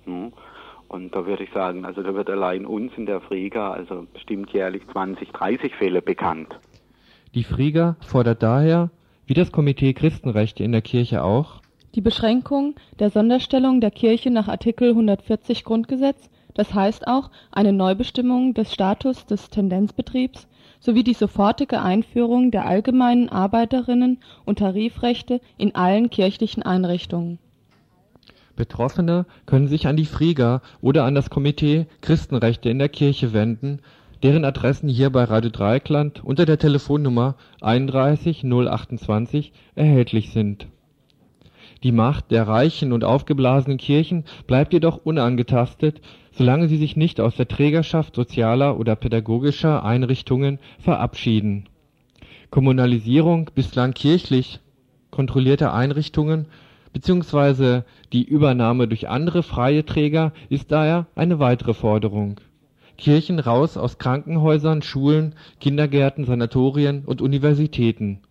Und 0.05 1.13
da 1.15 1.25
würde 1.25 1.43
ich 1.43 1.51
sagen, 1.51 1.83
also 1.83 2.01
da 2.01 2.15
wird 2.15 2.29
allein 2.29 2.65
uns 2.65 2.93
in 2.95 3.05
der 3.05 3.19
Friga 3.19 3.71
also 3.71 4.07
bestimmt 4.13 4.51
jährlich 4.51 4.83
20, 4.91 5.31
30 5.31 5.75
Fälle 5.75 6.01
bekannt. 6.01 6.57
Die 7.33 7.43
Friga 7.43 7.97
fordert 7.99 8.41
daher, 8.41 8.89
wie 9.25 9.33
das 9.33 9.51
Komitee 9.51 9.93
Christenrechte 9.93 10.63
in 10.63 10.71
der 10.71 10.81
Kirche 10.81 11.23
auch, 11.23 11.61
die 11.95 12.01
Beschränkung 12.01 12.75
der 12.99 13.09
Sonderstellung 13.09 13.79
der 13.79 13.91
Kirche 13.91 14.29
nach 14.29 14.49
Artikel 14.49 14.89
140 14.89 15.63
Grundgesetz, 15.63 16.29
das 16.53 16.73
heißt 16.73 17.07
auch 17.07 17.31
eine 17.51 17.71
Neubestimmung 17.71 18.53
des 18.53 18.73
Status 18.73 19.25
des 19.25 19.49
Tendenzbetriebs 19.49 20.47
sowie 20.81 21.03
die 21.03 21.13
sofortige 21.13 21.81
Einführung 21.81 22.51
der 22.51 22.65
allgemeinen 22.65 23.29
Arbeiterinnen 23.29 24.19
und 24.43 24.59
Tarifrechte 24.59 25.39
in 25.57 25.73
allen 25.73 26.09
kirchlichen 26.09 26.63
Einrichtungen. 26.63 27.39
Betroffene 28.57 29.25
können 29.45 29.67
sich 29.67 29.87
an 29.87 29.97
die 29.97 30.05
Friga 30.05 30.61
oder 30.81 31.05
an 31.05 31.15
das 31.15 31.29
Komitee 31.29 31.87
Christenrechte 32.01 32.69
in 32.69 32.79
der 32.79 32.89
Kirche 32.89 33.33
wenden, 33.33 33.79
deren 34.21 34.45
Adressen 34.45 34.89
hier 34.89 35.09
bei 35.09 35.23
Radio 35.23 35.49
Dreieckland 35.49 36.23
unter 36.23 36.45
der 36.45 36.59
Telefonnummer 36.59 37.35
31 37.61 38.43
028 38.43 39.53
erhältlich 39.75 40.31
sind 40.31 40.67
die 41.85 41.91
Macht 41.91 42.31
der 42.31 42.47
reichen 42.47 42.91
und 42.93 43.03
aufgeblasenen 43.03 43.77
Kirchen 43.77 44.23
bleibt 44.47 44.73
jedoch 44.73 44.97
unangetastet, 45.03 46.01
solange 46.31 46.67
sie 46.67 46.77
sich 46.77 46.95
nicht 46.95 47.21
aus 47.21 47.35
der 47.35 47.47
Trägerschaft 47.47 48.15
sozialer 48.15 48.79
oder 48.79 48.95
pädagogischer 48.95 49.85
Einrichtungen 49.85 50.57
verabschieden. 50.79 51.65
Kommunalisierung 52.49 53.51
bislang 53.53 53.93
kirchlich 53.93 54.61
kontrollierter 55.11 55.75
Einrichtungen 55.75 56.47
bzw. 56.91 57.83
die 58.11 58.23
Übernahme 58.23 58.87
durch 58.87 59.07
andere 59.07 59.43
freie 59.43 59.85
Träger 59.85 60.33
ist 60.49 60.71
daher 60.71 61.05
eine 61.13 61.37
weitere 61.37 61.75
Forderung. 61.75 62.41
Kirchen 62.97 63.37
raus 63.37 63.77
aus 63.77 63.99
Krankenhäusern, 63.99 64.81
Schulen, 64.81 65.35
Kindergärten, 65.59 66.25
Sanatorien 66.25 67.03
und 67.05 67.21
Universitäten. 67.21 68.21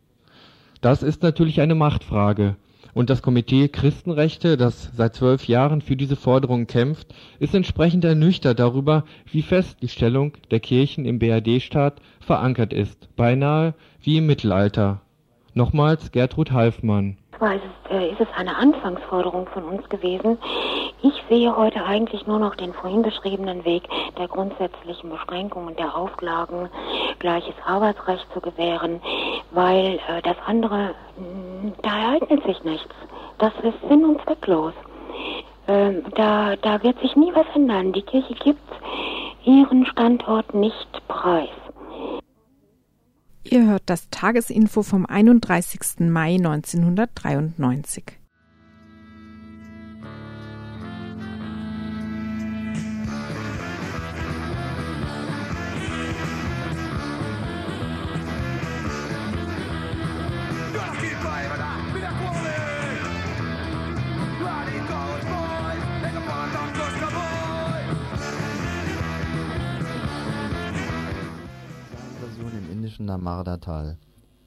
Das 0.81 1.05
ist 1.05 1.23
natürlich 1.23 1.61
eine 1.61 1.77
Machtfrage 1.77 2.57
und 2.95 3.11
das 3.11 3.23
Komitee 3.23 3.69
Christenrechte, 3.69 4.57
das 4.57 4.91
seit 4.97 5.15
zwölf 5.15 5.47
Jahren 5.47 5.81
für 5.81 5.97
diese 5.97 6.17
Forderungen 6.17 6.67
kämpft, 6.67 7.15
ist 7.41 7.55
entsprechend 7.55 8.05
ernüchtert 8.05 8.59
darüber, 8.59 9.05
wie 9.31 9.43
fest 9.43 9.83
die 9.83 9.89
Stellung 9.89 10.33
der 10.51 10.61
Kirchen 10.61 11.05
im 11.05 11.19
BRD-Staat 11.19 12.01
verankert 12.21 12.73
ist, 12.73 13.15
beinahe 13.17 13.75
wie 14.01 14.19
im 14.19 14.27
Mittelalter. 14.27 15.01
Nochmals 15.53 16.13
Gertrud 16.13 16.53
Halfmann. 16.53 17.19
Zwar 17.39 17.55
ist 17.55 17.63
es, 17.65 17.91
äh, 17.91 18.11
ist 18.11 18.21
es 18.21 18.29
eine 18.37 18.57
Anfangsforderung 18.57 19.49
von 19.49 19.65
uns 19.65 19.89
gewesen. 19.89 20.39
Ich 21.03 21.15
sehe 21.29 21.55
heute 21.57 21.85
eigentlich 21.85 22.27
nur 22.27 22.39
noch 22.39 22.55
den 22.55 22.73
vorhin 22.73 23.03
beschriebenen 23.03 23.65
Weg 23.65 23.83
der 24.19 24.29
grundsätzlichen 24.29 25.11
Beschränkung 25.11 25.67
und 25.67 25.79
der 25.79 25.97
Auflagen, 25.97 26.69
gleiches 27.19 27.55
Arbeitsrecht 27.67 28.27
zu 28.33 28.41
gewähren, 28.41 29.01
weil 29.55 29.99
äh, 30.09 30.23
das 30.23 30.37
andere, 30.47 30.95
mh, 31.17 31.73
da 31.83 31.99
ereignet 31.99 32.45
sich 32.45 32.63
nichts. 32.65 32.95
Das 33.39 33.53
ist 33.63 33.89
sinn- 33.89 34.05
und 34.05 34.21
zwecklos. 34.23 34.75
Ähm, 35.67 36.03
da, 36.15 36.57
da 36.57 36.83
wird 36.83 37.01
sich 37.01 37.17
nie 37.17 37.33
was 37.35 37.47
ändern. 37.55 37.93
Die 37.93 38.03
Kirche 38.03 38.35
gibt 38.35 38.61
ihren 39.45 39.87
Standort 39.87 40.55
nicht 40.55 40.89
preis. 41.09 41.49
Ihr 43.45 43.67
hört 43.67 43.83
das 43.87 44.09
Tagesinfo 44.11 44.83
vom 44.83 45.07
31. 45.07 46.01
Mai 46.11 46.35
1993. 46.35 48.24
Narmada-Tal. 73.35 73.97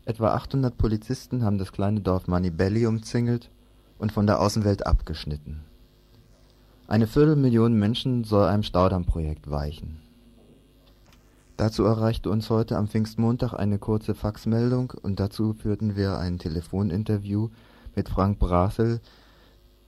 Etwa 0.05 0.33
800 0.33 0.77
Polizisten 0.77 1.43
haben 1.43 1.57
das 1.57 1.73
kleine 1.73 1.99
Dorf 1.99 2.27
Manibelli 2.27 2.85
umzingelt 2.85 3.49
und 3.97 4.13
von 4.13 4.25
der 4.25 4.39
Außenwelt 4.39 4.85
abgeschnitten. 4.85 5.63
Eine 6.87 7.07
Viertelmillion 7.07 7.73
Menschen 7.73 8.23
soll 8.23 8.47
einem 8.47 8.63
Staudammprojekt 8.63 9.51
weichen. 9.51 9.99
Dazu 11.57 11.83
erreichte 11.83 12.29
uns 12.29 12.49
heute 12.49 12.77
am 12.77 12.87
Pfingstmontag 12.87 13.53
eine 13.53 13.77
kurze 13.77 14.15
Faxmeldung 14.15 14.93
und 15.01 15.19
dazu 15.19 15.53
führten 15.53 15.97
wir 15.97 16.17
ein 16.17 16.39
Telefoninterview 16.39 17.49
mit 17.95 18.07
Frank 18.07 18.39
Brasel, 18.39 19.01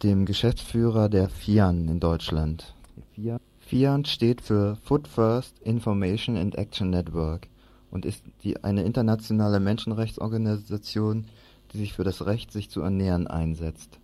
dem 0.03 0.25
Geschäftsführer 0.25 1.07
der 1.07 1.29
FIAN 1.29 1.87
in 1.87 1.99
Deutschland. 2.01 2.73
FIAN 3.59 4.03
steht 4.03 4.41
für 4.41 4.75
Food 4.83 5.07
First 5.07 5.59
Information 5.59 6.35
and 6.35 6.55
Action 6.55 6.89
Network 6.89 7.47
und 7.91 8.05
ist 8.05 8.23
die, 8.43 8.63
eine 8.63 8.83
internationale 8.83 9.59
Menschenrechtsorganisation, 9.59 11.25
die 11.73 11.77
sich 11.77 11.93
für 11.93 12.03
das 12.03 12.25
Recht, 12.25 12.51
sich 12.51 12.69
zu 12.69 12.81
ernähren, 12.81 13.27
einsetzt. 13.27 13.99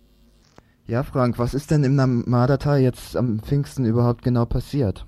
Ja, 0.86 1.02
Frank, 1.02 1.38
was 1.38 1.52
ist 1.52 1.72
denn 1.72 1.82
im 1.82 1.96
Namadatal 1.96 2.78
jetzt 2.80 3.16
am 3.16 3.40
Pfingsten 3.40 3.84
überhaupt 3.84 4.22
genau 4.22 4.44
passiert? 4.44 5.04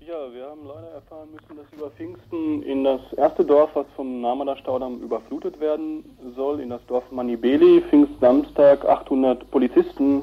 Ja, 0.00 0.32
wir 0.32 0.46
haben 0.46 0.64
leider 0.66 0.88
erfahren 0.88 1.28
müssen, 1.32 1.54
dass 1.54 1.66
über 1.78 1.90
Pfingsten 1.90 2.62
in 2.62 2.84
das 2.84 3.00
erste 3.14 3.44
Dorf, 3.44 3.70
was 3.74 3.86
vom 3.94 4.22
Namada-Staudamm 4.22 5.02
überflutet 5.02 5.60
werden 5.60 6.04
soll, 6.34 6.60
in 6.60 6.70
das 6.70 6.80
Dorf 6.86 7.04
Manibeli, 7.12 7.82
Pfingstsamstag 7.90 8.86
800 8.86 9.50
Polizisten 9.50 10.22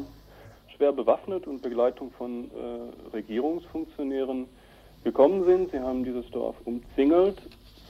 schwer 0.76 0.92
bewaffnet 0.92 1.46
und 1.46 1.62
Begleitung 1.62 2.12
von 2.18 2.46
äh, 2.46 3.16
Regierungsfunktionären 3.16 4.48
gekommen 5.04 5.46
sind. 5.46 5.72
Sie 5.72 5.80
haben 5.80 6.04
dieses 6.04 6.30
Dorf 6.32 6.56
umzingelt, 6.66 7.38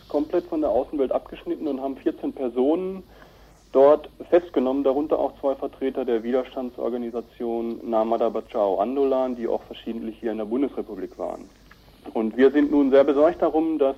komplett 0.08 0.46
von 0.48 0.62
der 0.62 0.70
Außenwelt 0.70 1.12
abgeschnitten 1.12 1.68
und 1.68 1.82
haben 1.82 1.98
14 1.98 2.34
Personen 2.34 3.04
dort 3.72 4.10
festgenommen, 4.30 4.84
darunter 4.84 5.20
auch 5.20 5.38
zwei 5.42 5.56
Vertreter 5.56 6.06
der 6.06 6.24
Widerstandsorganisation 6.24 7.90
Namada 7.90 8.30
Bachao 8.30 8.80
Andolan, 8.80 9.36
die 9.36 9.48
auch 9.48 9.62
verschiedentlich 9.64 10.18
hier 10.20 10.32
in 10.32 10.38
der 10.38 10.46
Bundesrepublik 10.46 11.18
waren. 11.18 11.50
Und 12.14 12.38
wir 12.38 12.52
sind 12.52 12.72
nun 12.72 12.92
sehr 12.92 13.04
besorgt 13.04 13.42
darum, 13.42 13.78
dass 13.78 13.98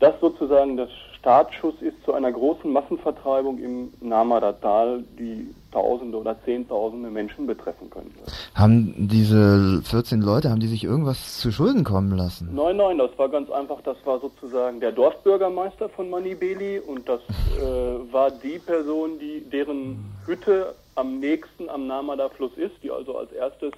das 0.00 0.14
sozusagen 0.20 0.76
das 0.76 0.90
Startschuss 1.22 1.74
ist 1.80 1.94
zu 2.04 2.14
einer 2.14 2.32
großen 2.32 2.70
Massenvertreibung 2.72 3.58
im 3.58 3.92
Namada-Tal, 4.00 5.04
die 5.16 5.54
Tausende 5.70 6.18
oder 6.18 6.36
Zehntausende 6.44 7.10
Menschen 7.10 7.46
betreffen 7.46 7.88
könnte. 7.90 8.10
Haben 8.56 8.92
diese 8.96 9.82
14 9.84 10.20
Leute, 10.20 10.50
haben 10.50 10.58
die 10.58 10.66
sich 10.66 10.82
irgendwas 10.82 11.38
zu 11.38 11.52
Schulden 11.52 11.84
kommen 11.84 12.16
lassen? 12.16 12.50
Nein, 12.52 12.76
nein, 12.76 12.98
das 12.98 13.16
war 13.16 13.28
ganz 13.28 13.48
einfach, 13.52 13.80
das 13.82 13.96
war 14.04 14.18
sozusagen 14.18 14.80
der 14.80 14.90
Dorfbürgermeister 14.90 15.88
von 15.90 16.10
Manibeli 16.10 16.80
und 16.80 17.08
das 17.08 17.20
äh, 17.20 18.12
war 18.12 18.32
die 18.32 18.58
Person, 18.58 19.20
die 19.20 19.48
deren 19.48 20.04
Hütte 20.26 20.74
am 20.96 21.20
nächsten 21.20 21.68
am 21.68 21.86
Namada-Fluss 21.86 22.56
ist, 22.56 22.74
die 22.82 22.90
also 22.90 23.16
als 23.16 23.30
erstes 23.30 23.72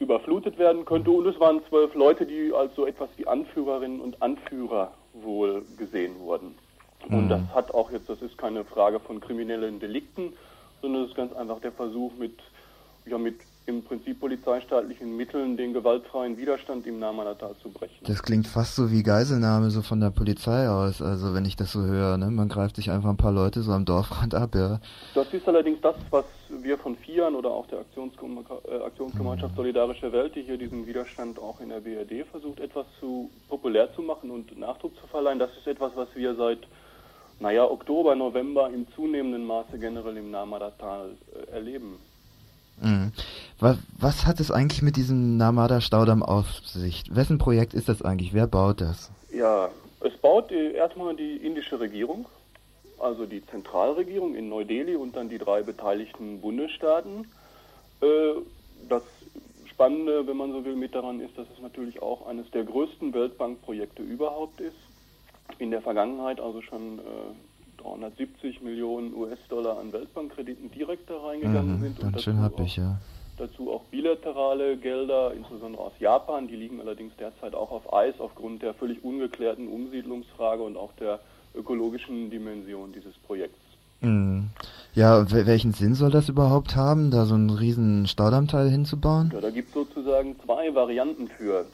überflutet 0.00 0.58
werden 0.58 0.84
könnte. 0.84 1.12
Und 1.12 1.26
es 1.26 1.38
waren 1.38 1.60
zwölf 1.68 1.94
Leute, 1.94 2.26
die 2.26 2.52
als 2.52 2.74
so 2.74 2.84
etwas 2.84 3.08
wie 3.16 3.28
Anführerinnen 3.28 4.00
und 4.00 4.20
Anführer 4.20 4.90
wohl 5.22 5.64
gesehen 5.76 6.18
wurden. 6.20 6.54
Und 7.08 7.24
mhm. 7.24 7.28
das 7.28 7.40
hat 7.54 7.72
auch 7.72 7.90
jetzt, 7.90 8.08
das 8.08 8.20
ist 8.22 8.36
keine 8.36 8.64
Frage 8.64 9.00
von 9.00 9.20
kriminellen 9.20 9.80
Delikten, 9.80 10.32
sondern 10.82 11.04
es 11.04 11.10
ist 11.10 11.16
ganz 11.16 11.32
einfach 11.32 11.60
der 11.60 11.72
Versuch 11.72 12.12
mit, 12.18 12.38
ja, 13.06 13.18
mit 13.18 13.36
im 13.68 13.82
Prinzip 13.82 14.20
polizeistaatlichen 14.20 15.16
Mitteln 15.16 15.56
den 15.56 15.72
gewaltfreien 15.72 16.36
Widerstand 16.36 16.86
im 16.86 16.98
Namanatal 16.98 17.54
zu 17.62 17.68
brechen. 17.70 17.94
Das 18.04 18.22
klingt 18.22 18.46
fast 18.46 18.74
so 18.74 18.90
wie 18.90 19.02
Geiselnahme 19.02 19.70
so 19.70 19.82
von 19.82 20.00
der 20.00 20.10
Polizei 20.10 20.68
aus, 20.68 21.02
also 21.02 21.34
wenn 21.34 21.44
ich 21.44 21.56
das 21.56 21.72
so 21.72 21.80
höre, 21.80 22.16
ne? 22.16 22.30
Man 22.30 22.48
greift 22.48 22.76
sich 22.76 22.90
einfach 22.90 23.10
ein 23.10 23.16
paar 23.16 23.32
Leute 23.32 23.62
so 23.62 23.72
am 23.72 23.84
Dorfrand 23.84 24.34
ab, 24.34 24.54
ja. 24.54 24.80
Das 25.14 25.32
ist 25.32 25.46
allerdings 25.46 25.80
das, 25.80 25.96
was 26.10 26.24
wir 26.48 26.78
von 26.78 26.96
FIAN 26.96 27.34
oder 27.34 27.50
auch 27.50 27.66
der 27.66 27.80
Aktionsgeme 27.80 28.42
äh, 28.68 28.84
Aktionsgemeinschaft 28.84 29.52
mhm. 29.52 29.56
Solidarische 29.56 30.12
Welt, 30.12 30.34
die 30.34 30.42
hier 30.42 30.58
diesen 30.58 30.86
Widerstand 30.86 31.38
auch 31.38 31.60
in 31.60 31.68
der 31.68 31.80
BRD 31.80 32.26
versucht, 32.30 32.60
etwas 32.60 32.86
zu 32.98 33.30
populär 33.48 33.94
zu 33.94 34.02
machen 34.02 34.30
und 34.30 34.58
Nachdruck 34.58 34.96
zu 34.96 35.06
verleihen. 35.06 35.38
Das 35.38 35.50
ist 35.56 35.66
etwas, 35.66 35.92
was 35.94 36.08
wir 36.14 36.34
seit 36.34 36.60
naja, 37.40 37.64
Oktober, 37.64 38.16
November 38.16 38.68
im 38.68 38.86
zunehmenden 38.94 39.44
Maße 39.44 39.78
generell 39.78 40.16
im 40.16 40.30
Namadatal 40.30 41.10
äh, 41.32 41.52
erleben. 41.52 41.98
Mhm. 42.80 43.12
Was, 43.58 44.26
hat 44.26 44.40
es 44.40 44.50
eigentlich 44.50 44.82
mit 44.82 44.96
diesem 44.96 45.36
Narmada-Staudamm 45.36 46.22
auf 46.22 46.46
sich? 46.64 47.04
Wessen 47.10 47.38
Projekt 47.38 47.74
ist 47.74 47.88
das 47.88 48.02
eigentlich? 48.02 48.32
Wer 48.32 48.46
baut 48.46 48.80
das? 48.80 49.10
Ja, 49.32 49.70
es 50.00 50.16
baut 50.18 50.50
die, 50.50 50.72
erstmal 50.74 51.14
die 51.16 51.36
indische 51.36 51.80
Regierung, 51.80 52.26
also 52.98 53.26
die 53.26 53.44
Zentralregierung 53.46 54.34
in 54.34 54.48
Neu-Delhi 54.48 54.96
und 54.96 55.16
dann 55.16 55.28
die 55.28 55.38
drei 55.38 55.62
beteiligten 55.62 56.40
Bundesstaaten. 56.40 57.26
Äh, 58.00 58.06
das 58.88 59.02
Spannende, 59.66 60.26
wenn 60.26 60.36
man 60.36 60.52
so 60.52 60.64
will, 60.64 60.76
mit 60.76 60.94
daran 60.94 61.20
ist, 61.20 61.36
dass 61.36 61.46
es 61.54 61.62
natürlich 61.62 62.02
auch 62.02 62.26
eines 62.26 62.50
der 62.50 62.64
größten 62.64 63.12
Weltbankprojekte 63.12 64.02
überhaupt 64.02 64.60
ist. 64.60 64.76
In 65.58 65.70
der 65.70 65.82
Vergangenheit 65.82 66.40
also 66.40 66.62
schon 66.62 66.98
äh, 66.98 67.02
370 67.78 68.60
Millionen 68.62 69.14
US-Dollar 69.14 69.78
an 69.78 69.92
Weltbankkrediten 69.92 70.70
direkt 70.70 71.08
da 71.10 71.16
reingegangen 71.18 71.78
Mhm, 71.78 71.82
sind. 71.82 72.00
ganz 72.00 72.22
schön 72.22 72.38
happig, 72.40 72.76
ja. 72.76 72.98
Dazu 73.36 73.70
auch 73.72 73.82
bilaterale 73.84 74.76
Gelder, 74.76 75.32
insbesondere 75.32 75.82
aus 75.82 75.92
Japan. 76.00 76.48
Die 76.48 76.56
liegen 76.56 76.80
allerdings 76.80 77.12
derzeit 77.18 77.54
auch 77.54 77.70
auf 77.70 77.92
Eis 77.92 78.14
aufgrund 78.18 78.62
der 78.62 78.74
völlig 78.74 79.02
ungeklärten 79.04 79.68
Umsiedlungsfrage 79.68 80.62
und 80.62 80.76
auch 80.76 80.92
der 80.94 81.20
ökologischen 81.54 82.30
Dimension 82.30 82.92
dieses 82.92 83.14
Projekts. 83.18 83.58
Mhm. 84.00 84.50
Ja, 84.94 85.22
wel- 85.30 85.46
welchen 85.46 85.72
Sinn 85.72 85.94
soll 85.94 86.10
das 86.10 86.28
überhaupt 86.28 86.74
haben, 86.76 87.10
da 87.10 87.24
so 87.26 87.34
einen 87.34 87.50
riesen 87.50 88.06
Staudammteil 88.06 88.68
hinzubauen? 88.70 89.30
Ja, 89.32 89.40
da 89.40 89.50
gibt 89.50 89.68
es 89.68 89.74
sozusagen 89.74 90.36
zwei 90.44 90.74
Varianten 90.74 91.28
für. 91.28 91.66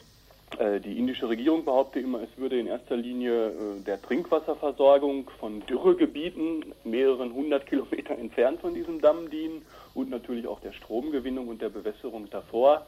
Äh, 0.59 0.79
Die 0.79 0.97
indische 0.97 1.27
Regierung 1.27 1.65
behauptet 1.65 2.03
immer, 2.03 2.21
es 2.21 2.37
würde 2.37 2.59
in 2.59 2.67
erster 2.67 2.95
Linie 2.95 3.47
äh, 3.47 3.51
der 3.85 4.01
Trinkwasserversorgung 4.01 5.29
von 5.39 5.61
Dürregebieten 5.65 6.73
mehreren 6.83 7.33
hundert 7.33 7.65
Kilometer 7.65 8.17
entfernt 8.17 8.61
von 8.61 8.73
diesem 8.73 9.01
Damm 9.01 9.29
dienen 9.29 9.63
und 9.93 10.09
natürlich 10.09 10.47
auch 10.47 10.59
der 10.61 10.71
Stromgewinnung 10.71 11.47
und 11.47 11.61
der 11.61 11.69
Bewässerung 11.69 12.29
davor. 12.29 12.85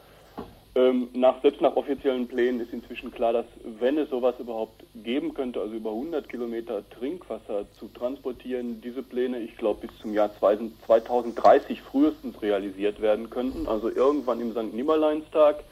Ähm, 0.74 1.08
nach, 1.12 1.42
selbst 1.42 1.60
nach 1.60 1.76
offiziellen 1.76 2.28
Plänen 2.28 2.60
ist 2.60 2.72
inzwischen 2.72 3.10
klar, 3.10 3.32
dass 3.32 3.46
wenn 3.80 3.98
es 3.98 4.10
sowas 4.10 4.34
überhaupt 4.38 4.84
geben 4.94 5.34
könnte, 5.34 5.60
also 5.60 5.74
über 5.74 5.90
100 5.90 6.28
Kilometer 6.28 6.88
Trinkwasser 6.90 7.66
zu 7.78 7.88
transportieren, 7.88 8.80
diese 8.80 9.02
Pläne, 9.02 9.40
ich 9.40 9.56
glaube, 9.56 9.86
bis 9.86 9.98
zum 9.98 10.14
Jahr 10.14 10.30
2000 10.38 10.72
2030 10.86 11.80
frühestens 11.82 12.40
realisiert 12.42 13.00
werden 13.00 13.28
könnten, 13.28 13.66
also 13.66 13.90
irgendwann 13.90 14.40
im 14.40 14.52
St. 14.52 14.74
Nimmerleinstag. 14.74 15.64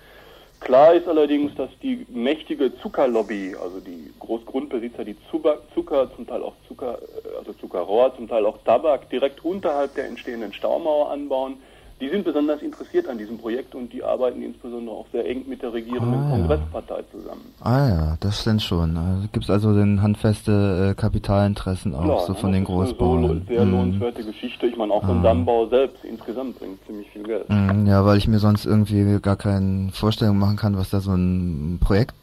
Klar 0.61 0.95
ist 0.95 1.07
allerdings, 1.07 1.55
dass 1.55 1.71
die 1.83 2.07
mächtige 2.09 2.77
Zuckerlobby, 2.79 3.55
also 3.61 3.79
die 3.81 4.13
Großgrundbesitzer, 4.19 5.05
die 5.05 5.17
Zucker, 5.31 6.11
zum 6.15 6.27
Teil 6.27 6.43
auch 6.43 6.55
Zucker, 6.67 6.99
äh, 6.99 7.39
also 7.39 7.53
Zuckerrohr, 7.55 8.15
zum 8.17 8.29
Teil 8.29 8.47
auch 8.47 8.59
Tabak 8.65 9.09
direkt 9.11 9.45
unterhalb 9.45 9.95
der 9.95 10.07
entstehenden 10.07 10.53
Staumauer 10.53 11.11
anbauen, 11.11 11.59
die 12.01 12.09
sind 12.11 12.25
besonders 12.25 12.61
interessiert 12.63 13.09
an 13.09 13.17
diesem 13.19 13.39
Projekt 13.39 13.75
und 13.75 13.93
die 13.93 14.05
arbeiten 14.05 14.43
insbesondere 14.43 14.95
auch 14.95 15.07
sehr 15.13 15.27
eng 15.27 15.45
mit 15.49 15.63
der 15.63 15.73
regierenden 15.73 16.21
Ah. 16.21 16.31
Kongresspartei 16.31 17.03
zusammen. 17.11 17.41
Ah 17.63 17.89
ja, 17.89 18.17
das 18.21 18.41
stimmt 18.43 18.63
schon. 18.63 18.97
Also 18.97 19.29
Gibt 19.33 19.45
es 19.45 19.51
also 19.51 19.75
denn 19.75 20.03
handfeste 20.03 20.91
äh, 20.91 20.95
Kapitalinteressen 21.01 21.95
auch 21.95 22.05
Klar, 22.05 22.21
so 22.27 22.33
ne, 22.35 22.39
von 22.39 22.53
den 22.53 22.57
eine 22.59 22.67
Großbauern? 22.67 23.23
So 23.47 23.55
sehr 23.55 23.65
Mhm. 23.65 23.71
lohnenswerte 23.73 24.25
Geschichte. 24.25 24.67
Ich 24.67 24.77
meine, 24.77 24.93
auch 24.93 25.03
Ah. 25.05 25.21
Dammbau 25.23 25.67
selbst 25.69 26.05
insgesamt 26.05 26.59
bringt 26.59 26.85
ziemlich 26.87 27.09
viel 27.11 27.23
Geld. 27.23 27.49
Mm, 27.49 27.87
Ja, 27.87 28.05
weil 28.05 28.19
ich 28.19 28.29
mir 28.29 28.39
sonst 28.41 28.67
irgendwie 28.67 29.19
gar 29.21 29.37
keine 29.37 29.91
Vorstellung 29.93 30.39
machen 30.39 30.57
kann, 30.57 30.77
was 30.77 30.91
da 30.91 31.01
so 31.01 31.13
ein 31.15 31.79
Projekt 31.81 32.15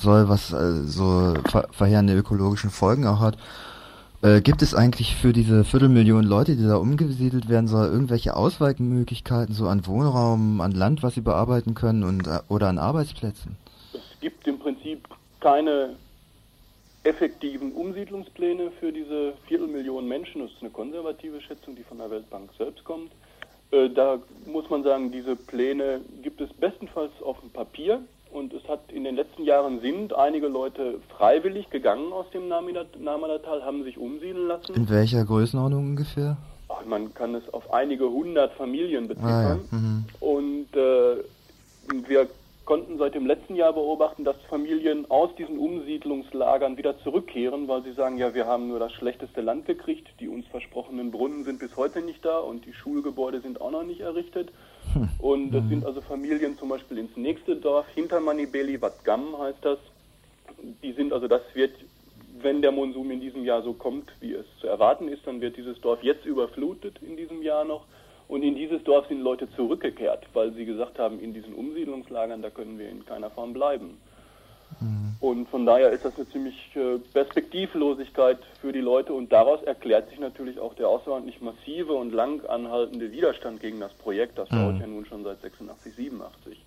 soll, 0.00 0.28
was 0.28 0.52
äh, 0.52 0.82
so 0.84 1.34
ver 1.50 1.66
verheerende 1.72 2.14
ökologischen 2.14 2.70
Folgen 2.70 3.06
auch 3.06 3.20
hat. 3.20 3.36
Äh, 4.22 4.40
gibt 4.40 4.62
es 4.62 4.74
eigentlich 4.74 5.14
für 5.14 5.32
diese 5.32 5.64
Viertelmillion 5.64 6.24
Leute, 6.24 6.56
die 6.56 6.64
da 6.64 6.76
umgesiedelt 6.76 7.48
werden 7.48 7.68
soll, 7.68 7.86
irgendwelche 7.86 8.34
Ausweichmöglichkeiten, 8.34 9.54
so 9.54 9.68
an 9.68 9.86
Wohnraum, 9.86 10.60
an 10.60 10.72
Land, 10.72 11.02
was 11.02 11.14
sie 11.14 11.20
bearbeiten 11.20 11.74
können 11.74 12.02
und 12.02 12.26
äh, 12.26 12.40
oder 12.48 12.68
an 12.68 12.78
Arbeitsplätzen? 12.78 13.56
Es 13.92 14.20
gibt 14.20 14.46
im 14.46 14.58
Prinzip 14.58 15.06
keine 15.40 15.96
effektiven 17.04 17.72
Umsiedlungspläne 17.72 18.70
für 18.80 18.90
diese 18.90 19.34
Viertelmillion 19.46 20.08
Menschen. 20.08 20.40
Das 20.40 20.50
ist 20.50 20.60
eine 20.60 20.70
konservative 20.70 21.40
Schätzung, 21.40 21.76
die 21.76 21.84
von 21.84 21.98
der 21.98 22.10
Weltbank 22.10 22.50
selbst 22.58 22.84
kommt. 22.84 23.12
Äh, 23.70 23.90
Da 23.90 24.18
muss 24.46 24.68
man 24.70 24.82
sagen, 24.82 25.12
diese 25.12 25.36
Pläne 25.36 26.00
gibt 26.22 26.40
es 26.40 26.52
bestenfalls 26.54 27.12
auf 27.22 27.38
dem 27.40 27.50
Papier. 27.50 28.00
Und 28.36 28.52
es 28.52 28.68
hat 28.68 28.92
in 28.92 29.04
den 29.04 29.16
letzten 29.16 29.44
Jahren 29.44 29.80
sind 29.80 30.14
einige 30.14 30.48
Leute 30.48 31.00
freiwillig 31.16 31.70
gegangen 31.70 32.12
aus 32.12 32.26
dem 32.34 32.48
Namadatal, 32.48 33.64
haben 33.64 33.82
sich 33.82 33.96
umsiedeln 33.96 34.48
lassen. 34.48 34.74
In 34.74 34.90
welcher 34.90 35.24
Größenordnung 35.24 35.86
ungefähr? 35.86 36.36
Ach, 36.68 36.84
Man 36.84 37.14
kann 37.14 37.34
es 37.34 37.48
auf 37.54 37.72
einige 37.72 38.10
hundert 38.10 38.52
Familien 38.52 39.08
beziffern. 39.08 39.30
Ah, 39.32 39.58
ja. 39.72 39.78
mhm. 39.78 40.04
Und 40.20 40.76
äh, 40.76 41.16
wir 42.06 42.28
konnten 42.66 42.98
seit 42.98 43.14
dem 43.14 43.24
letzten 43.24 43.56
Jahr 43.56 43.72
beobachten, 43.72 44.24
dass 44.24 44.36
Familien 44.50 45.10
aus 45.10 45.30
diesen 45.36 45.58
Umsiedlungslagern 45.58 46.76
wieder 46.76 46.98
zurückkehren, 46.98 47.68
weil 47.68 47.84
sie 47.84 47.92
sagen, 47.92 48.18
ja, 48.18 48.34
wir 48.34 48.46
haben 48.46 48.68
nur 48.68 48.80
das 48.80 48.92
schlechteste 48.92 49.40
Land 49.40 49.64
gekriegt, 49.64 50.08
die 50.20 50.28
uns 50.28 50.46
versprochenen 50.48 51.10
Brunnen 51.10 51.44
sind 51.44 51.58
bis 51.58 51.74
heute 51.74 52.02
nicht 52.02 52.22
da 52.22 52.40
und 52.40 52.66
die 52.66 52.74
Schulgebäude 52.74 53.40
sind 53.40 53.62
auch 53.62 53.70
noch 53.70 53.84
nicht 53.84 54.00
errichtet. 54.00 54.50
Und 55.18 55.50
das 55.52 55.68
sind 55.68 55.84
also 55.84 56.00
Familien 56.00 56.58
zum 56.58 56.68
Beispiel 56.68 56.98
ins 56.98 57.16
nächste 57.16 57.56
Dorf, 57.56 57.86
hinter 57.94 58.20
Manibeli, 58.20 58.78
Vatgam 58.78 59.38
heißt 59.38 59.58
das. 59.62 59.78
Die 60.82 60.92
sind 60.92 61.12
also, 61.12 61.28
das 61.28 61.42
wird, 61.54 61.72
wenn 62.40 62.62
der 62.62 62.72
Monsum 62.72 63.10
in 63.10 63.20
diesem 63.20 63.44
Jahr 63.44 63.62
so 63.62 63.72
kommt, 63.72 64.10
wie 64.20 64.34
es 64.34 64.46
zu 64.60 64.66
erwarten 64.66 65.08
ist, 65.08 65.26
dann 65.26 65.40
wird 65.40 65.56
dieses 65.56 65.80
Dorf 65.80 66.02
jetzt 66.02 66.24
überflutet 66.24 66.98
in 67.02 67.16
diesem 67.16 67.42
Jahr 67.42 67.64
noch. 67.64 67.84
Und 68.28 68.42
in 68.42 68.56
dieses 68.56 68.82
Dorf 68.84 69.06
sind 69.06 69.20
Leute 69.20 69.48
zurückgekehrt, 69.54 70.26
weil 70.32 70.52
sie 70.52 70.64
gesagt 70.64 70.98
haben, 70.98 71.20
in 71.20 71.32
diesen 71.32 71.54
Umsiedlungslagern, 71.54 72.42
da 72.42 72.50
können 72.50 72.78
wir 72.78 72.88
in 72.88 73.04
keiner 73.06 73.30
Form 73.30 73.52
bleiben. 73.52 73.98
Und 75.20 75.48
von 75.48 75.64
daher 75.64 75.90
ist 75.90 76.04
das 76.04 76.14
eine 76.16 76.28
ziemlich 76.28 76.54
äh, 76.76 76.98
Perspektivlosigkeit 77.14 78.38
für 78.60 78.72
die 78.72 78.80
Leute 78.80 79.12
und 79.14 79.32
daraus 79.32 79.62
erklärt 79.62 80.10
sich 80.10 80.18
natürlich 80.18 80.58
auch 80.60 80.74
der 80.74 80.88
außerordentlich 80.88 81.40
massive 81.40 81.92
und 81.94 82.12
lang 82.12 82.44
anhaltende 82.46 83.10
Widerstand 83.10 83.60
gegen 83.60 83.80
das 83.80 83.92
Projekt. 83.94 84.38
Das 84.38 84.50
Mhm. 84.50 84.56
dauert 84.56 84.80
ja 84.80 84.86
nun 84.86 85.06
schon 85.06 85.24
seit 85.24 85.40
86, 85.40 85.94
87. 85.96 86.58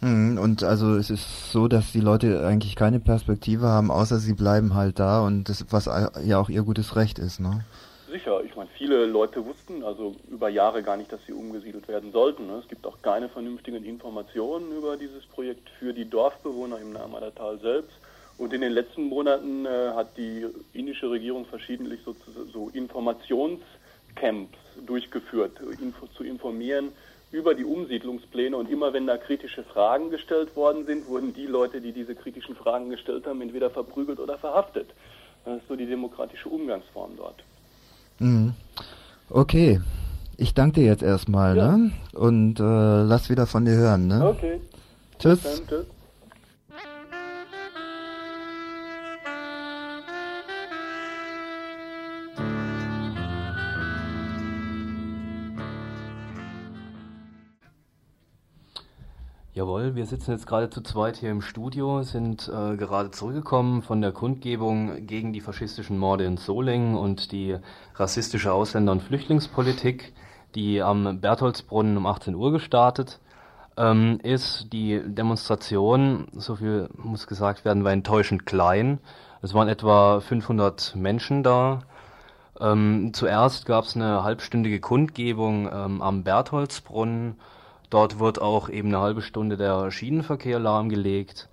Mhm, 0.00 0.38
Und 0.38 0.64
also 0.64 0.96
es 0.96 1.10
ist 1.10 1.52
so, 1.52 1.68
dass 1.68 1.92
die 1.92 2.00
Leute 2.00 2.44
eigentlich 2.46 2.76
keine 2.76 2.98
Perspektive 2.98 3.66
haben, 3.68 3.90
außer 3.90 4.16
sie 4.18 4.34
bleiben 4.34 4.74
halt 4.74 4.98
da 4.98 5.20
und 5.24 5.48
das, 5.48 5.64
was 5.70 5.86
ja 6.24 6.40
auch 6.40 6.48
ihr 6.48 6.62
gutes 6.62 6.96
Recht 6.96 7.18
ist, 7.18 7.40
ne? 7.40 7.64
Sicher, 8.10 8.42
ich 8.44 8.51
viele 8.82 9.06
Leute 9.06 9.46
wussten 9.46 9.84
also 9.84 10.16
über 10.28 10.48
Jahre 10.48 10.82
gar 10.82 10.96
nicht, 10.96 11.12
dass 11.12 11.24
sie 11.24 11.32
umgesiedelt 11.32 11.86
werden 11.86 12.10
sollten. 12.10 12.48
Ne? 12.48 12.54
Es 12.60 12.68
gibt 12.68 12.84
auch 12.84 13.00
keine 13.00 13.28
vernünftigen 13.28 13.84
Informationen 13.84 14.76
über 14.76 14.96
dieses 14.96 15.24
Projekt 15.26 15.70
für 15.78 15.92
die 15.92 16.10
Dorfbewohner 16.10 16.80
im 16.80 16.92
Namadatal 16.92 17.60
selbst. 17.60 17.92
Und 18.38 18.52
in 18.52 18.60
den 18.60 18.72
letzten 18.72 19.04
Monaten 19.04 19.66
äh, 19.66 19.68
hat 19.94 20.16
die 20.16 20.46
indische 20.72 21.08
Regierung 21.08 21.46
verschiedentlich 21.46 22.00
so, 22.04 22.16
so 22.52 22.70
Informationscamps 22.70 24.58
durchgeführt, 24.84 25.60
info, 25.80 26.08
zu 26.08 26.24
informieren 26.24 26.90
über 27.30 27.54
die 27.54 27.64
Umsiedlungspläne. 27.64 28.56
Und 28.56 28.68
immer 28.68 28.92
wenn 28.92 29.06
da 29.06 29.16
kritische 29.16 29.62
Fragen 29.62 30.10
gestellt 30.10 30.56
worden 30.56 30.86
sind, 30.86 31.06
wurden 31.06 31.32
die 31.32 31.46
Leute, 31.46 31.80
die 31.80 31.92
diese 31.92 32.16
kritischen 32.16 32.56
Fragen 32.56 32.90
gestellt 32.90 33.28
haben, 33.28 33.42
entweder 33.42 33.70
verprügelt 33.70 34.18
oder 34.18 34.38
verhaftet. 34.38 34.88
Das 35.44 35.58
ist 35.58 35.68
so 35.68 35.76
die 35.76 35.86
demokratische 35.86 36.48
Umgangsform 36.48 37.12
dort. 37.16 37.44
Mhm. 38.22 38.54
Okay. 39.30 39.80
Ich 40.36 40.54
danke 40.54 40.80
dir 40.80 40.86
jetzt 40.86 41.02
erstmal, 41.02 41.54
ne? 41.54 41.92
Und 42.14 42.58
äh, 42.58 43.02
lass 43.02 43.30
wieder 43.30 43.46
von 43.46 43.64
dir 43.64 43.74
hören, 43.74 44.06
ne? 44.08 44.26
Okay. 44.26 44.60
Tschüss. 45.18 45.42
Dann, 45.42 45.66
tschüss. 45.68 45.86
Jawohl, 59.54 59.94
wir 59.94 60.06
sitzen 60.06 60.30
jetzt 60.30 60.46
gerade 60.46 60.70
zu 60.70 60.80
zweit 60.80 61.18
hier 61.18 61.30
im 61.30 61.42
Studio, 61.42 62.02
sind 62.04 62.48
äh, 62.48 62.74
gerade 62.78 63.10
zurückgekommen 63.10 63.82
von 63.82 64.00
der 64.00 64.10
Kundgebung 64.10 65.06
gegen 65.06 65.34
die 65.34 65.42
faschistischen 65.42 65.98
Morde 65.98 66.24
in 66.24 66.38
Solingen 66.38 66.96
und 66.96 67.32
die 67.32 67.58
rassistische 67.96 68.50
Ausländer- 68.50 68.92
und 68.92 69.02
Flüchtlingspolitik, 69.02 70.14
die 70.54 70.80
am 70.80 71.20
Bertholdsbrunnen 71.20 71.98
um 71.98 72.06
18 72.06 72.34
Uhr 72.34 72.50
gestartet 72.50 73.20
ähm, 73.76 74.20
ist. 74.22 74.72
Die 74.72 75.02
Demonstration, 75.04 76.28
so 76.32 76.56
viel 76.56 76.88
muss 76.96 77.26
gesagt 77.26 77.66
werden, 77.66 77.84
war 77.84 77.92
enttäuschend 77.92 78.46
klein. 78.46 79.00
Es 79.42 79.52
waren 79.52 79.68
etwa 79.68 80.20
500 80.20 80.96
Menschen 80.96 81.42
da. 81.42 81.80
Ähm, 82.58 83.10
zuerst 83.12 83.66
gab 83.66 83.84
es 83.84 83.96
eine 83.96 84.24
halbstündige 84.24 84.80
Kundgebung 84.80 85.68
ähm, 85.70 86.00
am 86.00 86.24
Bertholdsbrunnen. 86.24 87.36
Dort 87.92 88.18
wird 88.18 88.40
auch 88.40 88.70
eben 88.70 88.88
eine 88.88 89.00
halbe 89.00 89.20
Stunde 89.20 89.58
der 89.58 89.90
Schienenverkehr 89.90 90.58
lahmgelegt. 90.58 91.50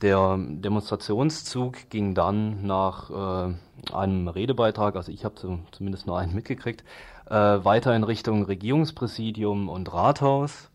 Der 0.00 0.38
Demonstrationszug 0.38 1.90
ging 1.90 2.14
dann 2.14 2.64
nach 2.64 3.10
äh, 3.10 3.92
einem 3.92 4.28
Redebeitrag, 4.28 4.94
also 4.94 5.10
ich 5.10 5.24
habe 5.24 5.34
zumindest 5.72 6.06
nur 6.06 6.20
einen 6.20 6.36
mitgekriegt, 6.36 6.84
äh, 7.28 7.34
weiter 7.34 7.96
in 7.96 8.04
Richtung 8.04 8.44
Regierungspräsidium 8.44 9.68
und 9.68 9.92
Rathaus. 9.92 10.70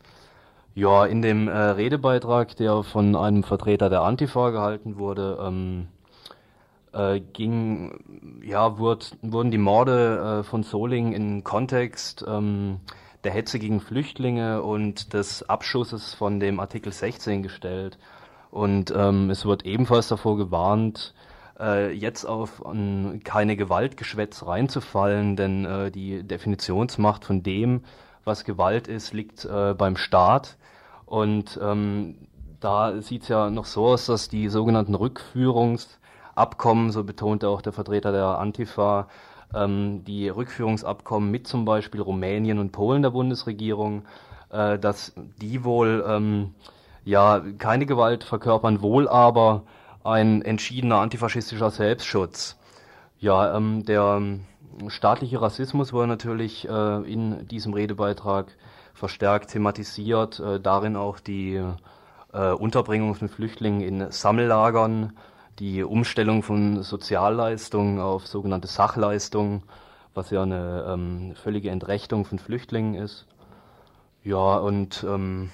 Ja, 0.76 1.06
in 1.06 1.22
dem 1.22 1.48
äh, 1.48 1.58
Redebeitrag, 1.58 2.58
der 2.58 2.84
von 2.84 3.16
einem 3.16 3.44
Vertreter 3.44 3.90
der 3.90 4.02
Antifa 4.02 4.50
gehalten 4.50 4.98
wurde, 4.98 5.40
ähm, 5.42 5.88
äh, 6.92 7.22
ging, 7.22 8.44
ja, 8.44 8.78
wurde, 8.78 9.06
wurden 9.22 9.52
die 9.52 9.58
Morde 9.58 10.40
äh, 10.42 10.44
von 10.44 10.64
Soling 10.64 11.14
in 11.14 11.46
Kontext 11.46 12.26
ähm, 12.28 12.82
der 13.24 13.32
Hetze 13.32 13.60
gegen 13.60 13.80
Flüchtlinge 13.80 14.62
und 14.62 15.14
des 15.14 15.48
Abschusses 15.50 16.14
von 16.14 16.40
dem 16.40 16.60
Artikel 16.60 16.92
16 16.92 17.44
gestellt. 17.44 17.98
Und 18.52 18.94
ähm, 18.96 19.30
es 19.30 19.46
wird 19.46 19.66
ebenfalls 19.66 20.08
davor 20.08 20.38
gewarnt, 20.38 21.14
äh, 21.60 21.92
jetzt 21.92 22.26
auf 22.26 22.60
um, 22.60 23.20
keine 23.24 23.56
Gewaltgeschwätz 23.56 24.46
reinzufallen, 24.46 25.36
denn 25.36 25.66
äh, 25.66 25.92
die 25.92 26.24
Definitionsmacht 26.24 27.26
von 27.26 27.44
dem, 27.44 27.84
was 28.24 28.46
Gewalt 28.46 28.88
ist, 28.88 29.14
liegt 29.14 29.46
äh, 29.46 29.74
beim 29.74 29.98
Staat. 29.98 30.58
Und 31.06 31.60
ähm, 31.62 32.28
da 32.60 33.02
sieht 33.02 33.24
es 33.24 33.28
ja 33.30 33.50
noch 33.50 33.66
so 33.66 33.88
aus, 33.88 34.06
dass 34.08 34.30
die 34.30 34.50
sogenannten 34.50 34.96
Rückführungsabkommen, 34.96 36.92
so 36.92 37.04
betonte 37.04 37.50
auch 37.50 37.62
der 37.62 37.74
Vertreter 37.74 38.12
der 38.12 38.40
Antifa, 38.40 39.08
die 39.54 40.28
Rückführungsabkommen 40.28 41.32
mit 41.32 41.48
zum 41.48 41.64
Beispiel 41.64 42.02
Rumänien 42.02 42.60
und 42.60 42.74
Polen 42.74 43.02
der 43.02 43.12
Bundesregierung, 43.12 44.04
äh, 44.50 44.78
dass 44.80 45.14
die 45.42 45.64
wohl 45.64 46.04
ähm, 46.08 46.54
ja 47.04 47.42
keine 47.58 47.86
Gewalt 47.86 48.24
verkörpern, 48.24 48.82
wohl 48.82 49.08
aber 49.08 49.64
ein 50.04 50.42
entschiedener 50.42 50.98
antifaschistischer 50.98 51.72
Selbstschutz. 51.72 52.58
Ja, 53.20 53.56
ähm, 53.56 53.84
der 53.86 54.22
staatliche 54.88 55.42
Rassismus 55.42 55.92
wurde 55.92 56.08
natürlich 56.08 56.68
äh, 56.68 57.12
in 57.12 57.48
diesem 57.48 57.74
Redebeitrag 57.74 58.56
verstärkt 58.94 59.52
thematisiert, 59.52 60.40
äh, 60.40 60.60
darin 60.60 60.96
auch 60.96 61.20
die 61.20 61.62
Unterbringung 62.34 63.16
von 63.16 63.30
Flüchtlingen 63.30 63.82
in 63.82 64.12
Sammellagern, 64.12 65.14
die 65.60 65.84
Umstellung 65.84 66.44
von 66.44 66.84
Sozialleistungen 66.84 68.00
auf 68.00 68.28
sogenannte 68.28 68.68
Sachleistungen, 68.68 69.64
was 70.14 70.30
ja 70.30 70.44
eine 70.44 70.86
ähm, 70.88 71.36
völlige 71.36 71.70
Entrechtung 71.70 72.26
von 72.26 72.40
Flüchtlingen 72.40 72.96
ist. 72.96 73.26
Ja, 74.24 74.58
und 74.58 75.06
ähm, 75.08 75.52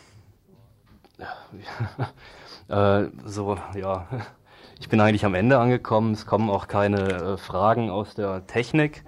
äh, 2.67 3.05
so, 3.25 3.57
ja, 3.75 4.07
ich 4.79 4.89
bin 4.89 4.99
eigentlich 4.99 5.25
am 5.25 5.35
Ende 5.35 5.59
angekommen. 5.59 6.13
Es 6.13 6.25
kommen 6.25 6.49
auch 6.49 6.67
keine 6.67 7.01
äh, 7.07 7.37
Fragen 7.37 7.89
aus 7.89 8.15
der 8.15 8.45
Technik. 8.47 9.03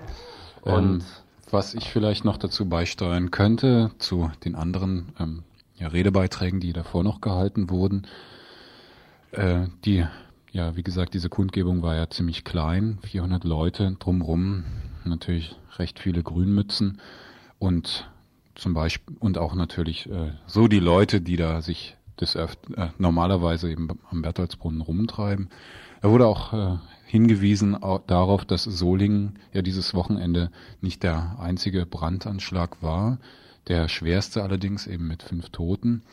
Ähm, 0.66 0.74
und 0.74 1.02
ähm, 1.02 1.04
was 1.52 1.74
ich 1.74 1.90
vielleicht 1.90 2.26
noch 2.26 2.38
dazu 2.38 2.68
beisteuern 2.68 3.32
könnte, 3.32 3.92
zu 3.98 4.32
den 4.44 4.56
anderen 4.56 5.14
ähm, 5.20 5.44
ja, 5.76 5.88
Redebeiträgen, 5.88 6.60
die 6.60 6.74
davor 6.74 7.04
noch 7.04 7.22
gehalten 7.22 7.70
wurden, 7.70 8.08
äh, 9.32 9.68
die 9.84 10.06
ja, 10.56 10.78
wie 10.78 10.84
gesagt, 10.84 11.14
diese 11.14 11.28
Kundgebung 11.28 11.82
war 11.82 11.96
ja 11.96 12.10
ziemlich 12.10 12.46
klein, 12.46 12.98
400 13.02 13.44
Leute 13.44 13.98
drumrum, 14.00 14.64
natürlich 15.04 15.58
recht 15.78 16.00
viele 16.00 16.24
Grünmützen 16.24 17.02
und 17.60 18.10
zum 18.56 18.74
Beispiel 18.74 19.18
und 19.20 19.38
auch 19.38 19.54
natürlich 19.54 20.10
äh, 20.10 20.32
so 20.48 20.70
die 20.70 20.80
Leute, 20.80 21.20
die 21.20 21.36
da 21.36 21.62
sich 21.62 21.98
des 22.22 22.36
äh, 22.36 22.48
normalerweise 22.98 23.70
eben 23.70 23.90
am 24.10 24.22
Bertholdsbrunnen 24.22 24.80
rumtreiben. 24.80 25.50
Er 26.02 26.12
wurde 26.12 26.26
auch 26.26 26.54
äh, 26.54 26.78
hingewiesen 27.06 27.76
darauf, 28.08 28.46
dass 28.46 28.64
Solingen 28.64 29.40
ja 29.52 29.62
dieses 29.62 29.94
Wochenende 29.94 30.52
nicht 30.80 31.04
der 31.04 31.36
einzige 31.38 31.86
Brandanschlag 31.86 32.82
war, 32.82 33.18
der 33.68 33.90
schwerste 33.90 34.42
allerdings 34.42 34.88
eben 34.88 35.06
mit 35.06 35.22
fünf 35.22 35.50
Toten. 35.50 36.04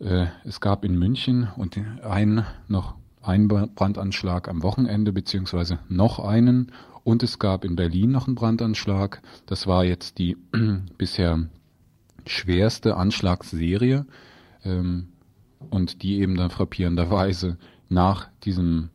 Äh, 0.00 0.28
es 0.46 0.62
gab 0.62 0.82
in 0.82 0.98
München 0.98 1.48
und 1.58 1.78
einen 2.02 2.46
noch 2.68 2.94
einen 3.22 3.48
Brandanschlag 3.48 4.48
am 4.48 4.62
Wochenende, 4.62 5.12
beziehungsweise 5.12 5.78
noch 5.88 6.18
einen. 6.18 6.72
Und 7.04 7.22
es 7.22 7.38
gab 7.38 7.64
in 7.64 7.76
Berlin 7.76 8.10
noch 8.10 8.26
einen 8.26 8.36
Brandanschlag. 8.36 9.22
Das 9.46 9.66
war 9.66 9.84
jetzt 9.84 10.18
die 10.18 10.36
bisher 10.98 11.48
schwerste 12.26 12.96
Anschlagsserie. 12.96 14.06
Ähm, 14.64 15.08
und 15.70 16.02
die 16.02 16.20
eben 16.20 16.36
dann 16.36 16.50
frappierenderweise 16.50 17.58
nach 17.88 18.28
diesem, 18.44 18.90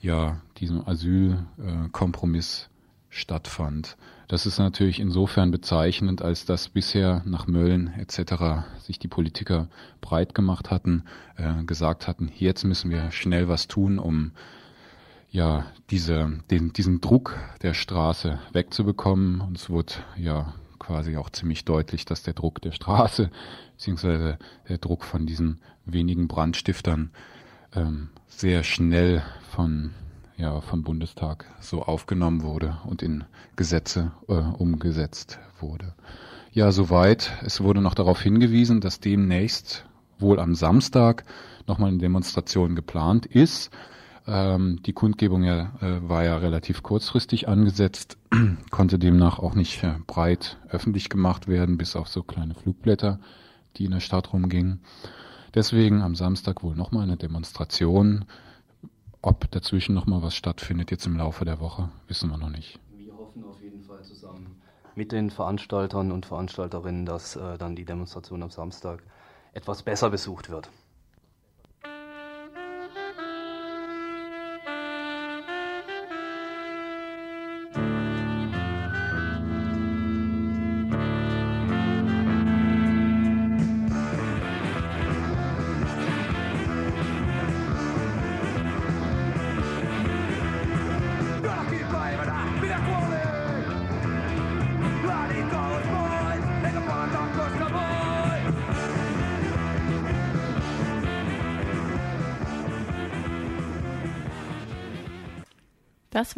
ja, 0.00 0.40
diesem 0.58 0.86
Asylkompromiss 0.86 2.68
stattfand. 3.08 3.96
Das 4.28 4.44
ist 4.44 4.58
natürlich 4.58 5.00
insofern 5.00 5.50
bezeichnend, 5.50 6.20
als 6.20 6.44
dass 6.44 6.68
bisher 6.68 7.22
nach 7.24 7.46
Mölln 7.46 7.88
etc. 7.98 8.66
sich 8.78 8.98
die 8.98 9.08
Politiker 9.08 9.68
breit 10.02 10.34
gemacht 10.34 10.70
hatten, 10.70 11.04
äh, 11.36 11.64
gesagt 11.64 12.06
hatten, 12.06 12.30
jetzt 12.36 12.64
müssen 12.64 12.90
wir 12.90 13.10
schnell 13.10 13.48
was 13.48 13.68
tun, 13.68 13.98
um 13.98 14.32
ja 15.30 15.64
diese, 15.90 16.40
den, 16.50 16.74
diesen 16.74 17.00
Druck 17.00 17.36
der 17.62 17.72
Straße 17.72 18.38
wegzubekommen. 18.52 19.40
Und 19.40 19.56
es 19.56 19.70
wurde 19.70 19.94
ja 20.18 20.52
quasi 20.78 21.16
auch 21.16 21.30
ziemlich 21.30 21.64
deutlich, 21.64 22.04
dass 22.04 22.22
der 22.22 22.34
Druck 22.34 22.60
der 22.60 22.72
Straße 22.72 23.30
beziehungsweise 23.76 24.38
der 24.68 24.78
Druck 24.78 25.04
von 25.04 25.24
diesen 25.24 25.60
wenigen 25.86 26.28
Brandstiftern 26.28 27.12
ähm, 27.74 28.10
sehr 28.26 28.62
schnell 28.62 29.22
von 29.50 29.94
ja 30.38 30.60
vom 30.60 30.82
Bundestag 30.82 31.44
so 31.60 31.82
aufgenommen 31.82 32.42
wurde 32.42 32.78
und 32.86 33.02
in 33.02 33.24
Gesetze 33.56 34.12
äh, 34.28 34.34
umgesetzt 34.34 35.38
wurde. 35.60 35.94
Ja, 36.52 36.72
soweit. 36.72 37.32
Es 37.44 37.60
wurde 37.60 37.80
noch 37.82 37.94
darauf 37.94 38.22
hingewiesen, 38.22 38.80
dass 38.80 39.00
demnächst 39.00 39.84
wohl 40.18 40.40
am 40.40 40.54
Samstag 40.54 41.24
nochmal 41.66 41.90
eine 41.90 41.98
Demonstration 41.98 42.74
geplant 42.74 43.26
ist. 43.26 43.70
Ähm, 44.26 44.80
die 44.84 44.92
Kundgebung 44.92 45.42
ja, 45.42 45.72
äh, 45.80 46.08
war 46.08 46.24
ja 46.24 46.36
relativ 46.36 46.82
kurzfristig 46.82 47.48
angesetzt, 47.48 48.16
konnte 48.70 48.98
demnach 48.98 49.38
auch 49.38 49.54
nicht 49.54 49.82
äh, 49.82 49.94
breit 50.06 50.58
öffentlich 50.68 51.08
gemacht 51.08 51.48
werden, 51.48 51.78
bis 51.78 51.96
auf 51.96 52.08
so 52.08 52.22
kleine 52.22 52.54
Flugblätter, 52.54 53.20
die 53.76 53.86
in 53.86 53.90
der 53.90 54.00
Stadt 54.00 54.32
rumgingen. 54.32 54.80
Deswegen 55.54 56.02
am 56.02 56.14
Samstag 56.14 56.62
wohl 56.62 56.76
nochmal 56.76 57.04
eine 57.04 57.16
Demonstration 57.16 58.24
ob 59.22 59.50
dazwischen 59.50 59.94
noch 59.94 60.06
mal 60.06 60.22
was 60.22 60.34
stattfindet 60.34 60.90
jetzt 60.90 61.06
im 61.06 61.16
Laufe 61.16 61.44
der 61.44 61.60
Woche, 61.60 61.90
wissen 62.06 62.30
wir 62.30 62.38
noch 62.38 62.50
nicht. 62.50 62.78
Wir 62.96 63.16
hoffen 63.16 63.44
auf 63.44 63.60
jeden 63.60 63.82
Fall 63.82 64.02
zusammen 64.02 64.60
mit 64.94 65.12
den 65.12 65.30
Veranstaltern 65.30 66.10
und 66.12 66.26
Veranstalterinnen, 66.26 67.06
dass 67.06 67.36
äh, 67.36 67.56
dann 67.56 67.76
die 67.76 67.84
Demonstration 67.84 68.42
am 68.42 68.50
Samstag 68.50 69.02
etwas 69.52 69.82
besser 69.82 70.10
besucht 70.10 70.50
wird. 70.50 70.68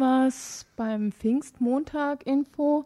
War's 0.01 0.65
beim 0.75 1.11
Pfingstmontag-Info. 1.11 2.85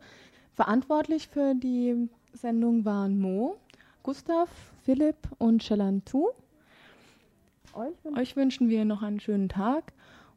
Verantwortlich 0.53 1.29
für 1.29 1.55
die 1.55 2.09
Sendung 2.33 2.83
waren 2.83 3.19
Mo, 3.19 3.55
Gustav, 4.03 4.49
Philipp 4.83 5.15
und 5.37 5.63
Chelantu. 5.63 6.27
Euch, 7.73 8.17
Euch 8.17 8.35
wünschen 8.35 8.69
wir 8.69 8.83
noch 8.83 9.01
einen 9.01 9.21
schönen 9.21 9.47
Tag 9.49 9.93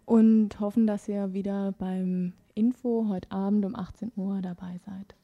und 0.07 0.61
hoffen, 0.61 0.87
dass 0.87 1.09
ihr 1.09 1.35
wieder 1.35 1.73
beim 1.73 2.33
Info 2.55 3.07
heute 3.09 3.31
Abend 3.33 3.65
um 3.65 3.75
18 3.75 4.13
Uhr 4.17 4.41
dabei 4.41 4.79
seid. 4.87 5.15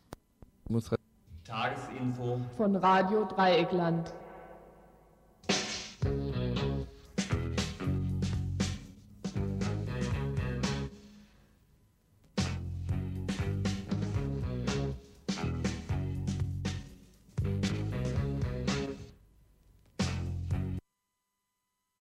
Tagesinfo 1.45 2.41
von 2.57 2.77
Radio 2.77 3.25
Dreieckland. 3.27 4.13